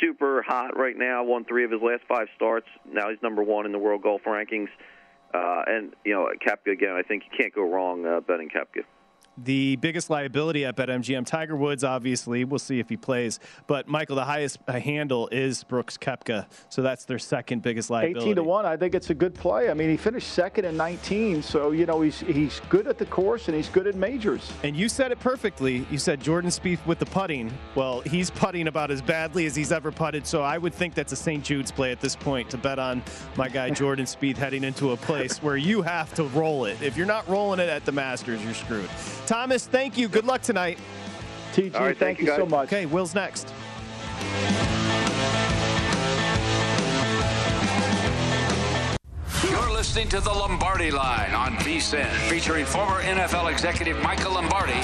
super 0.00 0.42
hot 0.42 0.76
right 0.76 0.96
now. 0.96 1.24
Won 1.24 1.44
three 1.44 1.64
of 1.64 1.70
his 1.70 1.80
last 1.80 2.02
five 2.06 2.28
starts. 2.36 2.68
Now 2.90 3.08
he's 3.08 3.22
number 3.22 3.42
one 3.42 3.64
in 3.64 3.72
the 3.72 3.78
world 3.78 4.02
golf 4.02 4.22
rankings. 4.26 4.68
Uh, 5.32 5.62
and 5.66 5.94
you 6.04 6.12
know, 6.12 6.28
Koepka 6.46 6.72
again. 6.72 6.92
I 6.92 7.02
think 7.02 7.24
you 7.24 7.36
can't 7.36 7.54
go 7.54 7.62
wrong 7.62 8.06
uh, 8.06 8.20
betting 8.20 8.48
Koepka 8.50 8.84
the 9.38 9.76
biggest 9.76 10.10
liability 10.10 10.64
up 10.64 10.78
at 10.80 10.88
BetMGM. 10.88 11.26
Tiger 11.26 11.56
Woods, 11.56 11.84
obviously, 11.84 12.44
we'll 12.44 12.58
see 12.58 12.78
if 12.80 12.88
he 12.88 12.96
plays. 12.96 13.38
But 13.66 13.88
Michael, 13.88 14.16
the 14.16 14.24
highest 14.24 14.58
uh, 14.68 14.78
handle 14.78 15.28
is 15.28 15.64
Brooks 15.64 15.98
Koepka, 15.98 16.46
so 16.68 16.82
that's 16.82 17.04
their 17.04 17.18
second 17.18 17.62
biggest 17.62 17.90
liability. 17.90 18.20
18 18.20 18.36
to 18.36 18.42
one. 18.42 18.66
I 18.66 18.76
think 18.76 18.94
it's 18.94 19.10
a 19.10 19.14
good 19.14 19.34
play. 19.34 19.70
I 19.70 19.74
mean, 19.74 19.90
he 19.90 19.96
finished 19.96 20.28
second 20.32 20.64
in 20.64 20.76
19, 20.76 21.42
so 21.42 21.72
you 21.72 21.86
know 21.86 22.00
he's 22.00 22.20
he's 22.20 22.60
good 22.68 22.86
at 22.86 22.98
the 22.98 23.06
course 23.06 23.48
and 23.48 23.56
he's 23.56 23.68
good 23.68 23.86
at 23.86 23.94
majors. 23.94 24.52
And 24.62 24.76
you 24.76 24.88
said 24.88 25.12
it 25.12 25.20
perfectly. 25.20 25.86
You 25.90 25.98
said 25.98 26.20
Jordan 26.20 26.50
Spieth 26.50 26.84
with 26.86 26.98
the 26.98 27.06
putting. 27.06 27.52
Well, 27.74 28.00
he's 28.00 28.30
putting 28.30 28.68
about 28.68 28.90
as 28.90 29.02
badly 29.02 29.46
as 29.46 29.54
he's 29.56 29.72
ever 29.72 29.92
putted, 29.92 30.26
so 30.26 30.42
I 30.42 30.58
would 30.58 30.74
think 30.74 30.94
that's 30.94 31.12
a 31.12 31.16
St. 31.16 31.44
Jude's 31.44 31.72
play 31.72 31.92
at 31.92 32.00
this 32.00 32.16
point 32.16 32.50
to 32.50 32.58
bet 32.58 32.78
on 32.78 33.02
my 33.36 33.48
guy 33.48 33.70
Jordan 33.76 34.06
Spieth 34.06 34.36
heading 34.36 34.64
into 34.64 34.92
a 34.92 34.96
place 34.96 35.42
where 35.42 35.56
you 35.56 35.82
have 35.82 36.12
to 36.14 36.24
roll 36.24 36.64
it. 36.64 36.80
If 36.82 36.96
you're 36.96 37.06
not 37.06 37.28
rolling 37.28 37.60
it 37.60 37.68
at 37.68 37.84
the 37.84 37.92
Masters, 37.92 38.42
you're 38.42 38.54
screwed. 38.54 38.88
Thomas, 39.26 39.66
thank 39.66 39.98
you. 39.98 40.08
Good 40.08 40.24
luck 40.24 40.42
tonight. 40.42 40.78
TG, 41.52 41.74
right, 41.74 41.96
thank, 41.96 41.98
thank 41.98 42.20
you, 42.20 42.26
you 42.26 42.36
so 42.36 42.46
much. 42.46 42.68
Okay, 42.68 42.86
Will's 42.86 43.14
next. 43.14 43.52
You're 49.42 49.72
listening 49.72 50.08
to 50.10 50.20
the 50.20 50.30
Lombardi 50.30 50.90
Line 50.90 51.34
on 51.34 51.56
VSIN, 51.56 52.10
featuring 52.28 52.64
former 52.64 53.02
NFL 53.02 53.50
executive 53.50 54.00
Michael 54.02 54.32
Lombardi. 54.32 54.80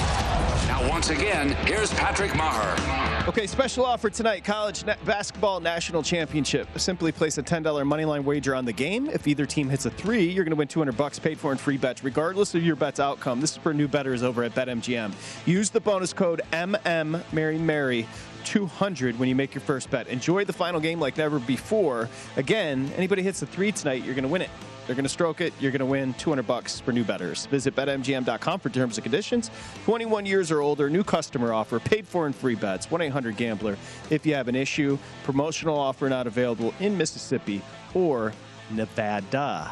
Once 0.89 1.09
again, 1.11 1.49
here's 1.65 1.93
Patrick 1.93 2.31
Meagher. 2.31 3.27
Okay, 3.27 3.47
special 3.47 3.85
offer 3.85 4.09
tonight 4.09 4.43
college 4.43 4.85
na- 4.85 4.95
basketball 5.05 5.61
national 5.61 6.03
championship. 6.03 6.67
Simply 6.77 7.13
place 7.13 7.37
a 7.37 7.43
$10 7.43 7.63
moneyline 7.63 8.25
wager 8.25 8.53
on 8.53 8.65
the 8.65 8.73
game. 8.73 9.07
If 9.09 9.25
either 9.25 9.45
team 9.45 9.69
hits 9.69 9.85
a 9.85 9.89
three, 9.89 10.25
you're 10.25 10.43
going 10.43 10.51
to 10.51 10.57
win 10.57 10.67
200 10.67 10.97
bucks 10.97 11.19
paid 11.19 11.39
for 11.39 11.53
in 11.53 11.57
free 11.57 11.77
bets, 11.77 12.03
regardless 12.03 12.53
of 12.53 12.65
your 12.65 12.75
bet's 12.75 12.99
outcome. 12.99 13.39
This 13.39 13.51
is 13.51 13.57
for 13.57 13.73
new 13.73 13.87
bettors 13.87 14.23
over 14.23 14.43
at 14.43 14.53
BetMGM. 14.55 15.13
Use 15.45 15.69
the 15.69 15.79
bonus 15.79 16.11
code 16.11 16.41
MM 16.51 17.23
Mary 17.31 17.57
Mary 17.57 18.05
200 18.43 19.17
when 19.17 19.29
you 19.29 19.35
make 19.35 19.53
your 19.53 19.61
first 19.61 19.89
bet. 19.89 20.07
Enjoy 20.07 20.43
the 20.43 20.51
final 20.51 20.81
game 20.81 20.99
like 20.99 21.17
never 21.17 21.39
before. 21.39 22.09
Again, 22.35 22.91
anybody 22.97 23.23
hits 23.23 23.41
a 23.41 23.45
three 23.45 23.71
tonight, 23.71 24.03
you're 24.03 24.15
going 24.15 24.23
to 24.23 24.29
win 24.29 24.41
it. 24.41 24.49
They're 24.85 24.95
going 24.95 25.05
to 25.05 25.09
stroke 25.09 25.39
it. 25.39 25.53
You're 25.59 25.71
going 25.71 25.79
to 25.79 25.85
win 25.85 26.13
200 26.15 26.45
bucks 26.45 26.79
for 26.79 26.91
new 26.91 27.03
bettors. 27.03 27.45
Visit 27.47 27.75
betmgm.com 27.75 28.59
for 28.59 28.69
terms 28.69 28.97
and 28.97 29.03
conditions. 29.03 29.49
21 29.85 30.25
years 30.25 30.51
or 30.51 30.61
older, 30.61 30.89
new 30.89 31.03
customer 31.03 31.53
offer, 31.53 31.79
paid 31.79 32.07
for 32.07 32.27
in 32.27 32.33
free 32.33 32.55
bets. 32.55 32.87
1-800-GAMBLER. 32.87 33.77
If 34.09 34.25
you 34.25 34.33
have 34.35 34.47
an 34.47 34.55
issue, 34.55 34.97
promotional 35.23 35.77
offer 35.77 36.09
not 36.09 36.27
available 36.27 36.73
in 36.79 36.97
Mississippi 36.97 37.61
or 37.93 38.33
Nevada. 38.71 39.71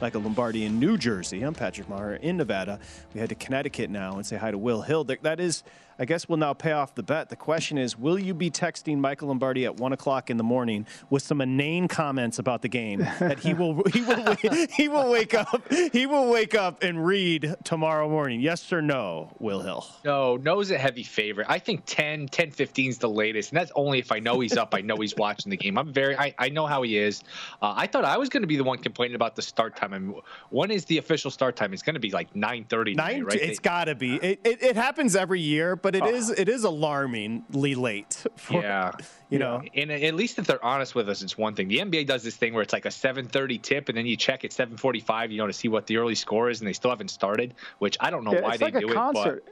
Michael 0.00 0.22
Lombardi 0.22 0.64
in 0.64 0.80
New 0.80 0.98
Jersey. 0.98 1.42
I'm 1.42 1.54
Patrick 1.54 1.88
Meagher 1.88 2.18
in 2.20 2.36
Nevada. 2.36 2.80
We 3.14 3.20
head 3.20 3.28
to 3.28 3.36
Connecticut 3.36 3.88
now 3.88 4.16
and 4.16 4.26
say 4.26 4.36
hi 4.36 4.50
to 4.50 4.58
Will 4.58 4.82
Hill. 4.82 5.04
That 5.04 5.38
is 5.38 5.62
I 5.98 6.04
guess 6.04 6.28
we'll 6.28 6.38
now 6.38 6.54
pay 6.54 6.72
off 6.72 6.94
the 6.94 7.02
bet. 7.02 7.28
The 7.28 7.36
question 7.36 7.78
is, 7.78 7.98
will 7.98 8.18
you 8.18 8.34
be 8.34 8.50
texting 8.50 8.98
Michael 8.98 9.28
Lombardi 9.28 9.64
at 9.64 9.76
one 9.76 9.92
o'clock 9.92 10.30
in 10.30 10.36
the 10.36 10.44
morning 10.44 10.86
with 11.10 11.22
some 11.22 11.40
inane 11.40 11.88
comments 11.88 12.38
about 12.38 12.62
the 12.62 12.68
game 12.68 13.00
that 13.20 13.38
he 13.38 13.54
will 13.54 13.82
he 13.84 14.02
will 14.02 14.34
he 14.72 14.88
will 14.88 15.10
wake 15.10 15.34
up 15.34 15.70
he 15.92 16.06
will 16.06 16.30
wake 16.30 16.54
up 16.54 16.82
and 16.82 17.04
read 17.04 17.54
tomorrow 17.64 18.08
morning? 18.08 18.40
Yes 18.40 18.72
or 18.72 18.82
no, 18.82 19.34
Will 19.38 19.60
Hill? 19.60 19.86
No, 20.04 20.36
no's 20.36 20.70
a 20.70 20.78
heavy 20.78 21.02
favorite. 21.02 21.46
I 21.50 21.58
think 21.58 21.82
10, 21.86 22.28
10, 22.28 22.50
15 22.50 22.90
is 22.90 22.98
the 22.98 23.08
latest, 23.08 23.50
and 23.52 23.60
that's 23.60 23.72
only 23.74 23.98
if 23.98 24.12
I 24.12 24.18
know 24.18 24.40
he's 24.40 24.56
up. 24.56 24.74
I 24.74 24.80
know 24.80 24.96
he's 24.96 25.16
watching 25.16 25.50
the 25.50 25.56
game. 25.56 25.78
I'm 25.78 25.92
very 25.92 26.16
I, 26.16 26.34
I 26.38 26.48
know 26.48 26.66
how 26.66 26.82
he 26.82 26.98
is. 26.98 27.22
Uh, 27.60 27.74
I 27.76 27.86
thought 27.86 28.04
I 28.04 28.18
was 28.18 28.28
going 28.28 28.42
to 28.42 28.46
be 28.46 28.56
the 28.56 28.64
one 28.64 28.78
complaining 28.78 29.14
about 29.14 29.36
the 29.36 29.42
start 29.42 29.76
time. 29.76 29.92
I 29.92 29.98
mean, 29.98 30.20
when 30.50 30.70
is 30.70 30.84
the 30.84 30.98
official 30.98 31.30
start 31.30 31.56
time? 31.56 31.72
It's 31.72 31.82
going 31.82 31.94
to 31.94 32.00
be 32.00 32.10
like 32.10 32.34
nine 32.34 32.64
thirty. 32.68 32.94
Nine. 32.94 33.24
Right? 33.24 33.40
It's 33.40 33.58
got 33.58 33.84
to 33.84 33.94
be. 33.94 34.16
It, 34.16 34.40
it, 34.44 34.62
it 34.62 34.76
happens 34.76 35.16
every 35.16 35.40
year, 35.40 35.76
but 35.82 35.94
it 35.94 36.02
oh. 36.02 36.08
is 36.08 36.30
it 36.30 36.48
is 36.48 36.64
alarmingly 36.64 37.74
late. 37.74 38.24
For, 38.36 38.62
yeah, 38.62 38.92
you 39.28 39.38
know. 39.38 39.62
And 39.74 39.90
at 39.90 40.14
least 40.14 40.38
if 40.38 40.46
they're 40.46 40.64
honest 40.64 40.94
with 40.94 41.08
us, 41.08 41.22
it's 41.22 41.36
one 41.36 41.54
thing. 41.54 41.68
The 41.68 41.78
NBA 41.78 42.06
does 42.06 42.22
this 42.22 42.36
thing 42.36 42.54
where 42.54 42.62
it's 42.62 42.72
like 42.72 42.86
a 42.86 42.90
7:30 42.90 43.60
tip, 43.60 43.88
and 43.88 43.98
then 43.98 44.06
you 44.06 44.16
check 44.16 44.44
at 44.44 44.52
7:45, 44.52 45.30
you 45.30 45.38
know, 45.38 45.46
to 45.46 45.52
see 45.52 45.68
what 45.68 45.86
the 45.86 45.96
early 45.96 46.14
score 46.14 46.48
is, 46.48 46.60
and 46.60 46.68
they 46.68 46.72
still 46.72 46.90
haven't 46.90 47.10
started. 47.10 47.54
Which 47.78 47.96
I 48.00 48.10
don't 48.10 48.24
know 48.24 48.32
yeah, 48.32 48.40
why 48.40 48.56
they 48.56 48.66
like 48.66 48.80
do 48.80 48.88
it. 48.88 48.94
But 48.94 49.42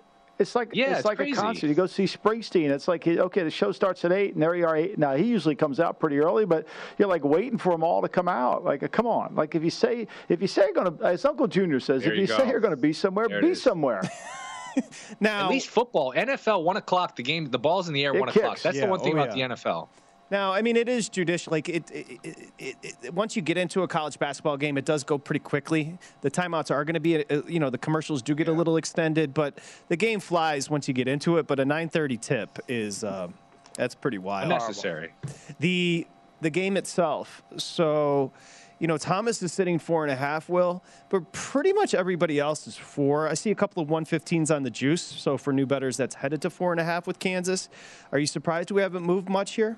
it's 0.40 0.54
like 0.54 0.70
yeah, 0.72 0.90
it's, 0.90 1.00
it's 1.00 1.04
like 1.04 1.18
crazy. 1.18 1.32
a 1.32 1.34
concert. 1.36 1.66
You 1.66 1.74
go 1.74 1.86
see 1.86 2.04
Springsteen. 2.04 2.70
It's 2.70 2.88
like 2.88 3.06
okay, 3.06 3.42
the 3.42 3.50
show 3.50 3.72
starts 3.72 4.04
at 4.06 4.12
eight, 4.12 4.32
and 4.32 4.42
there 4.42 4.54
you 4.54 4.66
are. 4.66 4.74
Eight. 4.74 4.98
Now 4.98 5.14
he 5.14 5.24
usually 5.24 5.54
comes 5.54 5.78
out 5.78 6.00
pretty 6.00 6.18
early, 6.18 6.46
but 6.46 6.66
you're 6.96 7.08
like 7.08 7.24
waiting 7.24 7.58
for 7.58 7.72
them 7.72 7.84
all 7.84 8.00
to 8.00 8.08
come 8.08 8.26
out. 8.26 8.64
Like, 8.64 8.90
come 8.90 9.06
on. 9.06 9.34
Like 9.34 9.54
if 9.54 9.62
you 9.62 9.70
say 9.70 10.08
if 10.30 10.40
you 10.40 10.48
say 10.48 10.62
you're 10.64 10.72
going 10.72 10.96
to, 10.96 11.04
as 11.04 11.26
Uncle 11.26 11.46
Junior 11.46 11.78
says, 11.78 12.02
there 12.02 12.12
if 12.12 12.16
you, 12.16 12.22
you 12.22 12.26
say 12.26 12.48
you're 12.48 12.60
going 12.60 12.74
to 12.74 12.80
be 12.80 12.94
somewhere, 12.94 13.28
there 13.28 13.42
be 13.42 13.54
somewhere. 13.54 14.00
now, 15.20 15.44
at 15.44 15.50
least 15.50 15.68
football, 15.68 16.12
NFL, 16.14 16.62
one 16.62 16.76
o'clock. 16.76 17.16
The 17.16 17.22
game, 17.22 17.50
the 17.50 17.58
ball's 17.58 17.88
in 17.88 17.94
the 17.94 18.04
air, 18.04 18.14
one 18.14 18.28
kicks. 18.28 18.36
o'clock. 18.36 18.60
That's 18.60 18.76
yeah. 18.76 18.84
the 18.84 18.90
one 18.90 19.00
thing 19.00 19.18
oh, 19.18 19.22
about 19.22 19.36
yeah. 19.36 19.48
the 19.48 19.54
NFL. 19.54 19.88
Now, 20.30 20.52
I 20.52 20.62
mean, 20.62 20.76
it 20.76 20.88
is 20.88 21.08
judicial. 21.08 21.50
Like 21.50 21.68
it, 21.68 21.90
it, 21.90 22.20
it, 22.58 22.76
it, 23.02 23.14
once 23.14 23.34
you 23.34 23.42
get 23.42 23.58
into 23.58 23.82
a 23.82 23.88
college 23.88 24.18
basketball 24.18 24.56
game, 24.56 24.78
it 24.78 24.84
does 24.84 25.02
go 25.02 25.18
pretty 25.18 25.40
quickly. 25.40 25.98
The 26.20 26.30
timeouts 26.30 26.70
are 26.70 26.84
going 26.84 26.94
to 26.94 27.00
be, 27.00 27.24
you 27.48 27.58
know, 27.58 27.68
the 27.68 27.78
commercials 27.78 28.22
do 28.22 28.34
get 28.36 28.46
a 28.46 28.52
little 28.52 28.76
extended, 28.76 29.34
but 29.34 29.58
the 29.88 29.96
game 29.96 30.20
flies 30.20 30.70
once 30.70 30.86
you 30.86 30.94
get 30.94 31.08
into 31.08 31.38
it. 31.38 31.48
But 31.48 31.58
a 31.58 31.64
9:30 31.64 32.20
tip 32.20 32.58
is 32.68 33.02
uh, 33.02 33.28
that's 33.74 33.96
pretty 33.96 34.18
wild. 34.18 34.44
Unnecessary. 34.44 35.12
The 35.58 36.06
the 36.40 36.50
game 36.50 36.76
itself. 36.76 37.42
So, 37.56 38.32
you 38.80 38.86
know, 38.86 38.96
Thomas 38.96 39.42
is 39.42 39.52
sitting 39.52 39.78
four 39.78 40.02
and 40.02 40.10
a 40.10 40.16
half. 40.16 40.48
Will, 40.48 40.82
but 41.10 41.30
pretty 41.32 41.72
much 41.72 41.94
everybody 41.94 42.40
else 42.40 42.66
is 42.66 42.76
four. 42.76 43.28
I 43.28 43.34
see 43.34 43.50
a 43.50 43.54
couple 43.54 43.82
of 43.82 43.88
115s 43.90 44.54
on 44.54 44.64
the 44.64 44.70
juice. 44.70 45.02
So 45.02 45.36
for 45.36 45.52
new 45.52 45.66
betters, 45.66 45.96
that's 45.98 46.16
headed 46.16 46.42
to 46.42 46.50
four 46.50 46.72
and 46.72 46.80
a 46.80 46.84
half 46.84 47.06
with 47.06 47.18
Kansas. 47.18 47.68
Are 48.10 48.18
you 48.18 48.26
surprised 48.26 48.70
we 48.70 48.82
haven't 48.82 49.04
moved 49.04 49.28
much 49.28 49.52
here? 49.52 49.76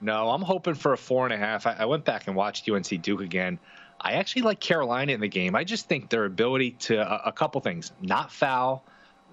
No, 0.00 0.30
I'm 0.30 0.40
hoping 0.40 0.74
for 0.74 0.94
a 0.94 0.96
four 0.96 1.26
and 1.26 1.34
a 1.34 1.36
half. 1.36 1.66
I, 1.66 1.84
went 1.84 2.06
back 2.06 2.26
and 2.26 2.34
watched 2.34 2.68
UNC 2.68 3.02
Duke 3.02 3.20
again. 3.20 3.58
I 4.00 4.12
actually 4.12 4.42
like 4.42 4.58
Carolina 4.58 5.12
in 5.12 5.20
the 5.20 5.28
game. 5.28 5.54
I 5.54 5.62
just 5.62 5.86
think 5.86 6.08
their 6.08 6.24
ability 6.24 6.70
to 6.70 7.26
a 7.26 7.30
couple 7.32 7.60
things, 7.60 7.92
not 8.00 8.32
foul, 8.32 8.82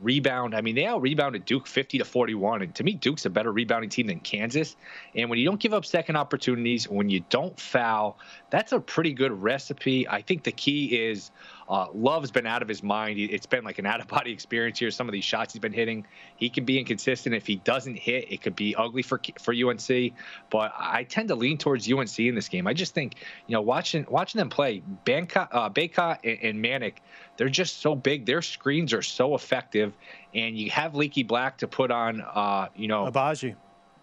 rebound. 0.01 0.55
I 0.55 0.61
mean, 0.61 0.75
they 0.75 0.85
out 0.85 1.01
rebounded 1.01 1.45
Duke 1.45 1.67
50 1.67 1.97
to 1.99 2.05
41. 2.05 2.61
And 2.61 2.75
to 2.75 2.83
me, 2.83 2.93
Duke's 2.93 3.25
a 3.25 3.29
better 3.29 3.51
rebounding 3.51 3.89
team 3.89 4.07
than 4.07 4.19
Kansas. 4.19 4.75
And 5.15 5.29
when 5.29 5.39
you 5.39 5.45
don't 5.45 5.59
give 5.59 5.73
up 5.73 5.85
second 5.85 6.15
opportunities, 6.15 6.87
when 6.87 7.09
you 7.09 7.23
don't 7.29 7.59
foul, 7.59 8.17
that's 8.49 8.71
a 8.71 8.79
pretty 8.79 9.13
good 9.13 9.31
recipe. 9.31 10.07
I 10.07 10.21
think 10.21 10.43
the 10.43 10.51
key 10.51 10.95
is 10.95 11.31
uh, 11.69 11.87
Love's 11.93 12.31
been 12.31 12.45
out 12.45 12.61
of 12.61 12.67
his 12.67 12.81
mind. 12.81 13.19
It's 13.19 13.45
been 13.45 13.63
like 13.63 13.79
an 13.79 13.85
out 13.85 13.99
of 13.99 14.07
body 14.07 14.31
experience 14.33 14.79
here. 14.79 14.91
Some 14.91 15.07
of 15.07 15.13
these 15.13 15.23
shots 15.23 15.53
he's 15.53 15.59
been 15.59 15.73
hitting, 15.73 16.05
he 16.35 16.49
can 16.49 16.65
be 16.65 16.79
inconsistent. 16.79 17.35
If 17.35 17.45
he 17.45 17.57
doesn't 17.57 17.97
hit, 17.97 18.31
it 18.31 18.41
could 18.41 18.55
be 18.55 18.75
ugly 18.75 19.01
for 19.01 19.19
for 19.41 19.53
UNC. 19.53 20.13
But 20.49 20.73
I 20.77 21.03
tend 21.03 21.29
to 21.29 21.35
lean 21.35 21.57
towards 21.57 21.91
UNC 21.91 22.19
in 22.19 22.35
this 22.35 22.47
game. 22.49 22.67
I 22.67 22.73
just 22.73 22.93
think 22.93 23.15
you 23.47 23.53
know 23.53 23.61
watching 23.61 24.05
watching 24.09 24.39
them 24.39 24.49
play, 24.49 24.81
Bacot, 25.05 25.49
uh, 25.51 26.15
and, 26.23 26.39
and 26.41 26.63
Manek, 26.63 26.95
they're 27.37 27.49
just 27.49 27.81
so 27.81 27.95
big. 27.95 28.25
Their 28.25 28.41
screens 28.41 28.93
are 28.93 29.01
so 29.01 29.35
effective, 29.35 29.93
and 30.33 30.57
you 30.57 30.69
have 30.71 30.95
Leaky 30.95 31.23
Black 31.23 31.57
to 31.59 31.67
put 31.67 31.91
on. 31.91 32.21
Uh, 32.21 32.67
you 32.75 32.87
know, 32.87 33.11
Agbaji. 33.11 33.55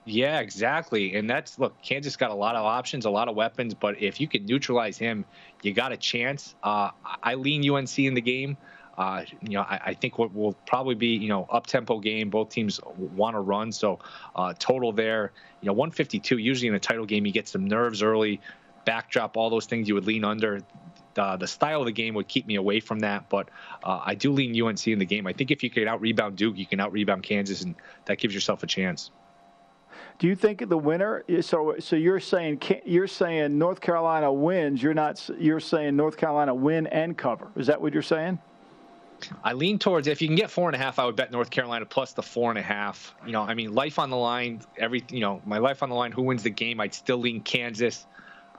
Yeah, 0.06 0.40
exactly. 0.40 1.14
And 1.14 1.28
that's 1.28 1.58
look, 1.58 1.80
Kansas 1.82 2.16
got 2.16 2.30
a 2.30 2.34
lot 2.34 2.56
of 2.56 2.64
options, 2.64 3.06
a 3.06 3.10
lot 3.10 3.28
of 3.28 3.36
weapons, 3.36 3.72
but 3.74 4.02
if 4.02 4.20
you 4.20 4.28
can 4.28 4.44
neutralize 4.44 4.98
him, 4.98 5.24
you 5.62 5.72
got 5.72 5.92
a 5.92 5.96
chance. 5.96 6.54
Uh, 6.62 6.90
I 7.22 7.34
lean 7.34 7.68
UNC 7.68 7.98
in 7.98 8.14
the 8.14 8.20
game. 8.20 8.56
Uh, 8.98 9.24
you 9.40 9.50
know, 9.50 9.62
I, 9.62 9.80
I 9.86 9.94
think 9.94 10.18
what 10.18 10.34
will 10.34 10.52
probably 10.66 10.94
be, 10.94 11.16
you 11.16 11.28
know, 11.28 11.46
up 11.50 11.66
tempo 11.66 11.98
game. 11.98 12.30
Both 12.30 12.50
teams 12.50 12.80
want 12.96 13.34
to 13.34 13.40
run. 13.40 13.72
So 13.72 13.98
uh, 14.36 14.54
total 14.58 14.92
there, 14.92 15.32
you 15.62 15.66
know, 15.66 15.72
152. 15.72 16.36
Usually 16.36 16.68
in 16.68 16.74
a 16.74 16.80
title 16.80 17.06
game, 17.06 17.26
you 17.26 17.32
get 17.32 17.48
some 17.48 17.66
nerves 17.66 18.02
early, 18.02 18.40
backdrop, 18.84 19.36
all 19.36 19.50
those 19.50 19.66
things 19.66 19.88
you 19.88 19.94
would 19.94 20.06
lean 20.06 20.24
under. 20.24 20.60
The 21.14 21.46
style 21.46 21.80
of 21.80 21.86
the 21.86 21.92
game 21.92 22.14
would 22.14 22.28
keep 22.28 22.44
me 22.46 22.56
away 22.56 22.80
from 22.80 23.00
that, 23.00 23.28
but 23.28 23.48
uh, 23.84 24.00
I 24.04 24.16
do 24.16 24.32
lean 24.32 24.60
UNC 24.60 24.88
in 24.88 24.98
the 24.98 25.06
game. 25.06 25.28
I 25.28 25.32
think 25.32 25.52
if 25.52 25.62
you 25.62 25.70
can 25.70 25.86
out 25.86 26.00
rebound 26.00 26.36
Duke, 26.36 26.58
you 26.58 26.66
can 26.66 26.80
out 26.80 26.90
rebound 26.90 27.22
Kansas, 27.22 27.62
and 27.62 27.76
that 28.06 28.18
gives 28.18 28.34
yourself 28.34 28.64
a 28.64 28.66
chance. 28.66 29.12
Do 30.18 30.28
you 30.28 30.36
think 30.36 30.68
the 30.68 30.78
winner? 30.78 31.24
So, 31.40 31.76
so 31.78 31.96
you're 31.96 32.20
saying 32.20 32.62
you're 32.84 33.08
saying 33.08 33.58
North 33.58 33.80
Carolina 33.80 34.32
wins. 34.32 34.82
You're 34.82 34.94
not. 34.94 35.28
You're 35.38 35.60
saying 35.60 35.96
North 35.96 36.16
Carolina 36.16 36.54
win 36.54 36.86
and 36.86 37.16
cover. 37.16 37.48
Is 37.56 37.66
that 37.66 37.80
what 37.80 37.92
you're 37.92 38.02
saying? 38.02 38.38
I 39.42 39.52
lean 39.54 39.78
towards 39.78 40.06
if 40.06 40.20
you 40.20 40.28
can 40.28 40.36
get 40.36 40.50
four 40.50 40.68
and 40.68 40.76
a 40.76 40.78
half, 40.78 40.98
I 40.98 41.04
would 41.06 41.16
bet 41.16 41.32
North 41.32 41.50
Carolina 41.50 41.86
plus 41.86 42.12
the 42.12 42.22
four 42.22 42.50
and 42.50 42.58
a 42.58 42.62
half. 42.62 43.14
You 43.24 43.32
know, 43.32 43.42
I 43.42 43.54
mean, 43.54 43.74
life 43.74 43.98
on 43.98 44.10
the 44.10 44.16
line, 44.16 44.60
every 44.78 45.04
you 45.10 45.20
know, 45.20 45.40
my 45.46 45.58
life 45.58 45.82
on 45.82 45.88
the 45.88 45.94
line. 45.94 46.12
Who 46.12 46.22
wins 46.22 46.42
the 46.42 46.50
game? 46.50 46.80
I'd 46.80 46.94
still 46.94 47.18
lean 47.18 47.40
Kansas. 47.40 48.06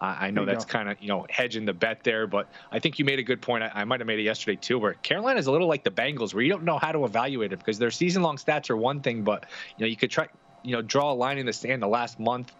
I 0.01 0.29
know 0.29 0.45
that's 0.45 0.65
kind 0.65 0.89
of 0.89 1.01
you 1.01 1.07
know 1.07 1.25
hedging 1.29 1.65
the 1.65 1.73
bet 1.73 2.03
there, 2.03 2.27
but 2.27 2.49
I 2.71 2.79
think 2.79 2.99
you 2.99 3.05
made 3.05 3.19
a 3.19 3.23
good 3.23 3.41
point. 3.41 3.63
I, 3.63 3.71
I 3.73 3.83
might 3.85 4.01
have 4.01 4.07
made 4.07 4.19
it 4.19 4.23
yesterday 4.23 4.57
too, 4.57 4.77
where 4.77 4.93
Carolina 4.95 5.39
is 5.39 5.47
a 5.47 5.51
little 5.51 5.67
like 5.67 5.83
the 5.83 5.91
Bengals, 5.91 6.33
where 6.33 6.43
you 6.43 6.49
don't 6.49 6.63
know 6.63 6.77
how 6.77 6.91
to 6.91 7.05
evaluate 7.05 7.53
it 7.53 7.59
because 7.59 7.79
their 7.79 7.91
season-long 7.91 8.37
stats 8.37 8.69
are 8.69 8.77
one 8.77 8.99
thing, 8.99 9.23
but 9.23 9.45
you 9.77 9.85
know 9.85 9.89
you 9.89 9.95
could 9.95 10.11
try 10.11 10.27
you 10.65 10.71
know 10.75 10.81
draw 10.81 11.11
a 11.11 11.15
line 11.15 11.37
in 11.37 11.45
the 11.45 11.53
sand 11.53 11.81
the 11.81 11.87
last 11.87 12.19
month 12.19 12.51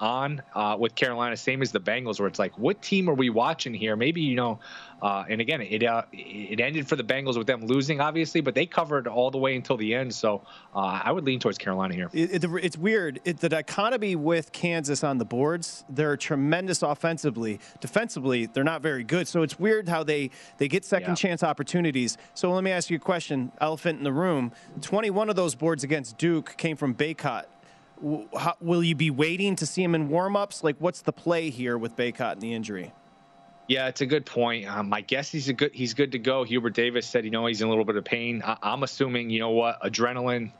on 0.00 0.42
uh, 0.54 0.76
with 0.78 0.94
Carolina, 0.94 1.36
same 1.36 1.62
as 1.62 1.72
the 1.72 1.80
Bengals, 1.80 2.18
where 2.18 2.28
it's 2.28 2.38
like, 2.38 2.56
what 2.58 2.80
team 2.82 3.08
are 3.08 3.14
we 3.14 3.30
watching 3.30 3.74
here? 3.74 3.96
Maybe 3.96 4.20
you 4.20 4.36
know, 4.36 4.58
uh, 5.02 5.24
and 5.28 5.40
again, 5.40 5.60
it 5.60 5.82
uh, 5.82 6.02
it 6.12 6.60
ended 6.60 6.88
for 6.88 6.96
the 6.96 7.04
Bengals 7.04 7.36
with 7.36 7.46
them 7.46 7.64
losing, 7.66 8.00
obviously, 8.00 8.40
but 8.40 8.54
they 8.54 8.66
covered 8.66 9.06
all 9.06 9.30
the 9.30 9.38
way 9.38 9.56
until 9.56 9.76
the 9.76 9.94
end. 9.94 10.14
So 10.14 10.42
uh, 10.74 11.00
I 11.04 11.12
would 11.12 11.24
lean 11.24 11.40
towards 11.40 11.58
Carolina 11.58 11.94
here. 11.94 12.10
It, 12.12 12.44
it, 12.44 12.50
it's 12.62 12.76
weird. 12.76 13.20
It, 13.24 13.38
the 13.38 13.48
dichotomy 13.48 14.16
with 14.16 14.52
Kansas 14.52 15.04
on 15.04 15.18
the 15.18 15.24
boards, 15.24 15.84
they're 15.88 16.16
tremendous 16.16 16.82
offensively. 16.82 17.60
Defensively, 17.80 18.46
they're 18.46 18.64
not 18.64 18.82
very 18.82 19.04
good. 19.04 19.28
So 19.28 19.42
it's 19.42 19.58
weird 19.58 19.88
how 19.88 20.04
they 20.04 20.30
they 20.58 20.68
get 20.68 20.84
second 20.84 21.10
yeah. 21.10 21.14
chance 21.16 21.42
opportunities. 21.42 22.18
So 22.34 22.52
let 22.52 22.64
me 22.64 22.70
ask 22.70 22.90
you 22.90 22.96
a 22.96 23.00
question. 23.00 23.52
Elephant 23.60 23.98
in 23.98 24.04
the 24.04 24.12
room. 24.12 24.52
Twenty 24.80 25.10
one 25.10 25.28
of 25.28 25.36
those 25.36 25.54
boards 25.54 25.84
against 25.84 26.18
Duke 26.18 26.56
came 26.56 26.76
from 26.76 26.94
Bacot 26.94 27.44
how, 28.36 28.56
will 28.60 28.82
you 28.82 28.94
be 28.94 29.10
waiting 29.10 29.56
to 29.56 29.66
see 29.66 29.82
him 29.82 29.94
in 29.94 30.08
warmups? 30.08 30.62
Like, 30.62 30.76
what's 30.78 31.02
the 31.02 31.12
play 31.12 31.50
here 31.50 31.76
with 31.76 31.96
Bacot 31.96 32.32
and 32.32 32.40
the 32.40 32.52
injury? 32.52 32.92
Yeah, 33.66 33.88
it's 33.88 34.00
a 34.00 34.06
good 34.06 34.24
point. 34.24 34.66
Um, 34.66 34.88
my 34.88 35.02
guess 35.02 35.30
he's 35.30 35.48
a 35.48 35.52
good 35.52 35.72
he's 35.74 35.92
good 35.92 36.12
to 36.12 36.18
go. 36.18 36.42
Hubert 36.42 36.74
Davis 36.74 37.06
said, 37.06 37.24
you 37.24 37.30
know, 37.30 37.46
he's 37.46 37.60
in 37.60 37.66
a 37.66 37.70
little 37.70 37.84
bit 37.84 37.96
of 37.96 38.04
pain. 38.04 38.42
I, 38.44 38.56
am 38.62 38.82
assuming, 38.82 39.28
you 39.28 39.40
know 39.40 39.50
what, 39.50 39.80
adrenaline, 39.82 40.52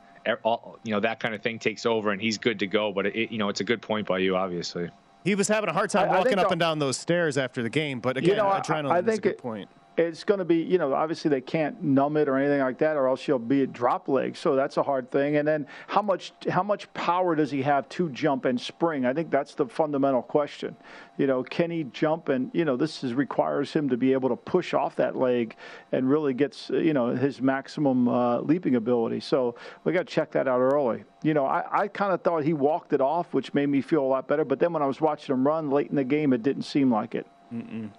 all, 0.43 0.77
you 0.83 0.93
know, 0.93 0.99
that 0.99 1.19
kind 1.19 1.33
of 1.33 1.41
thing 1.41 1.57
takes 1.57 1.87
over, 1.87 2.11
and 2.11 2.21
he's 2.21 2.37
good 2.37 2.59
to 2.59 2.67
go. 2.67 2.91
But 2.91 3.07
it, 3.07 3.31
you 3.31 3.39
know, 3.39 3.49
it's 3.49 3.61
a 3.61 3.63
good 3.63 3.81
point 3.81 4.07
by 4.07 4.19
you, 4.19 4.35
obviously. 4.35 4.89
He 5.23 5.33
was 5.33 5.47
having 5.47 5.69
a 5.69 5.73
hard 5.73 5.89
time 5.89 6.09
walking 6.09 6.37
up 6.37 6.51
and 6.51 6.59
down 6.59 6.79
those 6.79 6.97
stairs 6.97 7.37
after 7.37 7.63
the 7.63 7.69
game, 7.69 7.99
but 7.99 8.15
again, 8.15 8.29
you 8.29 8.35
know, 8.35 8.45
adrenaline 8.45 8.91
I, 8.91 8.97
I 8.97 9.01
think 9.01 9.13
is 9.13 9.17
a 9.17 9.21
good 9.21 9.31
it, 9.31 9.37
point 9.39 9.69
it's 9.99 10.23
going 10.23 10.37
to 10.37 10.45
be, 10.45 10.55
you 10.55 10.77
know, 10.77 10.93
obviously 10.93 11.29
they 11.29 11.41
can't 11.41 11.83
numb 11.83 12.15
it 12.15 12.29
or 12.29 12.37
anything 12.37 12.61
like 12.61 12.77
that, 12.77 12.95
or 12.95 13.07
else 13.07 13.19
she'll 13.19 13.37
be 13.37 13.63
a 13.63 13.67
drop 13.67 14.07
leg. 14.07 14.37
So 14.37 14.55
that's 14.55 14.77
a 14.77 14.83
hard 14.83 15.11
thing. 15.11 15.35
And 15.35 15.47
then 15.47 15.67
how 15.87 16.01
much 16.01 16.31
how 16.49 16.63
much 16.63 16.91
power 16.93 17.35
does 17.35 17.51
he 17.51 17.61
have 17.63 17.87
to 17.89 18.09
jump 18.09 18.45
and 18.45 18.59
spring? 18.59 19.05
I 19.05 19.13
think 19.13 19.29
that's 19.29 19.55
the 19.55 19.65
fundamental 19.67 20.21
question. 20.21 20.77
You 21.17 21.27
know, 21.27 21.43
can 21.43 21.69
he 21.69 21.83
jump? 21.83 22.29
And 22.29 22.49
you 22.53 22.63
know, 22.63 22.77
this 22.77 23.03
is, 23.03 23.13
requires 23.13 23.73
him 23.73 23.89
to 23.89 23.97
be 23.97 24.13
able 24.13 24.29
to 24.29 24.37
push 24.37 24.73
off 24.73 24.95
that 24.95 25.17
leg 25.17 25.57
and 25.91 26.09
really 26.09 26.33
gets 26.33 26.69
you 26.69 26.93
know 26.93 27.07
his 27.09 27.41
maximum 27.41 28.07
uh, 28.07 28.39
leaping 28.39 28.75
ability. 28.75 29.19
So 29.19 29.55
we 29.83 29.91
got 29.91 30.07
to 30.07 30.13
check 30.13 30.31
that 30.31 30.47
out 30.47 30.61
early. 30.61 31.03
You 31.23 31.33
know, 31.33 31.45
I, 31.45 31.81
I 31.83 31.87
kind 31.89 32.13
of 32.13 32.21
thought 32.21 32.45
he 32.45 32.53
walked 32.53 32.93
it 32.93 33.01
off, 33.01 33.33
which 33.33 33.53
made 33.53 33.67
me 33.67 33.81
feel 33.81 34.01
a 34.01 34.07
lot 34.07 34.29
better. 34.29 34.45
But 34.45 34.59
then 34.59 34.71
when 34.71 34.81
I 34.81 34.85
was 34.85 35.01
watching 35.01 35.35
him 35.35 35.45
run 35.45 35.69
late 35.69 35.89
in 35.89 35.97
the 35.97 36.05
game, 36.05 36.31
it 36.31 36.41
didn't 36.41 36.63
seem 36.63 36.89
like 36.89 37.15
it. 37.15 37.27
Mm-mm. 37.53 37.89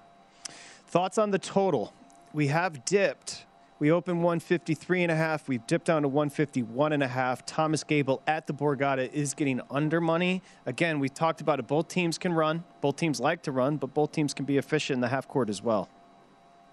Thoughts 0.91 1.19
on 1.19 1.31
the 1.31 1.39
total? 1.39 1.93
We 2.33 2.49
have 2.49 2.85
dipped. 2.85 3.47
We 3.79 3.93
opened 3.93 4.25
153 4.25 5.05
and 5.05 5.13
a 5.13 5.15
half. 5.15 5.47
We've 5.47 5.65
dipped 5.65 5.85
down 5.87 6.03
to 6.03 6.09
151 6.09 6.93
and 6.93 7.01
a 7.01 7.07
half. 7.07 7.47
Thomas 7.47 7.85
Gable 7.85 8.21
at 8.27 8.49
the 8.49 8.53
Borgata 8.53 9.09
is 9.13 9.35
getting 9.35 9.61
under 9.71 10.01
money. 10.01 10.43
Again, 10.67 10.99
we 10.99 11.09
talked 11.09 11.41
about 11.41 11.61
it. 11.61 11.69
Both 11.69 11.87
teams 11.87 12.19
can 12.19 12.33
run. 12.33 12.65
Both 12.81 12.97
teams 12.97 13.21
like 13.21 13.43
to 13.43 13.53
run, 13.53 13.77
but 13.77 13.95
both 13.95 14.11
teams 14.11 14.35
can 14.35 14.47
be 14.47 14.59
efficient 14.59 14.97
in 14.97 15.01
the 15.01 15.07
half 15.07 15.29
court 15.29 15.49
as 15.49 15.63
well. 15.63 15.89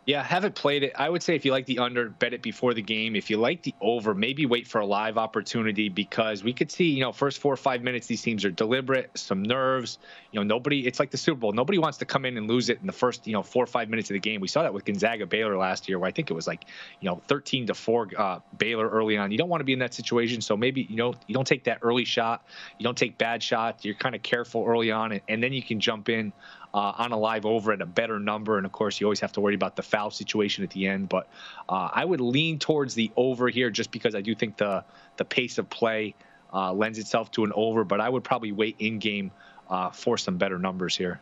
Yeah, 0.07 0.23
haven't 0.23 0.55
played 0.55 0.83
it. 0.83 0.93
I 0.95 1.09
would 1.09 1.21
say 1.21 1.35
if 1.35 1.43
you 1.43 1.51
like 1.51 1.65
the 1.65 1.79
under, 1.79 2.09
bet 2.09 2.33
it 2.33 2.41
before 2.41 2.73
the 2.73 2.81
game. 2.81 3.13
If 3.13 3.29
you 3.29 3.35
like 3.35 3.63
the 3.63 3.75
over, 3.81 4.15
maybe 4.15 4.45
wait 4.45 4.65
for 4.65 4.79
a 4.79 4.85
live 4.85 5.17
opportunity 5.17 5.89
because 5.89 6.45
we 6.45 6.53
could 6.53 6.71
see, 6.71 6.85
you 6.85 7.01
know, 7.01 7.11
first 7.11 7.41
four 7.41 7.51
or 7.51 7.57
five 7.57 7.83
minutes, 7.83 8.07
these 8.07 8.21
teams 8.21 8.45
are 8.45 8.49
deliberate, 8.49 9.11
some 9.15 9.43
nerves. 9.43 9.99
You 10.31 10.39
know, 10.39 10.45
nobody, 10.45 10.87
it's 10.87 10.97
like 10.97 11.11
the 11.11 11.17
Super 11.17 11.41
Bowl. 11.41 11.51
Nobody 11.51 11.77
wants 11.77 11.97
to 11.97 12.05
come 12.05 12.23
in 12.23 12.37
and 12.37 12.47
lose 12.47 12.69
it 12.69 12.79
in 12.79 12.87
the 12.87 12.93
first, 12.93 13.27
you 13.27 13.33
know, 13.33 13.43
four 13.43 13.61
or 13.61 13.67
five 13.67 13.89
minutes 13.89 14.09
of 14.09 14.13
the 14.13 14.21
game. 14.21 14.39
We 14.39 14.47
saw 14.47 14.63
that 14.63 14.73
with 14.73 14.85
Gonzaga 14.85 15.25
Baylor 15.25 15.57
last 15.57 15.89
year, 15.89 15.99
where 15.99 16.07
I 16.07 16.13
think 16.13 16.31
it 16.31 16.33
was 16.33 16.47
like, 16.47 16.63
you 17.01 17.09
know, 17.09 17.21
13 17.27 17.67
to 17.67 17.73
4 17.73 18.07
uh, 18.15 18.39
Baylor 18.57 18.87
early 18.87 19.17
on. 19.17 19.31
You 19.31 19.37
don't 19.37 19.49
want 19.49 19.59
to 19.59 19.65
be 19.65 19.73
in 19.73 19.79
that 19.79 19.93
situation. 19.93 20.39
So 20.39 20.55
maybe, 20.55 20.87
you 20.89 20.95
know, 20.95 21.15
you 21.27 21.33
don't 21.33 21.45
take 21.45 21.65
that 21.65 21.79
early 21.81 22.05
shot. 22.05 22.45
You 22.79 22.85
don't 22.85 22.97
take 22.97 23.17
bad 23.17 23.43
shots. 23.43 23.83
You're 23.83 23.95
kind 23.95 24.15
of 24.15 24.23
careful 24.23 24.63
early 24.65 24.89
on, 24.89 25.11
and, 25.11 25.21
and 25.27 25.43
then 25.43 25.51
you 25.51 25.61
can 25.61 25.81
jump 25.81 26.07
in 26.07 26.31
uh, 26.73 26.93
on 26.97 27.11
a 27.11 27.17
live 27.17 27.45
over 27.45 27.71
at 27.71 27.81
a 27.81 27.85
better 27.85 28.19
number. 28.19 28.57
And 28.57 28.65
of 28.65 28.71
course, 28.71 28.99
you 28.99 29.07
always 29.07 29.19
have 29.19 29.31
to 29.33 29.41
worry 29.41 29.55
about 29.55 29.75
the 29.75 29.83
foul 29.83 30.11
situation 30.11 30.63
at 30.63 30.71
the 30.71 30.87
end. 30.87 31.09
But 31.09 31.27
uh, 31.69 31.89
I 31.91 32.05
would 32.05 32.21
lean 32.21 32.59
towards 32.59 32.93
the 32.93 33.11
over 33.15 33.49
here 33.49 33.69
just 33.69 33.91
because 33.91 34.15
I 34.15 34.21
do 34.21 34.35
think 34.35 34.57
the 34.57 34.83
the 35.17 35.25
pace 35.25 35.57
of 35.57 35.69
play 35.69 36.15
uh, 36.53 36.73
lends 36.73 36.99
itself 36.99 37.31
to 37.31 37.43
an 37.43 37.51
over. 37.55 37.83
But 37.83 38.01
I 38.01 38.09
would 38.09 38.23
probably 38.23 38.51
wait 38.51 38.75
in 38.79 38.99
game 38.99 39.31
uh, 39.69 39.89
for 39.91 40.17
some 40.17 40.37
better 40.37 40.59
numbers 40.59 40.95
here. 40.95 41.19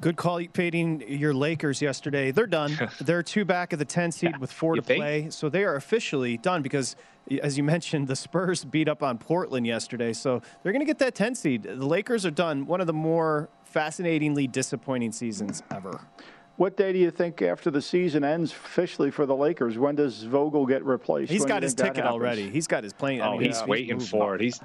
Good 0.00 0.16
call 0.16 0.42
fading 0.52 1.04
your 1.08 1.32
Lakers 1.32 1.80
yesterday. 1.80 2.30
They're 2.30 2.46
done. 2.46 2.78
They're 3.00 3.22
two 3.22 3.44
back 3.44 3.72
of 3.72 3.78
the 3.78 3.84
10 3.84 4.12
seed 4.12 4.30
yeah. 4.32 4.38
with 4.38 4.52
four 4.52 4.74
you 4.74 4.82
to 4.82 4.86
think? 4.86 5.00
play. 5.00 5.30
So 5.30 5.48
they 5.48 5.64
are 5.64 5.74
officially 5.74 6.36
done 6.36 6.60
because, 6.60 6.96
as 7.42 7.56
you 7.56 7.64
mentioned, 7.64 8.08
the 8.08 8.16
Spurs 8.16 8.64
beat 8.64 8.88
up 8.88 9.02
on 9.02 9.16
Portland 9.16 9.66
yesterday. 9.66 10.12
So 10.12 10.42
they're 10.62 10.72
going 10.72 10.80
to 10.80 10.86
get 10.86 10.98
that 10.98 11.14
10 11.14 11.34
seed. 11.34 11.62
The 11.62 11.86
Lakers 11.86 12.26
are 12.26 12.30
done. 12.30 12.66
One 12.66 12.80
of 12.80 12.86
the 12.86 12.92
more 12.92 13.48
fascinatingly 13.76 14.46
disappointing 14.46 15.12
seasons 15.12 15.62
ever. 15.70 16.00
What 16.56 16.78
day 16.78 16.94
do 16.94 16.98
you 16.98 17.10
think 17.10 17.42
after 17.42 17.70
the 17.70 17.82
season 17.82 18.24
ends 18.24 18.50
officially 18.50 19.10
for 19.10 19.26
the 19.26 19.36
Lakers? 19.36 19.76
When 19.76 19.94
does 19.94 20.22
Vogel 20.22 20.64
get 20.64 20.82
replaced? 20.82 21.30
He's 21.30 21.40
when 21.40 21.48
got 21.48 21.62
his 21.62 21.74
ticket 21.74 22.04
already. 22.04 22.48
He's 22.48 22.66
got 22.66 22.84
his 22.84 22.94
plane. 22.94 23.20
Oh, 23.20 23.24
I 23.24 23.30
mean, 23.32 23.42
he's, 23.42 23.58
he's 23.58 23.68
waiting 23.68 24.00
he's 24.00 24.08
for 24.08 24.34
it. 24.34 24.40
He's 24.40 24.58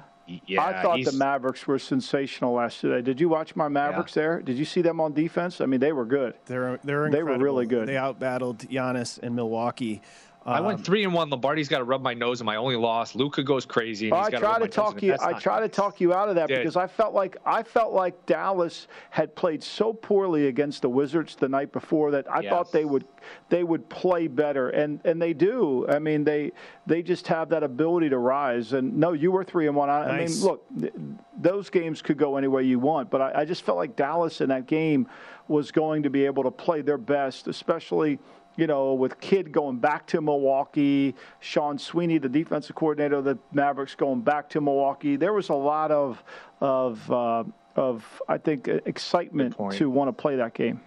yeah. 0.46 0.64
I 0.64 0.80
thought 0.80 1.04
the 1.04 1.12
Mavericks 1.12 1.66
were 1.66 1.78
sensational 1.78 2.54
last 2.54 2.80
day. 2.80 3.02
Did 3.02 3.20
you 3.20 3.28
watch 3.28 3.54
my 3.54 3.68
Mavericks 3.68 4.16
yeah. 4.16 4.22
there? 4.22 4.40
Did 4.40 4.56
you 4.56 4.64
see 4.64 4.80
them 4.80 4.98
on 4.98 5.12
defense? 5.12 5.60
I 5.60 5.66
mean, 5.66 5.80
they 5.80 5.92
were 5.92 6.06
good. 6.06 6.32
They're 6.46 6.80
they're 6.82 7.06
incredible. 7.06 7.10
they 7.10 7.22
were 7.22 7.44
really 7.44 7.66
good. 7.66 7.88
They 7.88 7.94
outbattled 7.96 8.66
Giannis 8.68 9.18
in 9.18 9.34
Milwaukee. 9.34 10.00
I 10.44 10.60
went 10.60 10.78
um, 10.78 10.84
three 10.84 11.04
and 11.04 11.14
one. 11.14 11.30
Lombardi's 11.30 11.68
got 11.68 11.78
to 11.78 11.84
rub 11.84 12.02
my 12.02 12.14
nose, 12.14 12.40
in 12.40 12.46
my 12.46 12.56
only 12.56 12.76
loss. 12.76 13.14
Luka 13.14 13.42
goes 13.42 13.64
crazy. 13.64 14.12
I 14.12 14.30
try 14.30 14.58
to, 14.58 14.66
to 14.66 14.68
talk 14.68 15.02
you. 15.02 15.16
I 15.20 15.32
try 15.34 15.60
to 15.60 15.68
talk 15.68 16.00
you 16.00 16.12
out 16.12 16.28
of 16.28 16.34
that 16.34 16.48
because 16.48 16.76
I 16.76 16.86
felt 16.86 17.14
like 17.14 17.36
I 17.46 17.62
felt 17.62 17.92
like 17.92 18.26
Dallas 18.26 18.88
had 19.10 19.34
played 19.36 19.62
so 19.62 19.92
poorly 19.92 20.48
against 20.48 20.82
the 20.82 20.88
Wizards 20.88 21.36
the 21.36 21.48
night 21.48 21.72
before 21.72 22.10
that 22.12 22.30
I 22.30 22.40
yes. 22.40 22.50
thought 22.50 22.72
they 22.72 22.84
would 22.84 23.04
they 23.48 23.62
would 23.62 23.88
play 23.88 24.26
better, 24.26 24.70
and 24.70 25.00
and 25.04 25.20
they 25.20 25.32
do. 25.32 25.86
I 25.88 25.98
mean, 25.98 26.24
they 26.24 26.52
they 26.86 27.02
just 27.02 27.26
have 27.28 27.48
that 27.50 27.62
ability 27.62 28.08
to 28.10 28.18
rise. 28.18 28.72
And 28.72 28.96
no, 28.96 29.12
you 29.12 29.30
were 29.30 29.44
three 29.44 29.68
and 29.68 29.76
one. 29.76 29.90
I, 29.90 30.06
nice. 30.06 30.42
I 30.42 30.46
mean, 30.46 30.50
look, 30.50 31.12
those 31.36 31.70
games 31.70 32.02
could 32.02 32.18
go 32.18 32.36
any 32.36 32.48
way 32.48 32.64
you 32.64 32.78
want, 32.78 33.10
but 33.10 33.20
I, 33.20 33.42
I 33.42 33.44
just 33.44 33.62
felt 33.62 33.78
like 33.78 33.96
Dallas 33.96 34.40
in 34.40 34.48
that 34.48 34.66
game 34.66 35.06
was 35.48 35.70
going 35.70 36.02
to 36.04 36.10
be 36.10 36.24
able 36.24 36.42
to 36.44 36.50
play 36.50 36.82
their 36.82 36.98
best, 36.98 37.46
especially 37.46 38.18
you 38.56 38.66
know, 38.66 38.94
with 38.94 39.18
Kidd 39.20 39.52
going 39.52 39.78
back 39.78 40.06
to 40.08 40.20
Milwaukee, 40.20 41.14
Sean 41.40 41.78
Sweeney, 41.78 42.18
the 42.18 42.28
defensive 42.28 42.76
coordinator 42.76 43.16
of 43.16 43.24
the 43.24 43.38
Mavericks, 43.52 43.94
going 43.94 44.20
back 44.20 44.48
to 44.50 44.60
Milwaukee. 44.60 45.16
There 45.16 45.32
was 45.32 45.48
a 45.48 45.54
lot 45.54 45.90
of 45.90 46.22
of 46.60 47.10
uh, 47.10 47.44
of 47.76 48.22
I 48.28 48.38
think 48.38 48.68
excitement 48.68 49.56
to 49.72 49.90
want 49.90 50.08
to 50.08 50.12
play 50.12 50.36
that 50.36 50.54
game. 50.54 50.80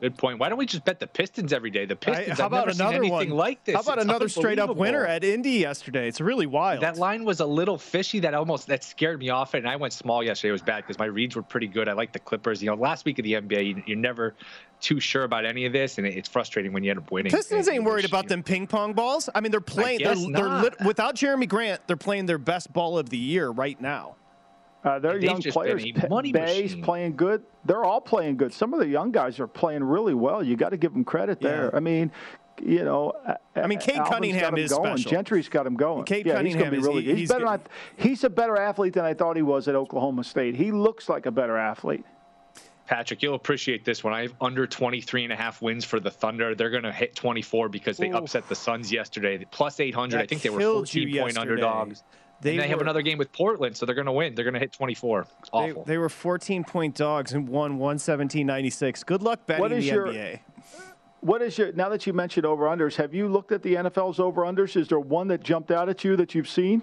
Good 0.00 0.16
point. 0.16 0.38
Why 0.38 0.48
don't 0.48 0.56
we 0.56 0.64
just 0.64 0.84
bet 0.84 0.98
the 0.98 1.06
Pistons 1.06 1.52
every 1.52 1.70
day? 1.70 1.84
The 1.84 1.94
Pistons. 1.94 2.38
I, 2.38 2.42
how 2.42 2.46
about 2.46 2.74
another 2.74 3.04
one 3.06 3.28
like 3.28 3.64
this? 3.64 3.74
How 3.74 3.82
about 3.82 3.98
it's 3.98 4.04
another 4.04 4.28
straight 4.28 4.58
up 4.58 4.74
winner 4.74 5.04
at 5.04 5.24
Indy 5.24 5.50
yesterday? 5.50 6.08
It's 6.08 6.20
really 6.20 6.46
wild. 6.46 6.82
That 6.82 6.96
line 6.96 7.24
was 7.24 7.40
a 7.40 7.46
little 7.46 7.76
fishy. 7.76 8.20
That 8.20 8.32
almost 8.32 8.66
that 8.68 8.82
scared 8.82 9.18
me 9.18 9.28
off. 9.28 9.54
It, 9.54 9.58
and 9.58 9.68
I 9.68 9.76
went 9.76 9.92
small 9.92 10.22
yesterday. 10.22 10.48
It 10.48 10.52
was 10.52 10.62
bad 10.62 10.84
because 10.84 10.98
my 10.98 11.04
reads 11.04 11.36
were 11.36 11.42
pretty 11.42 11.66
good. 11.66 11.86
I 11.88 11.92
like 11.92 12.12
the 12.12 12.18
Clippers. 12.18 12.62
You 12.62 12.70
know, 12.70 12.76
last 12.76 13.04
week 13.04 13.18
of 13.18 13.24
the 13.24 13.34
NBA, 13.34 13.86
you, 13.86 13.94
are 13.94 13.96
never 13.96 14.34
too 14.80 15.00
sure 15.00 15.24
about 15.24 15.44
any 15.44 15.66
of 15.66 15.74
this, 15.74 15.98
and 15.98 16.06
it's 16.06 16.28
frustrating 16.28 16.72
when 16.72 16.82
you 16.82 16.90
end 16.90 17.00
up 17.00 17.10
winning. 17.10 17.30
Pistons 17.30 17.68
ain't 17.68 17.84
worried 17.84 18.06
about 18.06 18.28
them 18.28 18.42
ping 18.42 18.66
pong 18.66 18.94
balls. 18.94 19.28
I 19.34 19.42
mean, 19.42 19.50
they're 19.52 19.60
playing. 19.60 20.00
They're, 20.02 20.14
they're 20.14 20.62
lit, 20.62 20.80
without 20.80 21.16
Jerami 21.16 21.48
Grant. 21.48 21.86
They're 21.86 21.96
playing 21.96 22.24
their 22.24 22.38
best 22.38 22.72
ball 22.72 22.96
of 22.96 23.10
the 23.10 23.18
year 23.18 23.50
right 23.50 23.78
now. 23.78 24.16
Uh, 24.82 24.98
they're 24.98 25.18
young 25.18 25.42
players. 25.42 25.84
Bey's 26.32 26.74
playing 26.76 27.16
good. 27.16 27.42
They're 27.64 27.84
all 27.84 28.00
playing 28.00 28.38
good. 28.38 28.52
Some 28.52 28.72
of 28.72 28.80
the 28.80 28.88
young 28.88 29.12
guys 29.12 29.38
are 29.38 29.46
playing 29.46 29.84
really 29.84 30.14
well. 30.14 30.42
You 30.42 30.56
got 30.56 30.70
to 30.70 30.78
give 30.78 30.92
them 30.92 31.04
credit 31.04 31.40
there. 31.40 31.64
Yeah. 31.64 31.76
I 31.76 31.80
mean, 31.80 32.10
you 32.62 32.84
know, 32.84 33.12
I 33.56 33.66
mean, 33.66 33.78
Cade 33.78 34.02
Cunningham 34.06 34.56
is 34.56 34.70
going. 34.72 34.96
special. 34.96 35.10
Gentry's 35.10 35.48
got 35.48 35.66
him 35.66 35.76
going. 35.76 36.04
Cade 36.04 36.26
yeah, 36.26 36.34
Cunningham 36.34 36.72
he's 36.72 36.82
is 36.82 36.88
really, 36.88 37.04
he's, 37.04 37.18
he's 37.18 37.28
better. 37.28 37.44
Than 37.44 37.60
he's 37.96 38.24
a 38.24 38.30
better 38.30 38.56
athlete 38.56 38.94
than 38.94 39.04
I 39.04 39.14
thought 39.14 39.36
he 39.36 39.42
was 39.42 39.68
at 39.68 39.74
Oklahoma 39.74 40.24
State. 40.24 40.54
He 40.56 40.70
looks 40.72 41.08
like 41.08 41.26
a 41.26 41.30
better 41.30 41.56
athlete. 41.56 42.04
Patrick, 42.86 43.22
you'll 43.22 43.36
appreciate 43.36 43.84
this 43.84 44.02
one. 44.02 44.12
I 44.12 44.22
have 44.22 44.34
under 44.40 44.66
23 44.66 45.22
and 45.22 45.32
a 45.32 45.36
half 45.36 45.62
wins 45.62 45.84
for 45.84 46.00
the 46.00 46.10
Thunder. 46.10 46.56
They're 46.56 46.70
going 46.70 46.82
to 46.82 46.92
hit 46.92 47.14
24 47.14 47.68
because 47.68 47.96
they 47.96 48.10
Ooh. 48.10 48.16
upset 48.16 48.48
the 48.48 48.56
Suns 48.56 48.90
yesterday. 48.90 49.46
Plus 49.52 49.78
800. 49.78 50.16
That 50.16 50.22
I 50.22 50.26
think 50.26 50.42
they 50.42 50.50
were 50.50 50.60
14 50.60 51.18
point 51.18 51.38
underdogs. 51.38 52.02
They, 52.40 52.56
they 52.56 52.62
were, 52.62 52.68
have 52.68 52.80
another 52.80 53.02
game 53.02 53.18
with 53.18 53.32
Portland, 53.32 53.76
so 53.76 53.84
they're 53.84 53.94
going 53.94 54.06
to 54.06 54.12
win. 54.12 54.34
They're 54.34 54.44
going 54.44 54.54
to 54.54 54.60
hit 54.60 54.72
24. 54.72 55.26
Awful. 55.52 55.84
They, 55.84 55.92
they 55.92 55.98
were 55.98 56.08
14 56.08 56.64
point 56.64 56.94
dogs 56.94 57.32
and 57.32 57.48
won 57.48 57.78
117.96. 57.78 59.04
Good 59.04 59.22
luck 59.22 59.46
betting 59.46 59.68
the 59.68 59.82
your, 59.82 60.06
NBA. 60.06 60.40
what 61.20 61.42
is 61.42 61.58
your 61.58 61.72
now 61.72 61.90
that 61.90 62.06
you 62.06 62.12
mentioned 62.12 62.46
over 62.46 62.64
unders? 62.64 62.96
Have 62.96 63.12
you 63.14 63.28
looked 63.28 63.52
at 63.52 63.62
the 63.62 63.74
NFL's 63.74 64.18
over 64.18 64.42
unders? 64.42 64.76
Is 64.76 64.88
there 64.88 65.00
one 65.00 65.28
that 65.28 65.42
jumped 65.42 65.70
out 65.70 65.88
at 65.88 66.02
you 66.02 66.16
that 66.16 66.34
you've 66.34 66.48
seen? 66.48 66.82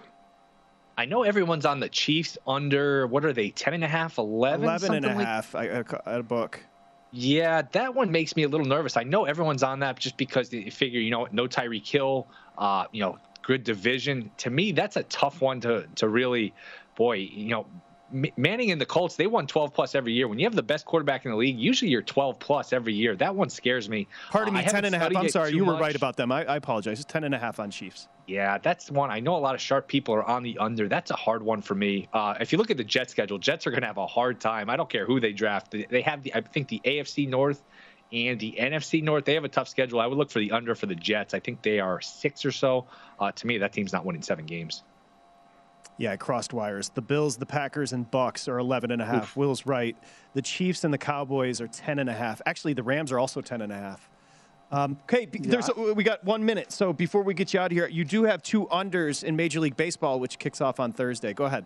I 0.97 1.05
know 1.05 1.21
everyone's 1.23 1.65
on 1.65 1.79
the 1.79 1.89
Chiefs 1.89 2.39
under, 2.47 3.05
what 3.05 3.23
are 3.23 3.31
they, 3.31 3.51
10 3.51 3.75
and 3.75 3.83
a 3.83 3.87
half, 3.87 4.17
11? 4.17 4.63
11 4.63 4.93
and 4.95 5.05
a 5.05 5.09
like? 5.09 5.25
half. 5.25 5.53
I, 5.53 5.67
I, 5.67 5.83
I, 6.07 6.13
a 6.15 6.23
book. 6.23 6.59
Yeah, 7.11 7.61
that 7.71 7.93
one 7.93 8.11
makes 8.11 8.35
me 8.35 8.43
a 8.43 8.47
little 8.49 8.65
nervous. 8.65 8.97
I 8.97 9.03
know 9.03 9.25
everyone's 9.25 9.61
on 9.61 9.79
that 9.79 9.99
just 9.99 10.17
because 10.17 10.49
they 10.49 10.71
figure, 10.71 10.99
you 10.99 11.11
know, 11.11 11.27
no 11.31 11.47
Tyreek 11.47 11.87
Hill, 11.87 12.27
uh, 12.57 12.85
you 12.91 13.01
know, 13.01 13.19
good 13.47 13.63
division. 13.63 14.29
To 14.39 14.49
me, 14.49 14.73
that's 14.73 14.97
a 14.97 15.03
tough 15.03 15.41
one 15.41 15.61
to 15.61 15.87
to 15.95 16.09
really, 16.09 16.53
boy, 16.95 17.15
you 17.15 17.47
know, 17.47 17.65
Manning 18.37 18.71
and 18.71 18.79
the 18.79 18.85
Colts, 18.85 19.17
they 19.17 19.27
won 19.27 19.47
12 19.47 19.73
plus 19.73 19.93
every 19.93 20.13
year. 20.13 20.29
When 20.29 20.39
you 20.39 20.45
have 20.45 20.55
the 20.55 20.63
best 20.63 20.85
quarterback 20.85 21.25
in 21.25 21.31
the 21.31 21.37
league, 21.37 21.59
usually 21.59 21.91
you're 21.91 22.01
12 22.01 22.39
plus 22.39 22.71
every 22.71 22.93
year. 22.93 23.17
That 23.17 23.35
one 23.35 23.49
scares 23.49 23.89
me. 23.89 24.07
Pardon 24.31 24.55
uh, 24.55 24.59
me, 24.59 24.65
10 24.65 24.85
and 24.85 24.95
a 24.95 24.99
half. 24.99 25.13
I'm 25.13 25.27
sorry, 25.27 25.51
you 25.51 25.65
were 25.65 25.73
much. 25.73 25.81
right 25.81 25.95
about 25.95 26.15
them. 26.15 26.31
I, 26.31 26.45
I, 26.45 26.55
apologize. 26.55 26.99
It's 26.99 27.11
10 27.11 27.25
and 27.25 27.35
a 27.35 27.37
half 27.37 27.59
on 27.59 27.69
Chiefs. 27.69 28.07
Yeah, 28.25 28.59
that's 28.59 28.89
one. 28.89 29.11
I 29.11 29.19
know 29.19 29.35
a 29.35 29.39
lot 29.39 29.55
of 29.55 29.61
sharp 29.61 29.89
people 29.89 30.13
are 30.13 30.23
on 30.23 30.41
the 30.41 30.57
under. 30.57 30.87
That's 30.87 31.11
a 31.11 31.17
hard 31.17 31.43
one 31.43 31.61
for 31.61 31.75
me. 31.75 32.07
Uh, 32.13 32.35
if 32.39 32.53
you 32.53 32.57
look 32.57 32.71
at 32.71 32.77
the 32.77 32.83
Jet 32.83 33.09
schedule, 33.09 33.39
Jets 33.39 33.67
are 33.67 33.71
going 33.71 33.81
to 33.81 33.87
have 33.87 33.97
a 33.97 34.07
hard 34.07 34.39
time. 34.39 34.69
I 34.69 34.77
don't 34.77 34.89
care 34.89 35.05
who 35.05 35.19
they 35.19 35.33
draft. 35.33 35.71
They 35.71 36.01
have 36.01 36.23
the, 36.23 36.33
I 36.33 36.39
think 36.39 36.69
the 36.69 36.81
AFC 36.85 37.27
North 37.27 37.61
and 38.11 38.39
the 38.39 38.55
NFC 38.59 39.03
North. 39.03 39.25
They 39.25 39.33
have 39.33 39.43
a 39.43 39.49
tough 39.49 39.67
schedule. 39.67 39.99
I 39.99 40.07
would 40.07 40.17
look 40.17 40.31
for 40.31 40.39
the 40.39 40.51
under 40.51 40.75
for 40.75 40.85
the 40.85 40.95
Jets. 40.95 41.33
I 41.33 41.39
think 41.39 41.61
they 41.61 41.79
are 41.79 42.01
six 42.01 42.45
or 42.45 42.51
so. 42.51 42.85
Uh, 43.19 43.31
to 43.31 43.47
me, 43.47 43.57
that 43.59 43.73
team's 43.73 43.93
not 43.93 44.05
winning 44.05 44.21
seven 44.21 44.45
games. 44.45 44.83
Yeah, 45.97 46.11
I 46.11 46.17
crossed 46.17 46.53
wires. 46.53 46.89
The 46.89 47.01
Bills, 47.01 47.37
the 47.37 47.45
Packers, 47.45 47.91
and 47.91 48.09
Bucks 48.09 48.47
are 48.47 48.59
11 48.59 48.91
and 48.91 49.01
a 49.01 49.05
half. 49.05 49.23
Oof. 49.23 49.37
Will's 49.37 49.65
right. 49.65 49.97
The 50.33 50.43
Chiefs 50.43 50.83
and 50.83 50.93
the 50.93 50.97
Cowboys 50.97 51.59
are 51.59 51.67
10 51.67 51.99
and 51.99 52.09
a 52.09 52.13
half. 52.13 52.39
Actually, 52.45 52.73
the 52.73 52.83
Rams 52.83 53.11
are 53.11 53.19
also 53.19 53.41
10 53.41 53.61
and 53.61 53.71
a 53.71 53.75
half. 53.75 54.09
Um, 54.71 54.97
okay, 55.03 55.27
yeah. 55.31 55.39
there's 55.43 55.69
a, 55.69 55.93
we 55.93 56.03
got 56.03 56.23
one 56.23 56.45
minute. 56.45 56.71
So 56.71 56.93
before 56.93 57.23
we 57.23 57.33
get 57.33 57.53
you 57.53 57.59
out 57.59 57.71
of 57.71 57.75
here, 57.75 57.87
you 57.87 58.03
do 58.03 58.23
have 58.25 58.43
two 58.43 58.65
unders 58.67 59.23
in 59.23 59.35
Major 59.35 59.59
League 59.59 59.77
Baseball, 59.77 60.19
which 60.19 60.37
kicks 60.39 60.61
off 60.61 60.79
on 60.79 60.91
Thursday. 60.91 61.33
Go 61.33 61.45
ahead. 61.45 61.65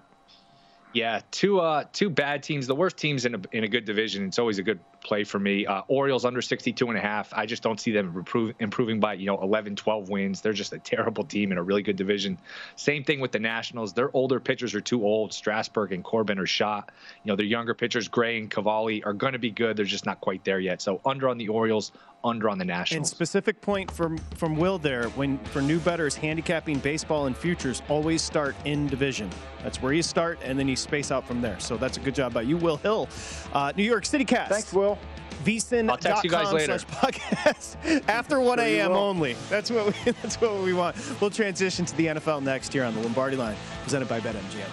Yeah, 0.94 1.22
two 1.32 1.60
uh, 1.60 1.86
two 1.94 2.10
bad 2.10 2.44
teams. 2.44 2.68
The 2.68 2.76
worst 2.76 2.98
teams 2.98 3.26
in 3.26 3.36
a, 3.36 3.42
in 3.54 3.64
a 3.64 3.68
good 3.68 3.86
division. 3.86 4.28
It's 4.28 4.40
always 4.40 4.60
a 4.60 4.64
good 4.64 4.80
play 5.04 5.24
for 5.24 5.40
me. 5.40 5.66
Uh, 5.66 5.82
Orioles 5.88 6.26
under 6.26 6.42
62 6.42 6.88
and 6.88 6.98
a 6.98 7.02
half. 7.02 7.34
I 7.34 7.46
just 7.46 7.64
don't 7.64 7.80
see 7.80 7.92
them 7.92 8.14
improve, 8.16 8.56
improving 8.60 9.00
by, 9.00 9.14
you 9.14 9.26
know, 9.26 9.42
11, 9.42 9.76
12 9.76 10.10
wins. 10.10 10.42
They're 10.42 10.54
just 10.54 10.74
a 10.74 10.80
terrible 10.80 11.24
team 11.24 11.52
in 11.52 11.58
a 11.58 11.64
really 11.64 11.82
good 11.82 11.96
division. 11.96 12.38
Same 12.76 13.04
thing 13.04 13.20
with 13.20 13.32
the 13.32 13.40
Nationals. 13.40 13.94
Their 13.94 14.16
older 14.16 14.40
pitchers 14.40 14.76
are 14.76 14.82
too 14.82 15.04
old. 15.04 15.34
Strasburg 15.34 15.92
and 15.92 16.04
Corbin 16.04 16.38
are 16.40 16.46
shot. 16.46 16.92
You 17.24 17.32
know, 17.32 17.36
their 17.36 17.46
younger 17.46 17.74
pitchers, 17.74 18.08
Gray 18.08 18.38
and 18.38 18.50
Cavalli, 18.50 19.04
are 19.04 19.14
going 19.14 19.34
to 19.34 19.40
be 19.40 19.52
good. 19.52 19.78
They're 19.78 19.86
just 19.86 20.06
not 20.06 20.22
quite 20.22 20.44
there 20.44 20.60
yet. 20.60 20.82
So 20.82 21.02
under 21.06 21.30
on 21.30 21.38
the 21.38 21.48
Orioles, 21.48 21.92
under 22.24 22.50
on 22.50 22.58
the 22.58 22.66
Nationals. 22.66 22.98
And 22.98 23.08
specific 23.08 23.62
point 23.62 23.90
from 23.92 24.18
from 24.36 24.56
Will 24.56 24.78
there, 24.78 25.10
when 25.10 25.38
for 25.46 25.62
new 25.62 25.80
betters 25.80 26.16
handicapping 26.16 26.80
baseball 26.80 27.26
and 27.28 27.36
futures, 27.36 27.82
always 27.90 28.22
start 28.22 28.56
in 28.66 28.88
division. 28.88 29.30
That's 29.64 29.82
where 29.82 29.94
you 29.94 30.04
start, 30.04 30.40
and 30.44 30.58
then 30.58 30.68
you 30.68 30.76
space 30.76 31.12
out 31.12 31.26
from 31.28 31.42
there. 31.42 31.60
So 31.60 31.78
that's 31.78 31.98
a 31.98 32.00
good 32.00 32.16
job 32.16 32.34
by 32.34 32.42
you, 32.44 32.58
Will 32.58 32.78
Hill. 32.78 33.08
Uh, 33.54 33.72
New 33.76 33.84
York 33.84 34.06
City 34.06 34.26
Cast. 34.26 34.52
Thanks, 34.52 34.74
Will. 34.74 34.98
VSIN. 35.44 35.90
I'll 35.90 35.98
text 35.98 36.24
you 36.24 36.30
guys 36.30 36.54
later. 36.54 36.74
Podcast 36.74 37.76
after 38.08 38.40
1 38.40 38.60
a.m. 38.60 38.92
only. 38.92 39.36
That's 39.50 39.72
what 39.72 39.88
we. 39.88 39.94
That's 40.22 40.40
what 40.40 40.62
we 40.62 40.74
want. 40.74 40.96
We'll 41.20 41.32
transition 41.32 41.86
to 41.86 41.98
the 41.98 42.08
NFL 42.08 42.44
next 42.44 42.76
year 42.76 42.84
on 42.84 42.94
the 42.94 43.02
Lombardi 43.02 43.36
Line, 43.38 43.56
presented 43.84 44.08
by 44.08 44.20
BetMGM. 44.20 44.70